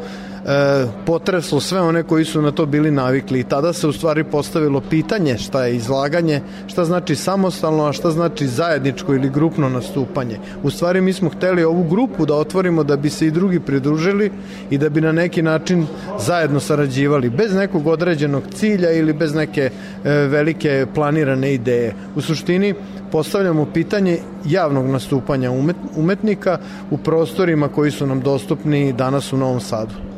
potreslo 1.06 1.60
sve 1.60 1.80
one 1.80 2.02
koji 2.02 2.24
su 2.24 2.42
na 2.42 2.50
to 2.50 2.66
bili 2.66 2.90
navikli 2.90 3.40
i 3.40 3.44
tada 3.44 3.72
se 3.72 3.88
u 3.88 3.92
stvari 3.92 4.24
postavilo 4.24 4.80
pitanje 4.80 5.38
šta 5.38 5.64
je 5.64 5.76
izlaganje, 5.76 6.40
šta 6.66 6.84
znači 6.84 7.16
samostalno, 7.16 7.84
a 7.84 7.92
šta 7.92 8.10
znači 8.10 8.46
zajedničko 8.46 9.14
ili 9.14 9.30
grupno 9.30 9.68
nastupanje. 9.68 10.38
U 10.62 10.70
stvari 10.70 11.00
mi 11.00 11.12
smo 11.12 11.30
hteli 11.30 11.64
ovu 11.64 11.84
grupu 11.84 12.26
da 12.26 12.34
otvorimo 12.34 12.84
da 12.84 12.96
bi 12.96 13.10
se 13.10 13.26
i 13.26 13.30
drugi 13.30 13.60
pridružili 13.60 14.30
i 14.70 14.78
da 14.78 14.88
bi 14.88 15.00
na 15.00 15.12
neki 15.12 15.42
način 15.42 15.86
zajedno 16.18 16.60
sarađivali, 16.60 17.30
bez 17.30 17.54
nekog 17.54 17.86
određenog 17.86 18.42
cilja 18.54 18.92
ili 18.92 19.12
bez 19.12 19.34
neke 19.34 19.70
e, 20.04 20.10
velike 20.10 20.86
planirane 20.94 21.54
ideje. 21.54 21.94
U 22.16 22.20
suštini 22.20 22.74
postavljamo 23.12 23.66
pitanje 23.74 24.18
javnog 24.44 24.86
nastupanja 24.86 25.50
umet, 25.50 25.76
umetnika 25.96 26.58
u 26.90 26.98
prostorima 26.98 27.68
koji 27.68 27.90
su 27.90 28.06
nam 28.06 28.20
dostupni 28.20 28.92
danas 28.92 29.32
u 29.32 29.36
Novom 29.36 29.60
Sadu. 29.60 30.15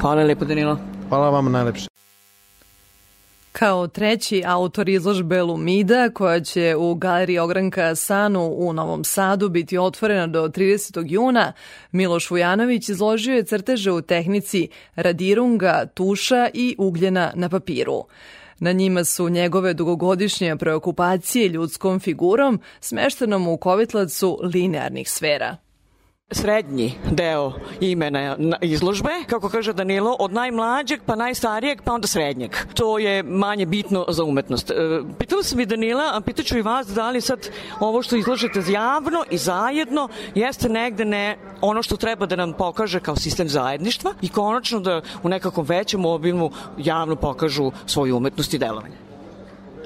Hvala 0.00 0.22
lepo 0.22 0.44
Danilo. 0.44 0.78
Hvala 1.08 1.30
vam 1.30 1.52
najlepše. 1.52 1.86
Kao 3.52 3.88
treći 3.88 4.42
autor 4.46 4.88
izložbe 4.88 5.42
Lumida, 5.42 6.10
koja 6.10 6.40
će 6.40 6.76
u 6.76 6.94
Galeriji 6.94 7.38
Ogranka 7.38 7.94
Sanu 7.94 8.54
u 8.56 8.72
Novom 8.72 9.04
Sadu 9.04 9.48
biti 9.48 9.78
otvorena 9.78 10.26
do 10.26 10.48
30. 10.48 11.04
juna, 11.06 11.52
Miloš 11.92 12.30
Vujanović 12.30 12.88
izložio 12.88 13.34
je 13.34 13.44
crteže 13.44 13.92
u 13.92 14.02
tehnici 14.02 14.68
radirunga, 14.96 15.86
tuša 15.94 16.48
i 16.54 16.76
ugljena 16.78 17.32
na 17.34 17.48
papiru. 17.48 18.04
Na 18.58 18.72
njima 18.72 19.04
su 19.04 19.28
njegove 19.28 19.74
dugogodišnje 19.74 20.56
preokupacije 20.56 21.48
ljudskom 21.48 22.00
figurom 22.00 22.60
smeštenom 22.80 23.48
u 23.48 23.56
kovitlacu 23.56 24.38
linearnih 24.42 25.10
sfera 25.10 25.56
srednji 26.30 26.94
deo 27.10 27.52
imena 27.80 28.36
izložbe, 28.60 29.10
kako 29.26 29.48
kaže 29.48 29.72
Danilo, 29.72 30.16
od 30.18 30.32
najmlađeg 30.32 31.00
pa 31.06 31.16
najstarijeg 31.16 31.82
pa 31.84 31.92
onda 31.92 32.06
srednjeg. 32.06 32.56
To 32.74 32.98
je 32.98 33.22
manje 33.22 33.66
bitno 33.66 34.04
za 34.08 34.24
umetnost. 34.24 34.70
E, 34.70 34.74
pitala 35.18 35.42
sam 35.42 35.60
i 35.60 35.66
Danila, 35.66 36.10
a 36.14 36.20
pitaću 36.20 36.58
i 36.58 36.62
vas 36.62 36.86
da 36.86 37.10
li 37.10 37.20
sad 37.20 37.48
ovo 37.80 38.02
što 38.02 38.16
izložite 38.16 38.62
javno 38.68 39.24
i 39.30 39.38
zajedno 39.38 40.08
jeste 40.34 40.68
negde 40.68 41.04
ne 41.04 41.36
ono 41.60 41.82
što 41.82 41.96
treba 41.96 42.26
da 42.26 42.36
nam 42.36 42.52
pokaže 42.52 43.00
kao 43.00 43.16
sistem 43.16 43.48
zajedništva 43.48 44.14
i 44.22 44.28
konačno 44.28 44.80
da 44.80 45.00
u 45.22 45.28
nekakvom 45.28 45.66
većem 45.66 46.04
obimu 46.04 46.50
javno 46.78 47.16
pokažu 47.16 47.70
svoju 47.86 48.16
umetnost 48.16 48.54
i 48.54 48.58
delovanje. 48.58 48.96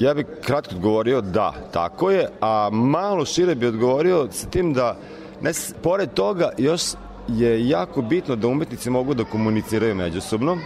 Ja 0.01 0.15
bih 0.15 0.27
kratko 0.45 0.75
odgovorio 0.75 1.21
da, 1.21 1.53
tako 1.73 2.11
je, 2.11 2.29
a 2.41 2.69
malo 2.73 3.25
šire 3.25 3.55
bih 3.55 3.69
odgovorio 3.69 4.29
sa 4.31 4.47
tim 4.47 4.75
da 4.75 4.97
Ne, 5.43 5.52
pored 5.82 6.14
toga, 6.14 6.51
još 6.59 6.82
je 7.28 7.69
jako 7.69 8.02
bitno 8.02 8.36
da 8.36 8.48
umetnici 8.48 8.90
mogu 8.90 9.14
da 9.14 9.24
komuniciraju 9.24 9.94
međusobno, 9.94 10.59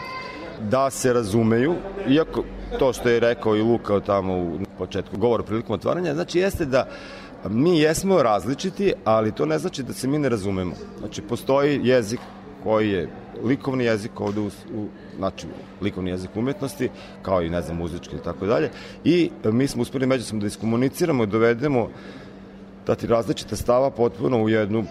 da 0.60 0.90
se 0.90 1.12
razumeju, 1.12 1.74
iako 2.08 2.44
to 2.78 2.92
što 2.92 3.08
je 3.08 3.20
rekao 3.20 3.56
i 3.56 3.62
Luka 3.62 4.00
tamo 4.00 4.38
u 4.38 4.58
početku 4.78 5.16
govora 5.16 5.42
prilikom 5.42 5.74
otvaranja, 5.74 6.14
znači 6.14 6.38
jeste 6.38 6.64
da 6.64 6.88
mi 7.48 7.78
jesmo 7.78 8.22
različiti, 8.22 8.92
ali 9.04 9.32
to 9.32 9.46
ne 9.46 9.58
znači 9.58 9.82
da 9.82 9.92
se 9.92 10.08
mi 10.08 10.18
ne 10.18 10.28
razumemo. 10.28 10.74
Znači, 10.98 11.22
postoji 11.22 11.80
jezik 11.82 12.20
koji 12.62 12.90
je 12.90 13.08
likovni 13.44 13.84
jezik 13.84 14.20
ovde 14.20 14.40
u, 14.40 14.46
u 14.46 14.86
znači 15.16 15.46
likovni 15.82 16.10
jezik 16.10 16.30
umetnosti, 16.34 16.88
kao 17.22 17.42
i 17.42 17.50
ne 17.50 17.62
znam 17.62 17.76
muzički 17.76 18.16
i 18.16 18.24
tako 18.24 18.46
dalje. 18.46 18.70
I 19.04 19.30
mi 19.44 19.66
smo 19.68 19.82
uspeli 19.82 20.06
međusobno 20.06 20.40
da 20.40 20.46
iskomuniciramo 20.46 21.22
i 21.22 21.26
dovedemo 21.26 21.88
dati 22.86 23.06
različite 23.06 23.56
stava 23.56 23.90
potpuno 23.90 24.42
u 24.42 24.48
jednu 24.48 24.84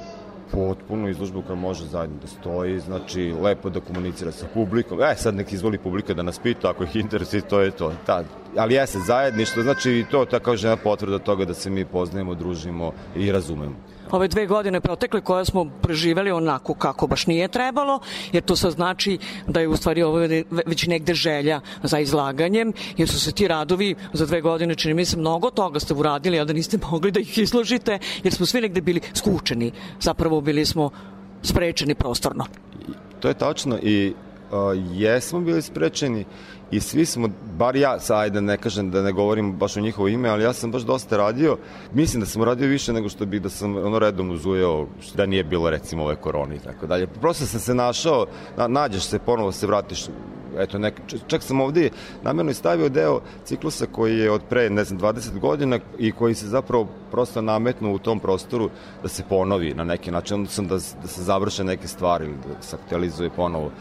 potpunu 0.51 1.09
izložbu 1.09 1.41
koja 1.47 1.55
može 1.55 1.85
zajedno 1.85 2.17
da 2.21 2.27
stoji, 2.27 2.79
znači 2.79 3.33
lepo 3.41 3.69
da 3.69 3.79
komunicira 3.79 4.31
sa 4.31 4.45
publikom. 4.53 5.01
E, 5.01 5.15
sad 5.15 5.35
nek 5.35 5.53
izvoli 5.53 5.77
publika 5.77 6.13
da 6.13 6.23
nas 6.23 6.39
pita, 6.39 6.69
ako 6.69 6.83
ih 6.83 6.95
interesuje, 6.95 7.41
to 7.41 7.59
je 7.59 7.71
to. 7.71 7.93
Ta, 8.05 8.23
ali 8.57 8.73
jeste 8.73 8.99
zajedništvo, 8.99 9.63
znači 9.63 10.05
to 10.11 10.25
tako 10.25 10.45
kažem 10.45 10.77
potvrda 10.83 11.19
toga 11.19 11.45
da 11.45 11.53
se 11.53 11.69
mi 11.69 11.85
poznajemo, 11.85 12.35
družimo 12.35 12.91
i 13.15 13.31
razumemo 13.31 13.75
ove 14.11 14.27
dve 14.27 14.45
godine 14.45 14.81
protekle 14.81 15.21
koje 15.21 15.45
smo 15.45 15.65
preživeli 15.81 16.31
onako 16.31 16.73
kako 16.73 17.07
baš 17.07 17.27
nije 17.27 17.47
trebalo, 17.47 17.99
jer 18.31 18.43
to 18.43 18.55
sad 18.55 18.71
znači 18.71 19.17
da 19.47 19.59
je 19.59 19.67
u 19.67 19.75
stvari 19.75 20.03
ovo 20.03 20.17
već 20.65 20.87
negde 20.87 21.13
želja 21.13 21.61
za 21.83 21.99
izlaganjem, 21.99 22.73
jer 22.97 23.09
su 23.09 23.19
se 23.19 23.31
ti 23.31 23.47
radovi 23.47 23.95
za 24.13 24.25
dve 24.25 24.41
godine, 24.41 24.75
čini 24.75 24.93
mi 24.93 25.05
se, 25.05 25.17
mnogo 25.17 25.49
toga 25.49 25.79
ste 25.79 25.93
uradili, 25.93 26.39
a 26.39 26.45
da 26.45 26.53
niste 26.53 26.77
mogli 26.91 27.11
da 27.11 27.19
ih 27.19 27.37
izložite, 27.37 27.99
jer 28.23 28.33
smo 28.33 28.45
svi 28.45 28.61
negde 28.61 28.81
bili 28.81 29.01
skučeni. 29.13 29.71
Zapravo 29.99 30.41
bili 30.41 30.65
smo 30.65 30.89
sprečeni 31.41 31.95
prostorno. 31.95 32.45
To 33.19 33.27
je 33.27 33.33
tačno 33.33 33.77
i 33.81 34.13
jesmo 34.93 35.39
bili 35.39 35.61
sprečeni 35.61 36.25
i 36.71 36.79
svi 36.79 37.05
smo, 37.05 37.29
bar 37.57 37.75
ja, 37.75 37.97
ajde 38.09 38.41
ne 38.41 38.57
kažem 38.57 38.91
da 38.91 39.01
ne 39.01 39.11
govorim 39.11 39.53
baš 39.53 39.77
o 39.77 39.81
njihovo 39.81 40.07
ime, 40.07 40.29
ali 40.29 40.43
ja 40.43 40.53
sam 40.53 40.71
baš 40.71 40.81
dosta 40.81 41.17
radio, 41.17 41.57
mislim 41.93 42.19
da 42.19 42.25
sam 42.25 42.43
radio 42.43 42.67
više 42.67 42.93
nego 42.93 43.09
što 43.09 43.25
bi 43.25 43.39
da 43.39 43.49
sam 43.49 43.77
ono 43.77 43.99
redom 43.99 44.31
uzujeo 44.31 44.87
da 45.15 45.25
nije 45.25 45.43
bilo 45.43 45.69
recimo 45.69 46.03
ove 46.03 46.15
korone 46.15 46.55
i 46.55 46.59
tako 46.59 46.87
dalje. 46.87 47.07
Prosto 47.07 47.45
sam 47.45 47.59
se 47.59 47.75
našao, 47.75 48.25
na, 48.57 48.67
nađeš 48.67 49.03
se, 49.03 49.19
ponovo 49.19 49.51
se 49.51 49.67
vratiš 49.67 50.05
eto, 50.57 50.77
nek, 50.77 51.01
čak 51.27 51.43
sam 51.43 51.61
ovde 51.61 51.89
namjerno 52.23 52.53
stavio 52.53 52.89
deo 52.89 53.21
ciklusa 53.43 53.85
koji 53.91 54.17
je 54.17 54.31
od 54.31 54.41
pre, 54.49 54.69
ne 54.69 54.83
znam, 54.83 54.99
20 54.99 55.39
godina 55.39 55.79
i 55.99 56.11
koji 56.11 56.35
se 56.35 56.47
zapravo 56.47 56.87
prosto 57.11 57.41
nametnu 57.41 57.93
u 57.93 57.99
tom 57.99 58.19
prostoru 58.19 58.69
da 59.03 59.07
se 59.07 59.23
ponovi 59.29 59.73
na 59.73 59.83
neki 59.83 60.11
način, 60.11 60.35
onda 60.35 60.49
sam 60.49 60.67
da, 60.67 60.75
da 60.75 61.07
se 61.07 61.23
završe 61.23 61.63
neke 61.63 61.87
stvari 61.87 62.25
ili 62.25 62.35
da 62.35 62.61
se 62.61 62.75
aktualizuje 62.75 63.29
ponovo 63.29 63.71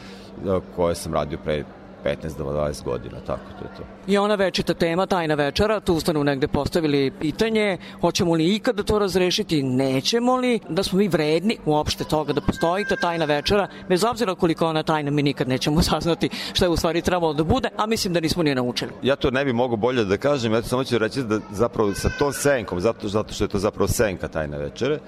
koje 0.77 0.95
sam 0.95 1.15
radio 1.15 1.39
pre 1.45 1.65
15 2.05 2.39
do 2.39 2.45
20 2.45 2.85
godina, 2.85 3.21
tako 3.27 3.43
to 3.59 3.65
je 3.65 3.71
to. 3.77 3.83
I 4.07 4.19
ona 4.19 4.35
večita 4.35 4.75
tema, 4.75 5.07
tajna 5.07 5.35
večera, 5.35 5.81
tu 5.81 6.01
stanu 6.01 6.25
negde 6.25 6.49
postavili 6.49 7.11
pitanje, 7.21 7.79
hoćemo 8.01 8.35
li 8.35 8.55
ikada 8.55 8.83
to 8.83 8.99
razrešiti, 8.99 9.63
nećemo 9.63 10.37
li, 10.37 10.61
da 10.69 10.83
smo 10.83 10.99
mi 10.99 11.09
vredni 11.09 11.57
uopšte 11.65 12.05
toga 12.05 12.33
da 12.33 12.41
postoji 12.41 12.85
ta 12.85 12.97
tajna 12.97 13.25
večera, 13.25 13.69
bez 13.89 14.05
obzira 14.05 14.35
koliko 14.35 14.67
ona 14.67 14.83
tajna, 14.83 15.11
mi 15.11 15.23
nikad 15.23 15.49
nećemo 15.49 15.83
saznati 15.93 16.29
šta 16.53 16.65
je 16.65 16.69
u 16.69 16.77
stvari 16.77 17.03
trebalo 17.03 17.35
da 17.35 17.45
bude, 17.45 17.69
a 17.77 17.87
mislim 17.87 18.15
da 18.15 18.21
nismo 18.21 18.43
nije 18.43 18.55
naučili. 18.55 18.93
Ja 19.03 19.17
to 19.17 19.31
ne 19.31 19.45
bi 19.45 19.53
mogo 19.53 19.77
bolje 19.77 20.05
da 20.05 20.17
kažem, 20.17 20.53
ja 20.53 20.63
samo 20.63 20.85
ću 20.85 20.99
reći 20.99 21.23
da 21.23 21.41
zapravo 21.51 21.95
sa 21.95 22.09
tom 22.19 22.33
senkom, 22.33 22.81
zato, 22.81 23.09
zato 23.09 23.35
što 23.35 23.45
je 23.45 23.49
to 23.49 23.59
zapravo 23.59 23.89
senka 23.89 24.29
tajne 24.29 24.59
večere, 24.59 24.99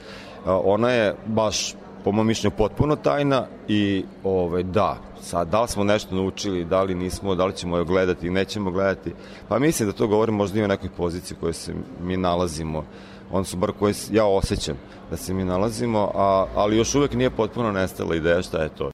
ona 0.45 0.91
je 0.91 1.15
baš 1.27 1.75
po 2.05 2.13
mojom 2.13 2.27
mišljenju 2.27 2.57
potpuno 2.57 2.97
tajna 2.97 3.47
i 3.69 4.05
ovaj, 4.25 4.63
da, 4.63 4.97
sad 5.27 5.49
da 5.49 5.63
li 5.63 5.69
smo 5.69 5.85
nešto 5.85 6.15
naučili, 6.15 6.65
da 6.65 6.83
li 6.83 6.95
nismo, 6.95 7.35
da 7.35 7.47
li 7.47 7.57
ćemo 7.57 7.79
je 7.79 7.85
gledati, 7.85 8.31
nećemo 8.31 8.71
gledati, 8.71 9.13
pa 9.49 9.59
mislim 9.59 9.89
da 9.89 9.97
to 9.97 10.07
govorim 10.07 10.35
možda 10.35 10.61
i 10.61 10.63
o 10.63 10.69
nekoj 10.69 10.89
poziciji 10.97 11.37
koje 11.41 11.53
se 11.53 11.75
mi 12.03 12.17
nalazimo, 12.17 12.85
su 13.45 13.57
bar 13.57 13.73
koje 13.73 13.95
ja 14.11 14.25
osjećam 14.27 14.77
da 15.11 15.17
se 15.17 15.35
mi 15.35 15.45
nalazimo, 15.45 16.11
a, 16.15 16.47
ali 16.55 16.77
još 16.77 16.95
uvek 16.95 17.13
nije 17.15 17.31
potpuno 17.31 17.73
nestala 17.73 18.17
ideja 18.17 18.43
šta 18.43 18.63
je 18.63 18.69
to. 18.69 18.91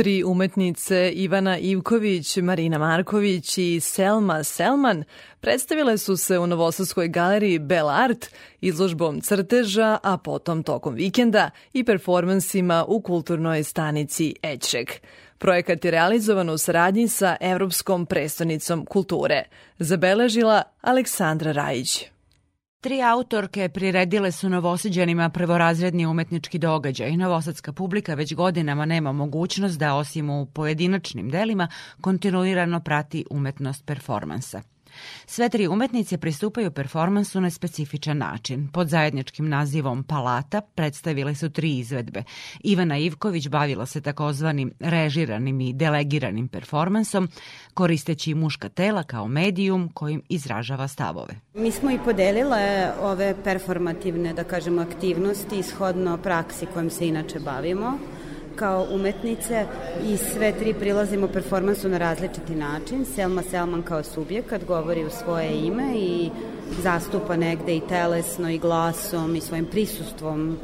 Tri 0.00 0.24
umetnice 0.24 1.12
Ivana 1.14 1.58
Ivković, 1.58 2.36
Marina 2.36 2.78
Marković 2.78 3.58
i 3.58 3.80
Selma 3.80 4.44
Selman 4.44 5.04
predstavile 5.40 5.98
su 5.98 6.16
se 6.16 6.38
u 6.38 6.46
Novosadskoj 6.46 7.08
galeriji 7.08 7.58
Bell 7.58 7.90
Art 7.90 8.26
izložbom 8.60 9.20
crteža, 9.20 9.98
a 10.02 10.16
potom 10.16 10.62
tokom 10.62 10.94
vikenda 10.94 11.50
i 11.72 11.84
performansima 11.84 12.84
u 12.88 13.00
kulturnoj 13.00 13.64
stanici 13.64 14.34
Ećrek. 14.42 15.00
Projekat 15.38 15.84
je 15.84 15.90
realizovan 15.90 16.50
u 16.50 16.58
saradnji 16.58 17.08
sa 17.08 17.36
Evropskom 17.40 18.06
prestonicom 18.06 18.86
kulture. 18.86 19.44
Zabeležila 19.78 20.62
Aleksandra 20.80 21.52
Rajić. 21.52 22.10
Tri 22.80 23.02
autorke 23.02 23.68
priredile 23.68 24.32
su 24.32 24.48
novoseđanima 24.48 25.28
prvorazredni 25.28 26.06
umetnički 26.06 26.58
događaj. 26.58 27.16
Novosadska 27.16 27.72
publika 27.72 28.14
već 28.14 28.34
godinama 28.34 28.84
nema 28.84 29.12
mogućnost 29.12 29.78
da 29.78 29.94
osim 29.94 30.30
u 30.30 30.46
pojedinačnim 30.46 31.30
delima 31.30 31.68
kontinuirano 32.00 32.80
prati 32.80 33.24
umetnost 33.30 33.86
performansa. 33.86 34.62
Sve 35.26 35.48
tri 35.48 35.68
umetnice 35.68 36.18
pristupaju 36.18 36.70
performansu 36.70 37.40
na 37.40 37.50
specifičan 37.50 38.18
način. 38.18 38.68
Pod 38.72 38.88
zajedničkim 38.88 39.48
nazivom 39.48 40.02
Palata 40.02 40.60
predstavile 40.60 41.34
su 41.34 41.50
tri 41.50 41.78
izvedbe. 41.78 42.22
Ivana 42.60 42.98
Ivković 42.98 43.48
bavila 43.48 43.86
se 43.86 44.00
takozvanim 44.00 44.72
režiranim 44.80 45.60
i 45.60 45.72
delegiranim 45.72 46.48
performansom, 46.48 47.28
koristeći 47.74 48.34
muška 48.34 48.68
tela 48.68 49.02
kao 49.02 49.28
medijum 49.28 49.90
kojim 49.94 50.22
izražava 50.28 50.88
stavove. 50.88 51.34
Mi 51.54 51.72
smo 51.72 51.90
i 51.90 51.98
podelile 52.04 52.92
ove 53.00 53.34
performativne, 53.44 54.34
da 54.34 54.44
kažemo, 54.44 54.82
aktivnosti 54.82 55.58
ishodno 55.58 56.18
praksi 56.18 56.66
kojom 56.66 56.90
se 56.90 57.08
inače 57.08 57.40
bavimo 57.40 57.98
kao 58.56 58.86
umetnice 58.90 59.66
i 60.04 60.16
sve 60.16 60.52
tri 60.52 60.74
prilazimo 60.74 61.28
performansu 61.28 61.88
na 61.88 61.98
različiti 61.98 62.54
način. 62.54 63.04
Selma 63.04 63.42
Selman 63.42 63.82
kao 63.82 64.02
subjekat 64.02 64.64
govori 64.64 65.04
u 65.04 65.10
svoje 65.10 65.66
ime 65.66 65.92
i 65.96 66.30
zastupa 66.82 67.36
negde 67.36 67.76
i 67.76 67.82
telesno 67.88 68.50
i 68.50 68.58
glasom 68.58 69.36
i 69.36 69.40
svojim 69.40 69.66
prisustvom 69.66 70.56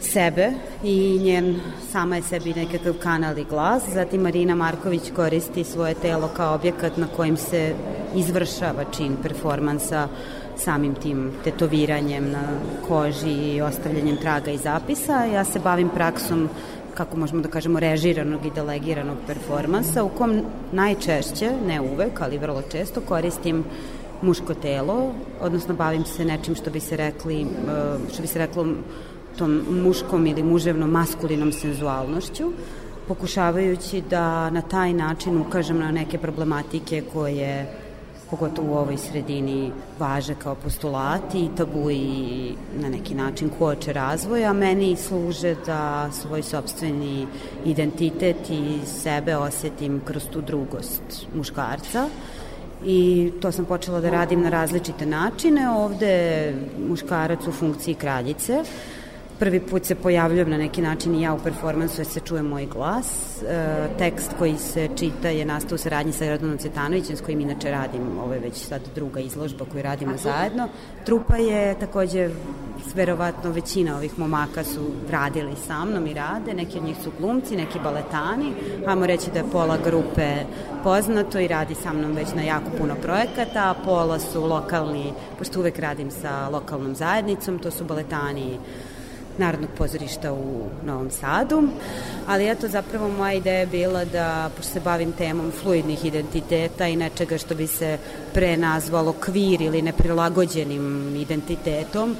sebe 0.00 0.52
i 0.84 1.18
njen 1.22 1.60
sama 1.92 2.16
je 2.16 2.22
sebi 2.22 2.54
nekakav 2.54 2.94
kanal 3.02 3.38
i 3.38 3.44
glas. 3.44 3.82
Zatim 3.94 4.20
Marina 4.20 4.54
Marković 4.54 5.02
koristi 5.16 5.64
svoje 5.64 5.94
telo 5.94 6.28
kao 6.36 6.54
objekat 6.54 6.96
na 6.96 7.06
kojim 7.16 7.36
se 7.36 7.74
izvršava 8.14 8.84
čin 8.96 9.16
performansa 9.22 10.08
samim 10.56 10.94
tim 10.94 11.32
tetoviranjem 11.44 12.30
na 12.30 12.42
koži 12.88 13.30
i 13.30 13.60
ostavljanjem 13.60 14.16
traga 14.16 14.50
i 14.50 14.58
zapisa. 14.58 15.24
Ja 15.24 15.44
se 15.44 15.58
bavim 15.58 15.88
praksom 15.88 16.48
kako 16.96 17.16
možemo 17.16 17.42
da 17.42 17.48
kažemo, 17.48 17.80
režiranog 17.80 18.46
i 18.46 18.50
delegiranog 18.50 19.16
performansa, 19.26 20.04
u 20.04 20.08
kom 20.08 20.40
najčešće, 20.72 21.50
ne 21.66 21.80
uvek, 21.80 22.20
ali 22.20 22.38
vrlo 22.38 22.62
često 22.72 23.00
koristim 23.00 23.64
muško 24.22 24.54
telo, 24.54 25.12
odnosno 25.40 25.74
bavim 25.74 26.04
se 26.04 26.24
nečim 26.24 26.54
što 26.54 26.70
bi 26.70 26.80
se 26.80 26.96
rekli, 26.96 27.42
e, 27.42 27.46
što 28.12 28.22
bi 28.22 28.28
se 28.28 28.38
reklo 28.38 28.66
tom 29.38 29.62
muškom 29.70 30.26
ili 30.26 30.42
muževnom 30.42 30.90
maskulinom 30.90 31.52
senzualnošću, 31.52 32.52
pokušavajući 33.08 34.02
da 34.10 34.50
na 34.50 34.62
taj 34.62 34.92
način 34.92 35.40
ukažem 35.40 35.78
na 35.78 35.90
neke 35.92 36.18
problematike 36.18 37.02
koje 37.12 37.66
pogotovo 38.30 38.74
u 38.74 38.78
ovoj 38.78 38.96
sredini 38.96 39.72
važe 39.98 40.34
kao 40.34 40.54
postulati 40.54 41.44
i 41.44 41.50
tabu 41.56 41.90
i 41.90 42.52
na 42.80 42.88
neki 42.88 43.14
način 43.14 43.50
koče 43.58 43.92
razvoja, 43.92 44.52
meni 44.52 44.96
služe 44.96 45.54
da 45.66 46.10
svoj 46.12 46.42
sobstveni 46.42 47.26
identitet 47.64 48.50
i 48.50 48.78
sebe 48.86 49.36
osetim 49.36 50.00
kroz 50.04 50.22
tu 50.32 50.40
drugost 50.40 51.26
muškarca 51.34 52.08
i 52.84 53.32
to 53.40 53.52
sam 53.52 53.64
počela 53.64 54.00
da 54.00 54.10
radim 54.10 54.42
na 54.42 54.48
različite 54.48 55.06
načine. 55.06 55.70
Ovde 55.70 56.54
muškarac 56.88 57.46
u 57.46 57.52
funkciji 57.52 57.94
kraljice, 57.94 58.62
Prvi 59.38 59.60
put 59.60 59.84
se 59.84 59.94
pojavljujem 59.94 60.50
na 60.50 60.58
neki 60.58 60.82
način 60.82 61.14
i 61.14 61.22
ja 61.22 61.34
u 61.34 61.38
performansu 61.38 62.00
jer 62.00 62.06
se 62.06 62.20
čuje 62.20 62.42
moj 62.42 62.66
glas. 62.66 63.42
E, 63.42 63.88
tekst 63.98 64.32
koji 64.38 64.58
se 64.58 64.88
čita 64.96 65.28
je 65.28 65.44
nastao 65.44 65.74
u 65.74 65.78
saradnji 65.78 66.12
sa 66.12 66.28
Radonom 66.28 66.58
Cetanovićem 66.58 67.16
s 67.16 67.20
kojim 67.20 67.40
inače 67.40 67.70
radim, 67.70 68.18
ovo 68.18 68.32
je 68.32 68.40
već 68.40 68.54
sad 68.54 68.80
druga 68.94 69.20
izložba 69.20 69.64
koju 69.72 69.82
radimo 69.82 70.16
zajedno. 70.16 70.68
Trupa 71.04 71.36
je 71.36 71.78
takođe 71.80 72.30
verovatno 72.94 73.50
većina 73.50 73.96
ovih 73.96 74.18
momaka 74.18 74.64
su 74.64 74.90
radili 75.10 75.56
sa 75.66 75.84
mnom 75.84 76.06
i 76.06 76.14
rade, 76.14 76.54
neki 76.54 76.78
od 76.78 76.84
njih 76.84 76.96
su 77.04 77.10
glumci, 77.18 77.56
neki 77.56 77.78
baletani, 77.84 78.52
ajmo 78.86 79.06
reći 79.06 79.30
da 79.30 79.38
je 79.38 79.50
pola 79.52 79.78
grupe 79.84 80.36
poznato 80.82 81.38
i 81.38 81.48
radi 81.48 81.74
sa 81.74 81.92
mnom 81.92 82.12
već 82.12 82.34
na 82.34 82.42
jako 82.42 82.70
puno 82.78 82.94
projekata, 83.02 83.70
a 83.70 83.74
pola 83.84 84.18
su 84.18 84.44
lokalni, 84.44 85.12
pošto 85.38 85.60
uvek 85.60 85.78
radim 85.78 86.10
sa 86.10 86.48
lokalnom 86.48 86.94
zajednicom, 86.94 87.58
to 87.58 87.70
su 87.70 87.84
baletani 87.84 88.58
Narodnog 89.38 89.70
pozorišta 89.78 90.32
u 90.32 90.68
Novom 90.84 91.10
Sadu, 91.10 91.62
ali 92.26 92.50
eto 92.50 92.68
zapravo 92.68 93.08
moja 93.08 93.32
ideja 93.32 93.58
je 93.58 93.66
bila 93.66 94.04
da, 94.04 94.50
pošto 94.56 94.72
se 94.72 94.80
bavim 94.80 95.12
temom 95.12 95.52
fluidnih 95.62 96.04
identiteta 96.04 96.86
i 96.86 96.96
nečega 96.96 97.38
što 97.38 97.54
bi 97.54 97.66
se 97.66 97.98
pre 98.34 98.56
nazvalo 98.56 99.12
kvir 99.12 99.62
ili 99.62 99.82
neprilagođenim 99.82 101.16
identitetom, 101.16 102.16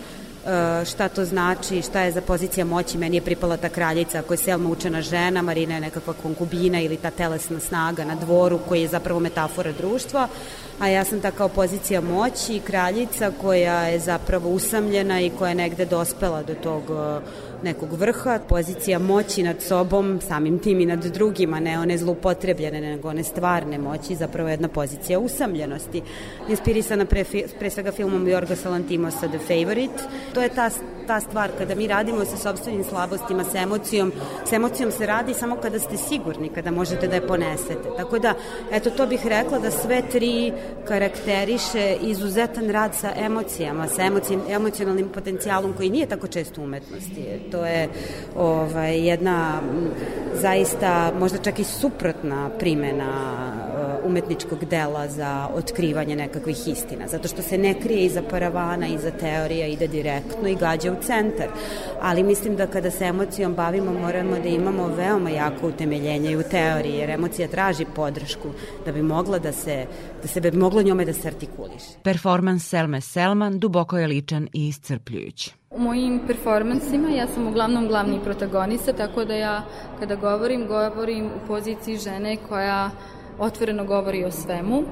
e, 0.47 0.84
šta 0.84 1.09
to 1.09 1.24
znači, 1.24 1.82
šta 1.82 2.01
je 2.01 2.12
za 2.12 2.20
pozicija 2.20 2.64
moći, 2.64 2.98
meni 2.98 3.16
je 3.16 3.22
pripala 3.22 3.56
ta 3.56 3.68
kraljica 3.68 4.22
koja 4.22 4.34
je 4.34 4.44
Selma 4.44 4.68
učena 4.68 5.02
žena, 5.02 5.43
Marina 5.43 5.74
je 5.74 5.80
nekakva 5.80 6.14
konkubina 6.22 6.80
ili 6.80 6.97
ta 6.97 7.10
telesna 7.10 7.60
snaga 7.60 8.05
na 8.05 8.14
dvoru 8.14 8.59
koji 8.68 8.82
je 8.82 8.88
zapravo 8.88 9.20
metafora 9.20 9.72
društva, 9.72 10.28
a 10.81 10.89
ja 10.89 11.05
sam 11.05 11.20
ta 11.20 11.31
kao 11.31 11.48
pozicija 11.48 12.01
moći, 12.01 12.61
kraljica 12.61 13.32
koja 13.43 13.82
je 13.82 13.98
zapravo 13.98 14.51
usamljena 14.51 15.20
i 15.20 15.31
koja 15.31 15.48
je 15.48 15.55
negde 15.55 15.85
dospela 15.85 16.43
do 16.43 16.55
tog 16.55 16.82
nekog 17.66 17.93
vrha, 17.93 18.38
pozicija 18.48 18.98
moći 18.98 19.43
nad 19.43 19.62
sobom, 19.62 20.20
samim 20.28 20.59
tim 20.59 20.80
i 20.80 20.86
nad 20.86 21.05
drugima, 21.05 21.60
ne 21.60 21.78
one 21.78 21.98
zloupotrebljene, 21.98 22.80
nego 22.80 23.09
one 23.09 23.22
stvarne 23.22 23.78
moći, 23.78 24.14
zapravo 24.14 24.48
jedna 24.48 24.68
pozicija 24.68 25.18
usamljenosti. 25.18 26.02
Inspirisana 26.48 27.05
pre, 27.05 27.24
pre 27.59 27.70
svega 27.70 27.93
filmom 27.93 28.28
Jorga 28.28 28.56
Salantimosa 28.56 29.28
The 29.28 29.38
Favorite. 29.38 30.02
To 30.34 30.43
je 30.43 30.48
ta, 30.48 30.70
ta 31.06 31.20
stvar 31.20 31.51
kada 31.59 31.74
mi 31.74 31.86
radimo 31.86 32.24
sa 32.24 32.36
sobstvenim 32.36 32.84
slabostima, 32.84 33.44
sa 33.44 33.59
emocijom. 33.59 34.12
Sa 34.44 34.56
emocijom 34.56 34.90
se 34.93 35.06
radi 35.06 35.34
samo 35.34 35.56
kada 35.56 35.78
ste 35.78 35.97
sigurni, 35.97 36.48
kada 36.48 36.70
možete 36.70 37.09
da 37.09 37.14
je 37.14 37.26
ponesete. 37.26 37.88
Tako 37.97 38.18
da, 38.18 38.34
eto, 38.72 38.90
to 38.90 39.06
bih 39.06 39.26
rekla 39.26 39.59
da 39.59 39.70
sve 39.70 40.02
tri 40.12 40.52
karakteriše 40.88 41.97
izuzetan 42.02 42.70
rad 42.70 42.94
sa 42.94 43.12
emocijama, 43.16 43.88
sa 43.88 44.02
emocijim, 44.02 44.40
emocionalnim 44.48 45.09
potencijalom 45.09 45.72
koji 45.72 45.90
nije 45.90 46.06
tako 46.06 46.26
često 46.26 46.60
u 46.60 46.64
umetnosti. 46.64 47.24
To 47.51 47.56
je 47.65 47.89
ovaj, 48.37 49.07
jedna 49.09 49.61
zaista 50.35 51.12
možda 51.19 51.39
čak 51.39 51.59
i 51.59 51.65
suprotna 51.65 52.51
primena 52.59 53.12
uh, 54.03 54.11
umetničkog 54.11 54.65
dela 54.65 55.09
za 55.09 55.49
otkrivanje 55.55 56.16
nekakvih 56.16 56.69
istina, 56.69 57.09
zato 57.09 57.28
što 57.28 57.43
se 57.43 57.59
ne 57.59 57.81
krije 57.81 58.05
iza 58.05 58.23
paravana, 58.31 58.87
iza 58.87 59.11
teorija, 59.11 59.66
ide 59.66 59.87
direktno 59.87 60.49
i 60.49 60.55
gađa 60.55 60.93
u 60.93 61.03
centar. 61.03 61.47
Ali 62.01 62.23
mislim 62.23 62.57
da 62.57 62.66
kada 62.66 62.91
se 62.91 63.05
emocijom 63.05 63.55
bavimo 63.55 63.93
moramo 63.93 64.37
da 64.43 64.49
imamo 64.49 64.89
veoma 64.89 65.31
jako 65.31 65.69
utemeljenje 65.69 66.31
i 66.31 66.37
u 66.37 66.43
teoriji, 66.43 66.95
jer 66.95 67.11
emocija 67.11 67.49
traži 67.49 67.85
podršku 67.95 68.49
da 68.85 68.93
bi 68.93 69.03
mogla 69.03 69.39
da 69.39 69.53
se, 69.53 69.87
da 70.23 70.28
se 70.28 70.41
bi 70.41 70.51
moglo 70.51 70.83
njome 70.83 71.05
da 71.05 71.12
se 71.12 71.28
artikuliše. 71.28 71.87
Performans 72.03 72.69
Selme 72.69 73.01
Selman 73.01 73.59
duboko 73.59 73.99
je 73.99 74.07
ličan 74.07 74.49
i 74.53 74.69
iscrpljujući. 74.69 75.53
U 75.77 75.78
mojim 75.78 76.20
performansima 76.27 77.09
ja 77.09 77.27
sam 77.27 77.47
uglavnom 77.47 77.89
glavni 77.89 78.20
protagonista, 78.24 78.93
tako 78.93 79.24
da 79.24 79.35
ja 79.35 79.62
kada 80.01 80.16
govorim, 80.16 80.66
govorim 80.66 81.27
u 81.27 81.47
poziciji 81.47 81.97
žene 81.97 82.36
koja 82.48 82.90
otvoreno 83.39 83.85
govori 83.85 84.25
o 84.25 84.31
svemu 84.31 84.83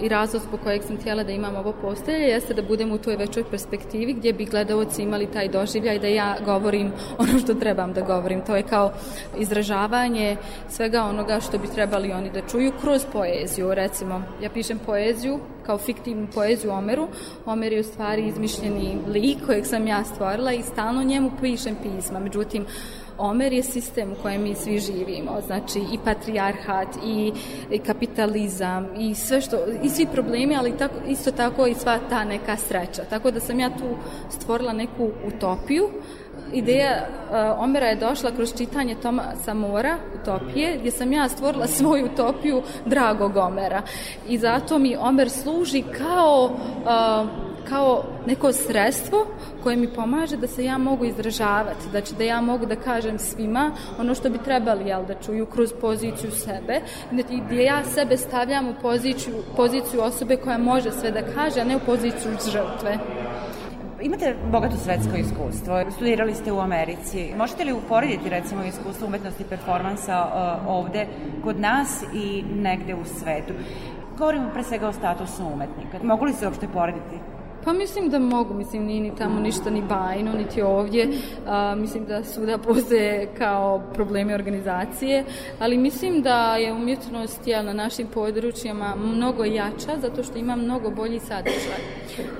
i 0.00 0.08
razlog 0.08 0.42
zbog 0.42 0.60
kojeg 0.64 0.82
sam 0.82 0.96
htjela 0.96 1.24
da 1.24 1.32
imam 1.32 1.56
ovo 1.56 1.72
postelje 1.82 2.24
jeste 2.24 2.54
da 2.54 2.62
budem 2.62 2.92
u 2.92 2.98
toj 2.98 3.16
većoj 3.16 3.44
perspektivi 3.50 4.12
gdje 4.12 4.32
bi 4.32 4.44
gledalci 4.44 5.02
imali 5.02 5.26
taj 5.26 5.48
doživljaj 5.48 5.98
da 5.98 6.06
ja 6.06 6.36
govorim 6.44 6.92
ono 7.18 7.38
što 7.38 7.54
trebam 7.54 7.92
da 7.92 8.00
govorim. 8.00 8.44
To 8.44 8.56
je 8.56 8.62
kao 8.62 8.92
izražavanje 9.38 10.36
svega 10.68 11.02
onoga 11.02 11.40
što 11.40 11.58
bi 11.58 11.68
trebali 11.74 12.12
oni 12.12 12.30
da 12.30 12.48
čuju 12.48 12.72
kroz 12.80 13.06
poeziju. 13.12 13.74
Recimo, 13.74 14.22
ja 14.42 14.50
pišem 14.50 14.78
poeziju 14.86 15.38
kao 15.66 15.78
fiktivnu 15.78 16.26
poeziju 16.34 16.72
Omeru. 16.72 17.08
Omer 17.46 17.72
je 17.72 17.80
u 17.80 17.84
stvari 17.84 18.26
izmišljeni 18.26 18.98
lik 19.08 19.38
kojeg 19.46 19.66
sam 19.66 19.86
ja 19.86 20.04
stvorila 20.04 20.52
i 20.52 20.62
stalno 20.62 21.02
njemu 21.02 21.30
pišem 21.40 21.76
pisma. 21.82 22.20
Međutim, 22.20 22.66
Omer 23.18 23.52
je 23.52 23.62
sistem 23.62 24.12
u 24.12 24.22
kojem 24.22 24.42
mi 24.42 24.54
svi 24.54 24.78
živimo, 24.78 25.40
znači 25.46 25.78
i 25.78 25.98
patrijarhat 26.04 26.88
i, 27.04 27.32
kapitalizam 27.86 28.88
i 28.98 29.14
sve 29.14 29.40
što, 29.40 29.56
i 29.82 29.88
svi 29.88 30.06
problemi, 30.12 30.56
ali 30.56 30.76
tako, 30.78 30.94
isto 31.08 31.30
tako 31.30 31.66
i 31.66 31.74
sva 31.74 31.98
ta 32.08 32.24
neka 32.24 32.56
sreća. 32.56 33.02
Tako 33.10 33.30
da 33.30 33.40
sam 33.40 33.60
ja 33.60 33.70
tu 33.70 33.96
stvorila 34.30 34.72
neku 34.72 35.10
utopiju 35.26 35.88
ideja 36.52 37.06
uh, 37.06 37.64
Omera 37.64 37.86
je 37.86 37.96
došla 37.96 38.30
kroz 38.30 38.54
čitanje 38.56 38.94
Tomasa 38.94 39.54
Mora, 39.54 39.96
Utopije, 40.20 40.76
gdje 40.78 40.90
sam 40.90 41.12
ja 41.12 41.28
stvorila 41.28 41.66
svoju 41.78 42.06
utopiju 42.06 42.62
dragog 42.86 43.36
Omera. 43.36 43.82
I 44.28 44.38
zato 44.38 44.78
mi 44.78 44.96
Omer 44.96 45.30
služi 45.30 45.82
kao, 45.98 46.44
uh, 46.44 47.43
kao 47.68 48.04
neko 48.26 48.52
sredstvo 48.52 49.26
koje 49.62 49.76
mi 49.76 49.94
pomaže 49.94 50.36
da 50.36 50.46
se 50.46 50.64
ja 50.64 50.78
mogu 50.78 51.04
izražavati, 51.04 51.88
znači 51.90 52.14
da 52.14 52.24
ja 52.24 52.40
mogu 52.40 52.66
da 52.66 52.76
kažem 52.76 53.18
svima 53.18 53.70
ono 53.98 54.14
što 54.14 54.30
bi 54.30 54.38
trebali 54.38 54.88
jel, 54.88 55.06
da 55.06 55.14
čuju 55.14 55.46
kroz 55.46 55.72
poziciju 55.80 56.30
sebe, 56.30 56.80
gdje 57.46 57.64
ja 57.64 57.84
sebe 57.84 58.16
stavljam 58.16 58.68
u 58.68 58.74
poziciju, 58.82 59.34
poziciju 59.56 60.02
osobe 60.02 60.36
koja 60.36 60.58
može 60.58 60.90
sve 60.90 61.10
da 61.10 61.22
kaže, 61.34 61.60
a 61.60 61.64
ne 61.64 61.76
u 61.76 61.80
poziciju 61.86 62.32
žrtve. 62.52 62.98
Imate 64.02 64.34
bogato 64.52 64.76
svetsko 64.76 65.16
iskustvo, 65.16 65.90
studirali 65.90 66.34
ste 66.34 66.52
u 66.52 66.60
Americi. 66.60 67.32
Možete 67.36 67.64
li 67.64 67.72
uporediti 67.72 68.28
recimo 68.28 68.64
iskustvo 68.64 69.06
umetnosti 69.06 69.42
i 69.42 69.46
performansa 69.46 70.24
uh, 70.24 70.68
ovde 70.68 71.06
kod 71.44 71.60
nas 71.60 72.04
i 72.14 72.42
negde 72.42 72.94
u 72.94 73.04
svetu? 73.04 73.52
Govorimo 74.18 74.50
pre 74.52 74.62
svega 74.62 74.88
o 74.88 74.92
statusu 74.92 75.46
umetnika. 75.54 75.98
Mogu 76.02 76.24
li 76.24 76.32
se 76.32 76.46
uopšte 76.46 76.68
porediti? 76.68 77.33
Pa 77.64 77.72
mislim 77.72 78.10
da 78.10 78.18
mogu, 78.18 78.54
mislim 78.54 78.84
nije 78.84 79.00
ni 79.00 79.16
tamo 79.16 79.40
ništa 79.40 79.70
ni 79.70 79.82
bajno, 79.82 80.32
niti 80.32 80.62
ovdje. 80.62 81.08
A, 81.46 81.74
mislim 81.74 82.04
da 82.04 82.24
svuda 82.24 82.58
postoje 82.58 83.28
kao 83.38 83.82
problemi 83.94 84.34
organizacije, 84.34 85.24
ali 85.58 85.78
mislim 85.78 86.22
da 86.22 86.56
je 86.56 86.72
umjetnost 86.72 87.46
ja, 87.46 87.62
na 87.62 87.72
našim 87.72 88.06
područjima 88.06 88.94
mnogo 88.96 89.44
jača 89.44 89.98
zato 90.00 90.22
što 90.22 90.38
ima 90.38 90.56
mnogo 90.56 90.90
bolji 90.90 91.20
sadržaj. 91.20 91.80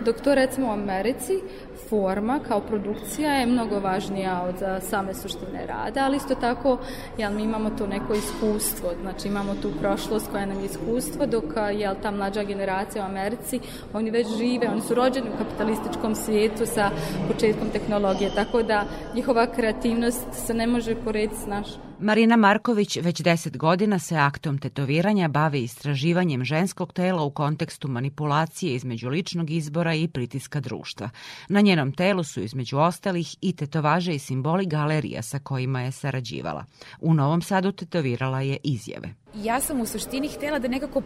Dok 0.05 0.21
to 0.21 0.35
recimo 0.35 0.69
u 0.69 0.73
Americi 0.73 1.41
forma 1.89 2.41
kao 2.49 2.61
produkcija 2.61 3.33
je 3.33 3.47
mnogo 3.47 3.81
važnija 3.81 4.43
od 4.43 4.83
same 4.83 5.15
suštine 5.15 5.67
rada, 5.67 6.05
ali 6.05 6.17
isto 6.17 6.35
tako 6.35 6.79
jel, 7.19 7.33
mi 7.33 7.43
imamo 7.43 7.71
to 7.71 7.87
neko 7.87 8.15
iskustvo, 8.15 8.91
znači 9.03 9.29
imamo 9.29 9.55
tu 9.55 9.71
prošlost 9.81 10.31
koja 10.31 10.47
nam 10.47 10.59
je 10.59 10.65
iskustvo, 10.65 11.27
dok 11.27 11.45
jel, 11.79 11.95
ta 12.03 12.11
mlađa 12.11 12.43
generacija 12.43 13.05
u 13.05 13.09
Americi, 13.09 13.61
oni 13.93 14.11
već 14.11 14.27
žive, 14.39 14.69
oni 14.69 14.81
su 14.81 14.95
rođeni 14.95 15.29
u 15.29 15.39
kapitalističkom 15.39 16.15
svijetu 16.15 16.67
sa 16.67 16.91
početkom 17.29 17.69
tehnologije, 17.73 18.31
tako 18.35 18.63
da 18.63 18.85
njihova 19.15 19.47
kreativnost 19.47 20.27
se 20.33 20.55
ne 20.55 20.67
može 20.67 20.95
porediti 20.95 21.37
s 21.37 21.47
našom. 21.47 21.94
Marina 21.99 22.37
Marković 22.37 22.97
već 22.97 23.23
deset 23.23 23.57
godina 23.57 23.99
se 23.99 24.17
aktom 24.17 24.59
tetoviranja 24.59 25.29
bavi 25.29 25.63
istraživanjem 25.63 26.45
ženskog 26.45 26.93
tela 26.93 27.23
u 27.23 27.31
kontekstu 27.31 27.89
manipulacije 27.89 28.75
između 28.75 29.09
ličnog 29.09 29.51
izbora 29.51 29.95
i 29.95 30.09
pritiska 30.09 30.61
društva. 30.61 31.11
Na 31.49 31.61
njenom 31.61 31.93
telu 31.93 32.25
su 32.25 32.41
između 32.41 32.79
ostalih 32.79 33.37
i 33.41 33.57
tetovaže 33.57 34.15
i 34.15 34.19
simboli 34.19 34.67
galerija 34.67 35.23
sa 35.23 35.39
kojima 35.39 35.81
je 35.81 35.93
sarađivala. 35.93 36.65
U 37.01 37.15
Novom 37.15 37.43
Sadu 37.43 37.73
tetovirala 37.73 38.41
je 38.41 38.57
izjave. 38.63 39.15
Ja 39.35 39.61
sam 39.61 39.81
u 39.81 39.87
suštini 39.87 40.29
htela 40.29 40.59
da 40.59 40.69
nekako 40.69 41.03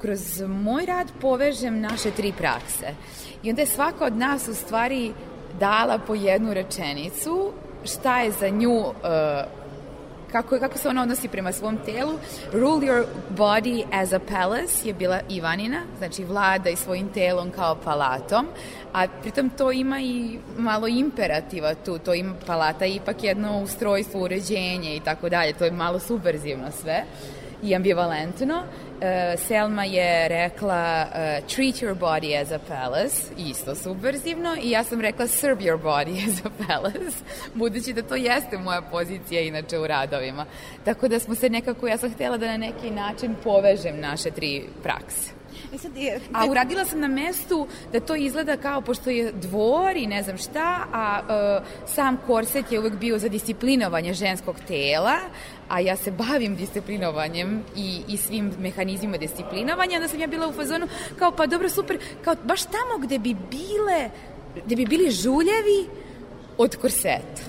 kroz 0.00 0.42
moj 0.48 0.86
rad 0.86 1.12
povežem 1.20 1.80
naše 1.80 2.10
tri 2.10 2.32
prakse. 2.38 2.94
I 3.42 3.50
onda 3.50 3.62
je 3.62 3.66
svaka 3.66 4.04
od 4.04 4.16
nas 4.16 4.48
u 4.48 4.54
stvari 4.54 5.12
dala 5.60 5.98
po 5.98 6.14
jednu 6.14 6.54
rečenicu 6.54 7.52
šta 7.84 8.20
je 8.20 8.32
za 8.32 8.48
nju 8.48 8.78
uh, 8.78 9.61
kako, 10.32 10.58
kako 10.58 10.78
se 10.78 10.88
ona 10.88 11.02
odnosi 11.02 11.28
prema 11.28 11.52
svom 11.52 11.78
telu. 11.84 12.12
Rule 12.52 12.86
your 12.86 13.04
body 13.36 13.84
as 13.92 14.12
a 14.12 14.18
palace 14.18 14.88
je 14.88 14.94
bila 14.94 15.20
Ivanina, 15.28 15.82
znači 15.98 16.24
vlada 16.24 16.70
i 16.70 16.76
svojim 16.76 17.08
telom 17.08 17.50
kao 17.50 17.74
palatom, 17.84 18.46
a 18.92 19.06
pritom 19.22 19.50
to 19.50 19.72
ima 19.72 20.00
i 20.00 20.38
malo 20.56 20.88
imperativa 20.88 21.74
tu, 21.74 21.98
to 21.98 22.14
ima 22.14 22.34
palata 22.46 22.86
ipak 22.86 23.24
jedno 23.24 23.62
ustrojstvo, 23.62 24.20
uređenje 24.20 24.96
i 24.96 25.00
tako 25.00 25.28
dalje, 25.28 25.52
to 25.52 25.64
je 25.64 25.70
malo 25.70 25.98
subverzivno 25.98 26.70
sve 26.82 27.04
i 27.62 27.74
ambivalentno. 27.74 28.62
Uh, 29.02 29.40
Selma 29.40 29.84
je 29.84 30.28
rekla 30.28 31.06
uh, 31.06 31.48
treat 31.54 31.74
your 31.74 31.94
body 31.94 32.42
as 32.42 32.52
a 32.52 32.58
palace, 32.68 33.32
isto 33.38 33.74
subverzivno, 33.74 34.56
i 34.62 34.70
ja 34.70 34.84
sam 34.84 35.00
rekla 35.00 35.26
serve 35.26 35.64
your 35.64 35.82
body 35.82 36.28
as 36.28 36.44
a 36.44 36.50
palace, 36.66 37.16
budući 37.54 37.92
da 37.92 38.02
to 38.02 38.14
jeste 38.14 38.58
moja 38.58 38.82
pozicija 38.82 39.40
inače 39.40 39.78
u 39.78 39.86
radovima. 39.86 40.46
Tako 40.84 41.08
da 41.08 41.18
smo 41.18 41.34
se 41.34 41.50
nekako, 41.50 41.88
ja 41.88 41.98
sam 41.98 42.12
htjela 42.12 42.36
da 42.36 42.46
na 42.46 42.56
neki 42.56 42.90
način 42.90 43.34
povežem 43.44 44.00
naše 44.00 44.30
tri 44.30 44.64
prakse. 44.82 45.42
E 45.74 45.78
sad, 45.78 45.96
je, 45.96 46.20
A 46.32 46.46
uradila 46.46 46.84
sam 46.84 47.00
na 47.00 47.08
mestu 47.08 47.66
da 47.92 48.00
to 48.00 48.14
izgleda 48.14 48.56
kao, 48.56 48.80
pošto 48.80 49.10
je 49.10 49.32
dvor 49.32 49.96
i 49.96 50.06
ne 50.06 50.22
znam 50.22 50.38
šta, 50.38 50.86
a 50.92 51.20
uh, 51.22 51.66
sam 51.86 52.18
korset 52.26 52.72
je 52.72 52.78
uvek 52.78 52.94
bio 52.94 53.18
za 53.18 53.28
disciplinovanje 53.28 54.14
ženskog 54.14 54.56
tela, 54.68 55.16
a 55.72 55.80
ja 55.80 55.96
se 55.96 56.10
bavim 56.10 56.56
disciplinovanjem 56.56 57.62
i, 57.76 58.02
i 58.08 58.16
svim 58.16 58.52
mehanizmima 58.58 59.16
disciplinovanja, 59.16 59.96
onda 59.96 60.08
sam 60.08 60.20
ja 60.20 60.26
bila 60.26 60.48
u 60.48 60.52
fazonu 60.52 60.88
kao, 61.18 61.30
pa 61.30 61.46
dobro, 61.46 61.68
super, 61.68 61.98
kao 62.24 62.36
baš 62.44 62.62
tamo 62.62 62.98
gde 62.98 63.18
bi 63.18 63.34
bile, 63.34 64.10
gde 64.66 64.76
bi 64.76 64.86
bili 64.86 65.10
žuljevi 65.10 65.88
od 66.58 66.76
korseta. 66.76 67.42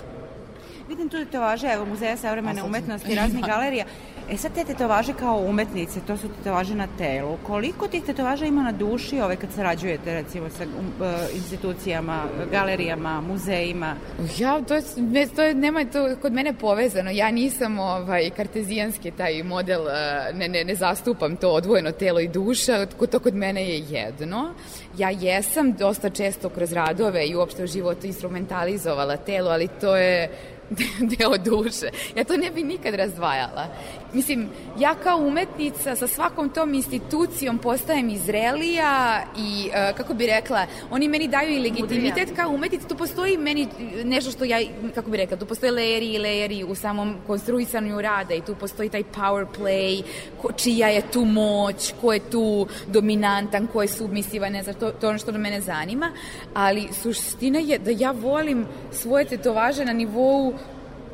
Vidim 0.89 1.09
tu 1.09 1.17
tetovaže, 1.17 1.67
evo, 1.67 1.85
Muzeja 1.85 2.17
savremene 2.17 2.63
umetnosti 2.63 3.15
raznih 3.15 3.45
galerija. 3.45 3.85
E 4.29 4.37
sad 4.37 4.53
te 4.55 4.63
tetovaže 4.63 5.13
kao 5.13 5.37
umetnice, 5.37 5.99
to 6.07 6.17
su 6.17 6.27
tetovaže 6.27 6.75
na 6.75 6.87
telu. 6.97 7.37
Koliko 7.47 7.87
tih 7.87 8.03
tetovaža 8.03 8.45
ima 8.45 8.63
na 8.63 8.71
duši 8.71 9.19
ove 9.19 9.35
kad 9.35 9.51
sarađujete 9.51 10.13
recimo 10.13 10.49
sa 10.49 10.63
um, 10.63 10.69
uh, 10.99 11.35
institucijama, 11.35 12.23
galerijama, 12.51 13.21
muzejima? 13.21 13.95
Ja, 14.37 14.61
to 14.61 14.73
ne, 14.97 15.27
to 15.27 15.53
nema 15.53 15.85
to 15.85 16.15
kod 16.21 16.33
mene 16.33 16.53
povezano. 16.53 17.11
Ja 17.11 17.31
nisam 17.31 17.79
ovaj, 17.79 18.29
kartezijanski 18.29 19.11
taj 19.11 19.43
model, 19.43 19.81
uh, 19.81 20.37
ne, 20.37 20.47
ne, 20.47 20.63
ne 20.63 20.75
zastupam 20.75 21.35
to 21.35 21.49
odvojeno 21.49 21.91
telo 21.91 22.19
i 22.19 22.27
duša, 22.27 22.85
to 22.85 23.19
kod 23.19 23.35
mene 23.35 23.69
je 23.69 23.77
jedno. 23.89 24.53
Ja 24.97 25.09
jesam 25.09 25.73
dosta 25.73 26.09
često 26.09 26.49
kroz 26.49 26.73
radove 26.73 27.25
i 27.27 27.35
uopšte 27.35 27.63
u 27.63 27.67
životu 27.67 28.07
instrumentalizovala 28.07 29.17
telo, 29.17 29.51
ali 29.51 29.67
to 29.81 29.95
je 29.95 30.29
deo 31.17 31.37
duše. 31.37 31.89
Ja 32.15 32.23
to 32.23 32.37
ne 32.37 32.51
bi 32.51 32.63
nikad 32.63 32.95
razdvajala. 32.95 33.67
Mislim, 34.13 34.49
ja 34.79 34.95
kao 34.95 35.17
umetnica 35.17 35.95
sa 35.95 36.07
svakom 36.07 36.49
tom 36.49 36.73
institucijom 36.73 37.57
postajem 37.57 38.09
izrelija 38.09 39.23
i, 39.37 39.67
uh, 39.67 39.97
kako 39.97 40.13
bi 40.13 40.25
rekla, 40.25 40.65
oni 40.91 41.07
meni 41.07 41.27
daju 41.27 41.49
i 41.49 41.59
legitimitet 41.59 42.29
kao 42.35 42.49
umetnica. 42.49 42.87
Tu 42.87 42.95
postoji 42.95 43.37
meni 43.37 43.67
nešto 44.03 44.31
što 44.31 44.43
ja, 44.43 44.59
kako 44.95 45.09
bi 45.09 45.17
rekla, 45.17 45.37
tu 45.37 45.45
postoje 45.45 45.71
lejeri 45.71 46.13
i 46.13 46.19
lejeri 46.19 46.63
u 46.63 46.75
samom 46.75 47.15
konstruisanju 47.27 48.01
rada 48.01 48.33
i 48.33 48.41
tu 48.41 48.55
postoji 48.55 48.89
taj 48.89 49.03
power 49.03 49.45
play, 49.59 50.03
ko, 50.41 50.51
čija 50.51 50.87
je 50.87 51.01
tu 51.11 51.25
moć, 51.25 51.93
ko 52.01 52.13
je 52.13 52.19
tu 52.19 52.67
dominantan, 52.87 53.67
ko 53.67 53.81
je 53.81 53.87
submisivan, 53.87 54.51
ne 54.51 54.63
znam, 54.63 54.75
to, 54.75 54.91
to 54.91 55.09
ono 55.09 55.17
što 55.17 55.31
mene 55.31 55.61
zanima, 55.61 56.11
ali 56.53 56.87
suština 57.01 57.59
je 57.59 57.79
da 57.79 57.91
ja 57.91 58.11
volim 58.11 58.65
svoje 58.91 59.25
tetovaže 59.25 59.85
na 59.85 59.93
nivou 59.93 60.53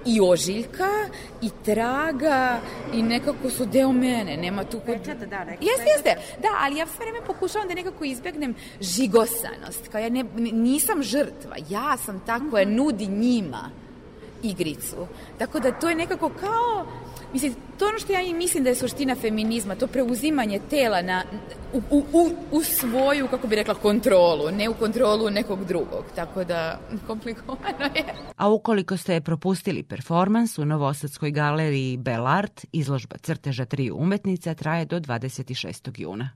i 0.10 0.22
ožiljka 0.22 0.90
i 1.42 1.50
traga 1.66 2.60
i 2.94 3.04
nekako 3.04 3.50
su 3.50 3.66
deo 3.66 3.92
mene, 3.92 4.38
nema 4.38 4.64
tu 4.64 4.80
kod... 4.80 4.98
Pečata, 4.98 5.26
da, 5.26 5.44
neki 5.44 5.66
Jeste, 5.66 5.90
jeste, 5.96 6.40
da, 6.42 6.48
ali 6.62 6.78
ja 6.78 6.86
sve 6.86 7.06
vreme 7.06 7.26
pokušavam 7.26 7.68
da 7.68 7.74
nekako 7.74 8.04
izbegnem 8.04 8.56
žigosanost, 8.82 9.88
kao 9.92 10.02
ja 10.02 10.10
ne, 10.10 10.24
nisam 10.52 11.04
žrtva, 11.04 11.56
ja 11.70 11.98
sam 11.98 12.22
ta 12.26 12.40
koja 12.52 12.66
nudi 12.66 13.08
njima 13.08 13.70
igricu. 14.44 15.08
Tako 15.38 15.60
da 15.60 15.72
to 15.72 15.90
je 15.90 15.96
nekako 15.96 16.30
kao 16.30 16.88
Mislim, 17.34 17.56
to 17.78 17.86
je 17.86 17.90
ono 17.90 18.00
što 18.00 18.14
ja 18.14 18.22
i 18.22 18.34
mislim 18.34 18.64
da 18.64 18.70
je 18.70 18.76
suština 18.76 19.16
feminizma, 19.16 19.76
to 19.76 19.88
preuzimanje 19.88 20.60
tela 20.70 21.02
na, 21.02 21.24
u, 21.74 22.04
u, 22.14 22.30
u, 22.52 22.64
svoju, 22.64 23.28
kako 23.28 23.48
bi 23.48 23.56
rekla, 23.56 23.74
kontrolu, 23.74 24.52
ne 24.52 24.70
u 24.70 24.74
kontrolu 24.74 25.30
nekog 25.30 25.66
drugog. 25.66 26.06
Tako 26.16 26.44
da, 26.44 26.80
komplikovano 27.08 27.86
je. 27.96 28.04
A 28.38 28.50
ukoliko 28.50 28.98
ste 28.98 29.22
propustili 29.22 29.84
performans 29.84 30.58
u 30.58 30.66
Novosadskoj 30.66 31.32
galeriji 31.32 31.98
Bell 31.98 32.28
Art, 32.28 32.66
izložba 32.72 33.18
crteža 33.18 33.66
triju 33.66 33.96
umetnica 33.98 34.54
traje 34.54 34.86
do 34.86 35.00
26. 35.00 36.02
juna. 36.02 36.30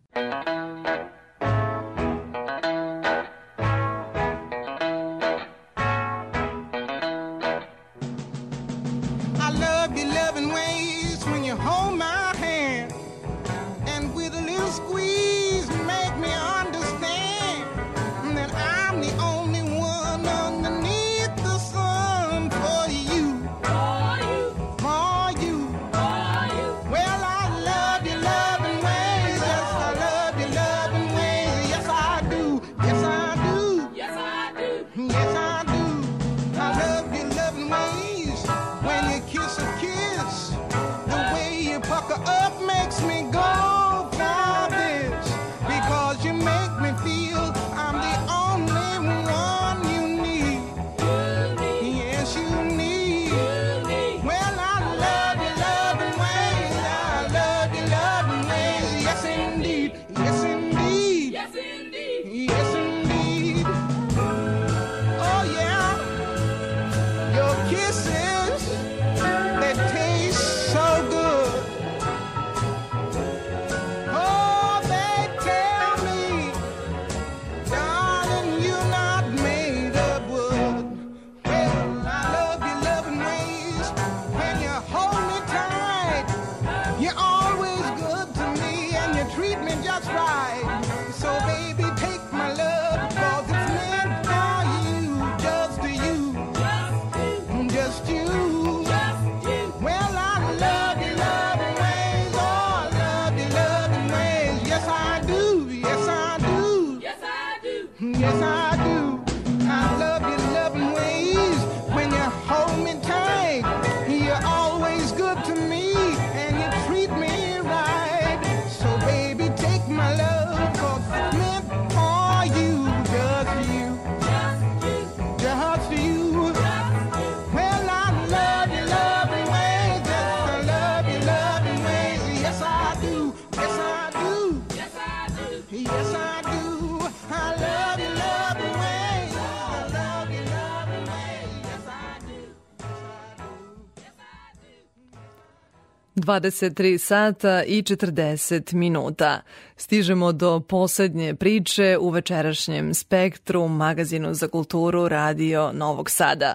23 146.23 146.97
sata 146.97 147.63
i 147.63 147.81
40 147.81 148.73
minuta. 148.73 149.41
Stižemo 149.77 150.31
do 150.31 150.59
poslednje 150.59 151.35
priče 151.35 151.97
u 151.97 152.09
večerašnjem 152.09 152.93
spektru 152.93 153.67
magazinu 153.67 154.33
za 154.33 154.47
kulturu 154.47 155.07
Radio 155.07 155.71
Novog 155.73 156.09
Sada. 156.09 156.53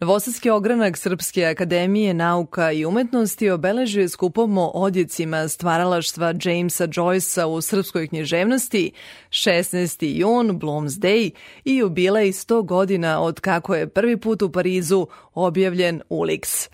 Novosadski 0.00 0.50
ogranak 0.50 0.96
Srpske 0.96 1.44
akademije 1.44 2.14
nauka 2.14 2.72
i 2.72 2.84
umetnosti 2.84 3.50
obeležuje 3.50 4.08
skupom 4.08 4.58
o 4.58 4.70
odjecima 4.74 5.48
stvaralaštva 5.48 6.34
Jamesa 6.44 6.86
Joycea 6.86 7.44
u 7.44 7.60
srpskoj 7.60 8.08
književnosti 8.08 8.92
16. 9.30 10.06
jun, 10.06 10.60
Bloom's 10.60 11.00
Day 11.00 11.30
i 11.64 11.76
jubilej 11.76 12.32
100 12.32 12.64
godina 12.64 13.20
od 13.20 13.40
kako 13.40 13.74
je 13.74 13.88
prvi 13.88 14.16
put 14.16 14.42
u 14.42 14.52
Parizu 14.52 15.06
objavljen 15.34 16.02
Ulix. 16.10 16.68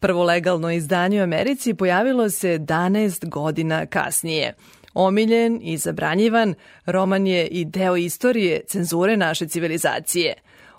Prvo 0.00 0.24
legalno 0.24 0.70
izdanje 0.70 1.20
u 1.20 1.22
Americi 1.22 1.74
pojavilo 1.74 2.30
se 2.30 2.58
11 2.58 3.28
godina 3.28 3.86
kasnije. 3.86 4.54
Omiljen 4.94 5.60
i 5.62 5.76
zabranjivan, 5.76 6.54
roman 6.86 7.26
je 7.26 7.46
i 7.46 7.64
deo 7.64 7.96
istorije 7.96 8.62
cenzure 8.68 9.16
naše 9.16 9.48
civilizacije. 9.48 10.34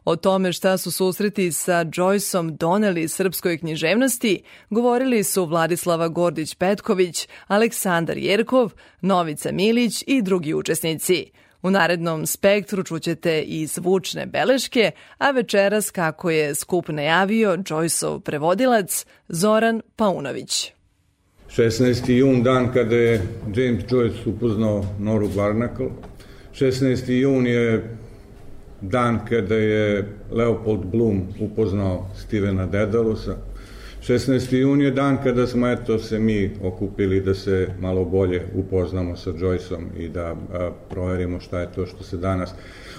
O 0.05 0.15
tome 0.15 0.53
šta 0.53 0.77
su 0.77 0.91
susreti 0.91 1.51
sa 1.51 1.85
Joyceom 1.85 2.57
doneli 2.57 3.07
srpskoj 3.07 3.57
književnosti 3.57 4.43
govorili 4.69 5.23
su 5.23 5.45
Vladislava 5.45 6.09
Gordić-Petković, 6.09 7.27
Aleksandar 7.47 8.17
Jerkov, 8.17 8.71
Novica 9.01 9.51
Milić 9.51 10.03
i 10.07 10.21
drugi 10.21 10.53
učesnici. 10.53 11.31
U 11.63 11.71
narednom 11.71 12.25
spektru 12.25 12.83
čućete 12.83 13.41
i 13.41 13.67
zvučne 13.67 14.25
beleške, 14.25 14.91
a 15.17 15.31
večeras, 15.31 15.91
kako 15.91 16.29
je 16.29 16.55
skup 16.55 16.87
najavio 16.87 17.57
Joyceov 17.57 18.19
prevodilac 18.19 19.05
Zoran 19.27 19.81
Paunović. 19.95 20.73
16. 21.57 22.11
jun, 22.11 22.43
dan 22.43 22.73
kada 22.73 22.95
je 22.95 23.21
James 23.55 23.83
Joyce 23.83 24.29
upoznao 24.29 24.85
Noru 24.99 25.29
Barnacle. 25.35 25.89
16. 26.53 27.11
jun 27.11 27.47
je 27.47 27.97
dan 28.81 29.19
kada 29.29 29.55
je 29.55 30.07
Leopold 30.31 30.85
Bloom 30.85 31.27
upoznao 31.39 32.09
Stevena 32.15 32.65
Dedalusa. 32.65 33.35
16. 34.01 34.55
jun 34.55 34.81
je 34.81 34.91
dan 34.91 35.17
kada 35.23 35.47
smo 35.47 35.67
eto 35.67 35.99
se 35.99 36.19
mi 36.19 36.51
okupili 36.63 37.21
da 37.21 37.33
se 37.33 37.67
malo 37.79 38.05
bolje 38.05 38.41
upoznamo 38.55 39.15
sa 39.15 39.31
Joyceom 39.31 39.83
i 39.97 40.09
da 40.09 40.35
a, 40.53 40.71
proverimo 40.89 41.39
šta 41.39 41.59
je 41.59 41.71
to 41.75 41.85
što 41.85 42.03
se 42.03 42.17
danas 42.17 42.53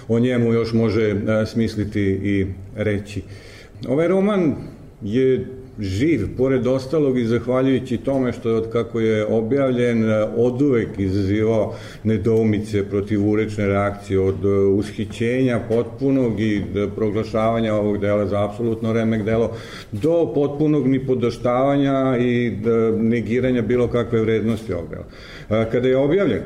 o 0.07 0.19
njemu 0.19 0.53
još 0.53 0.73
može 0.73 1.15
a, 1.27 1.45
smisliti 1.45 2.01
i 2.01 2.47
reći. 2.75 3.21
Ovaj 3.87 4.07
roman 4.07 4.55
je 5.01 5.47
živ, 5.79 6.27
pored 6.37 6.67
ostalog 6.67 7.19
i 7.19 7.25
zahvaljujući 7.25 7.97
tome 7.97 8.31
što 8.33 8.49
je 8.49 8.55
od 8.55 8.71
kako 8.71 8.99
je 8.99 9.25
objavljen 9.25 10.05
od 10.37 10.61
uvek 10.61 10.89
izazivao 10.97 11.75
nedoumice 12.03 12.89
protiv 12.89 13.29
urečne 13.29 13.67
reakcije 13.67 14.19
od 14.19 14.45
ushićenja 14.77 15.59
potpunog 15.69 16.39
i 16.39 16.63
proglašavanja 16.95 17.73
ovog 17.73 17.97
dela 17.97 18.27
za 18.27 18.45
apsolutno 18.45 18.93
remek 18.93 19.23
delo 19.23 19.51
do 19.91 20.31
potpunog 20.35 20.87
nipodaštavanja 20.87 22.17
i 22.17 22.51
negiranja 22.97 23.61
bilo 23.61 23.87
kakve 23.87 24.21
vrednosti 24.21 24.73
ovog 24.73 24.89
dela. 24.89 25.05
Kada 25.65 25.87
je 25.87 25.97
objavljen 25.97 26.41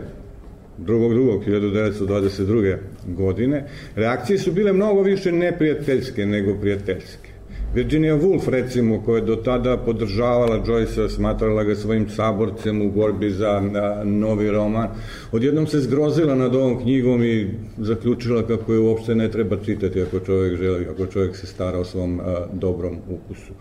2.2.1922. 0.80 2.78
godine, 3.08 3.64
reakcije 3.96 4.40
su 4.40 4.52
bile 4.52 4.74
mnogo 4.74 5.02
više 5.02 5.32
neprijateljske 5.32 6.26
nego 6.26 6.56
prijateljske. 6.62 7.37
Virginia 7.74 8.16
Woolf, 8.16 8.48
recimo, 8.48 9.02
koja 9.06 9.16
je 9.16 9.26
do 9.26 9.36
tada 9.36 9.78
podržavala 9.78 10.64
Joyce-a, 10.66 11.10
smatrala 11.10 11.64
ga 11.64 11.76
svojim 11.76 12.10
saborcem 12.10 12.82
u 12.82 12.92
borbi 12.92 13.30
za 13.32 13.50
a, 13.50 14.04
novi 14.04 14.52
roman, 14.52 14.88
odjednom 15.32 15.68
se 15.68 15.80
zgrozila 15.80 16.36
nad 16.36 16.56
ovom 16.56 16.82
knjigom 16.82 17.24
i 17.24 17.48
zaključila 17.78 18.48
kako 18.48 18.74
je 18.74 18.80
uopšte 18.80 19.16
ne 19.16 19.32
treba 19.32 19.58
čitati 19.66 20.02
ako 20.02 20.20
čovjek 20.20 20.58
želi, 20.58 20.88
ako 20.92 21.06
čovjek 21.06 21.36
se 21.36 21.48
stara 21.48 21.80
o 21.80 21.86
svom 21.86 22.20
a, 22.20 22.46
dobrom 22.54 22.98
ukusu. 23.10 23.54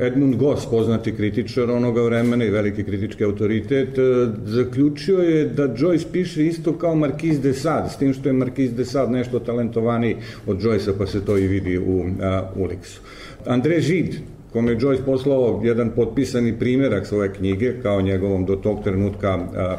Edmund 0.00 0.36
Goss, 0.36 0.66
poznati 0.70 1.12
kritičar 1.16 1.70
onoga 1.70 2.02
vremena 2.02 2.44
i 2.44 2.50
veliki 2.50 2.84
kritički 2.84 3.24
autoritet, 3.24 3.88
zaključio 4.44 5.18
je 5.18 5.44
da 5.44 5.68
Joyce 5.68 6.06
piše 6.12 6.46
isto 6.46 6.72
kao 6.78 6.94
Marquis 6.94 7.40
de 7.40 7.52
Sade, 7.52 7.88
s 7.88 7.96
tim 7.96 8.14
što 8.14 8.28
je 8.28 8.32
Marquis 8.32 8.70
de 8.70 8.84
Sade 8.84 9.12
nešto 9.12 9.38
talentovaniji 9.38 10.16
od 10.46 10.62
Joyce-a, 10.62 10.92
pa 10.98 11.06
se 11.06 11.24
to 11.24 11.38
i 11.38 11.46
vidi 11.46 11.78
u 11.78 12.04
a. 12.22 12.52
André 13.46 13.80
Žid, 13.80 14.14
kome 14.52 14.72
je 14.72 14.78
Joyce 14.78 15.04
poslao 15.04 15.60
jedan 15.64 15.90
potpisani 15.90 16.58
primjerak 16.58 17.06
svoje 17.06 17.32
knjige, 17.32 17.74
kao 17.82 18.00
njegovom 18.00 18.44
do 18.44 18.56
tog 18.56 18.84
trenutka 18.84 19.28
a, 19.28 19.76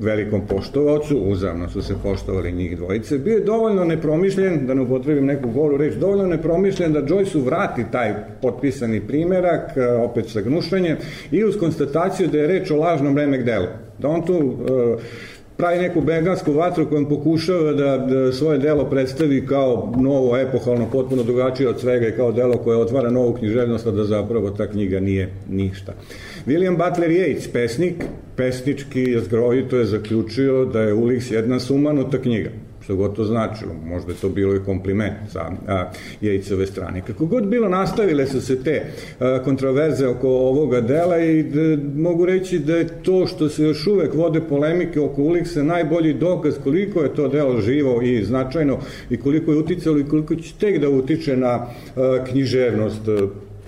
velikom 0.00 0.46
poštovaocu, 0.46 1.18
uzavno 1.18 1.68
su 1.68 1.82
se 1.82 1.94
poštovali 2.02 2.52
njih 2.52 2.76
dvojice, 2.76 3.18
bio 3.18 3.34
je 3.34 3.44
dovoljno 3.44 3.84
nepromišljen, 3.84 4.66
da 4.66 4.74
ne 4.74 4.82
upotrebim 4.82 5.26
neku 5.26 5.50
goru 5.50 5.76
reč, 5.76 5.94
dovoljno 5.94 6.26
nepromišljen 6.26 6.92
da 6.92 7.02
Joyce 7.02 7.44
vrati 7.44 7.84
taj 7.92 8.14
potpisani 8.42 9.00
primjerak, 9.00 9.70
opet 10.04 10.30
sa 10.30 10.40
gnušanjem, 10.40 10.96
i 11.30 11.44
uz 11.44 11.56
konstataciju 11.58 12.28
da 12.28 12.38
je 12.38 12.46
reč 12.46 12.70
o 12.70 12.76
lažnom 12.76 13.18
remek 13.18 13.44
delu. 13.44 13.66
Da 13.98 14.08
on 14.08 14.26
tu 14.26 14.36
uh, 14.36 15.00
pravi 15.58 15.78
neku 15.78 16.00
bengansku 16.00 16.52
vatru 16.52 16.88
kojom 16.88 17.08
pokušava 17.08 17.72
da, 17.72 17.96
da 17.98 18.32
svoje 18.32 18.58
delo 18.58 18.84
predstavi 18.84 19.46
kao 19.46 19.92
novo, 19.96 20.38
epohalno, 20.38 20.86
potpuno 20.92 21.22
drugačije 21.22 21.68
od 21.68 21.80
svega 21.80 22.08
i 22.08 22.12
kao 22.12 22.32
delo 22.32 22.56
koje 22.56 22.78
otvara 22.78 23.10
novu 23.10 23.32
književnost, 23.34 23.86
a 23.86 23.90
da 23.90 24.04
zapravo 24.04 24.50
ta 24.50 24.66
knjiga 24.66 25.00
nije 25.00 25.32
ništa. 25.50 25.92
William 26.46 26.76
Butler 26.76 27.10
Yeats, 27.10 27.52
pesnik, 27.52 27.94
pesnički 28.36 29.00
jezgrovito 29.00 29.76
je 29.76 29.84
zaključio 29.84 30.64
da 30.64 30.80
je 30.80 30.94
Ulix 30.94 31.32
jedna 31.32 31.60
sumanuta 31.60 32.18
knjiga 32.18 32.50
što 32.88 32.96
god 32.96 33.16
to 33.16 33.24
značilo. 33.24 33.74
Možda 33.84 34.12
je 34.12 34.18
to 34.18 34.28
bilo 34.28 34.56
i 34.56 34.64
kompliment 34.64 35.14
sa 35.32 35.50
a, 35.66 35.90
Jejcove 36.20 36.66
strane. 36.66 37.02
Kako 37.06 37.26
god 37.26 37.46
bilo, 37.46 37.68
nastavile 37.68 38.26
su 38.26 38.40
se 38.40 38.62
te 38.62 38.82
kontroverze 39.44 40.06
oko 40.06 40.28
ovoga 40.28 40.80
dela 40.80 41.18
i 41.20 41.44
mogu 41.94 42.26
reći 42.26 42.58
da 42.58 42.76
je 42.76 42.88
to 43.02 43.26
što 43.26 43.48
se 43.48 43.62
još 43.62 43.86
uvek 43.86 44.14
vode 44.14 44.40
polemike 44.40 45.00
oko 45.00 45.22
Uliksa 45.22 45.62
najbolji 45.62 46.14
dokaz 46.14 46.54
koliko 46.64 47.02
je 47.02 47.14
to 47.14 47.28
delo 47.28 47.60
živo 47.60 48.02
i 48.02 48.24
značajno 48.24 48.78
i 49.10 49.16
koliko 49.16 49.52
je 49.52 49.58
uticalo 49.58 49.98
i 49.98 50.08
koliko 50.08 50.34
će 50.36 50.54
tek 50.60 50.80
da 50.80 50.88
utiče 50.88 51.36
na 51.36 51.66
književnost 52.30 53.08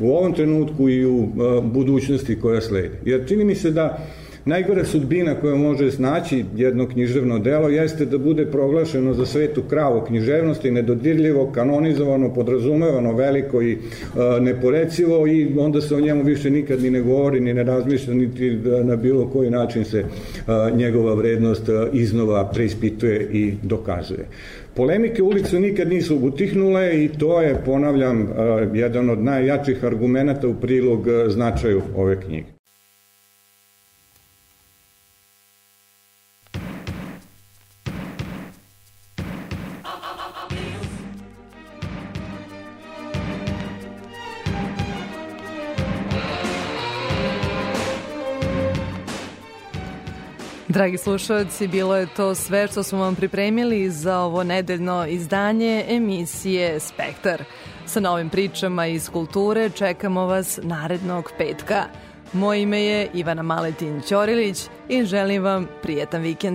u 0.00 0.16
ovom 0.16 0.32
trenutku 0.32 0.88
i 0.88 1.06
u 1.06 1.28
budućnosti 1.62 2.40
koja 2.40 2.60
sledi. 2.60 2.96
Jer 3.04 3.28
čini 3.28 3.44
mi 3.44 3.54
se 3.54 3.70
da 3.70 4.06
Najgora 4.50 4.84
sudbina 4.84 5.34
koja 5.34 5.54
može 5.54 5.90
snaći 5.90 6.44
jedno 6.56 6.88
književno 6.88 7.38
delo 7.38 7.68
jeste 7.68 8.04
da 8.04 8.18
bude 8.18 8.46
proglašeno 8.46 9.14
za 9.14 9.26
svetu 9.26 9.62
kravu 9.62 10.00
književnosti, 10.06 10.70
nedodirljivo, 10.70 11.52
kanonizovano, 11.52 12.34
podrazumevano, 12.34 13.12
veliko 13.12 13.62
i 13.62 13.72
e, 13.72 13.78
neporecivo 14.40 15.26
i 15.26 15.58
onda 15.58 15.80
se 15.80 15.94
o 15.94 16.00
njemu 16.00 16.22
više 16.22 16.50
nikad 16.50 16.82
ni 16.82 16.90
ne 16.90 17.00
govori, 17.00 17.40
ni 17.40 17.54
ne 17.54 17.62
razmišlja, 17.62 18.14
niti 18.14 18.50
da 18.50 18.82
na 18.82 18.96
bilo 18.96 19.28
koji 19.28 19.50
način 19.50 19.84
se 19.84 19.98
e, 19.98 20.04
njegova 20.76 21.14
vrednost 21.14 21.68
e, 21.68 21.72
iznova 21.92 22.44
preispituje 22.44 23.28
i 23.32 23.54
dokazuje. 23.62 24.26
Polemike 24.74 25.22
ulicu 25.22 25.60
nikad 25.60 25.88
nisu 25.88 26.18
utihnule 26.22 27.04
i 27.04 27.08
to 27.08 27.40
je, 27.40 27.62
ponavljam, 27.64 28.28
jedan 28.74 29.10
od 29.10 29.22
najjačih 29.22 29.84
argumenta 29.84 30.48
u 30.48 30.54
prilog 30.54 31.06
značaju 31.28 31.82
ove 31.96 32.20
knjige. 32.20 32.59
Dragi 50.70 50.98
slušalci, 50.98 51.68
bilo 51.68 51.96
je 51.96 52.06
to 52.06 52.34
sve 52.34 52.68
što 52.68 52.82
smo 52.82 52.98
vam 52.98 53.14
pripremili 53.14 53.90
za 53.90 54.18
ovo 54.18 54.44
nedeljno 54.44 55.06
izdanje 55.06 55.84
emisije 55.88 56.80
Spektar. 56.80 57.44
Sa 57.86 58.00
novim 58.00 58.30
pričama 58.30 58.86
iz 58.86 59.08
kulture 59.08 59.70
čekamo 59.70 60.26
vas 60.26 60.58
narednog 60.62 61.32
petka. 61.38 61.84
Moje 62.32 62.62
ime 62.62 62.82
je 62.82 63.08
Ivana 63.14 63.42
Maletin 63.42 64.00
Ćorilić 64.00 64.58
i 64.88 65.04
želim 65.04 65.42
vam 65.42 65.68
prijetan 65.82 66.22
vikend. 66.22 66.48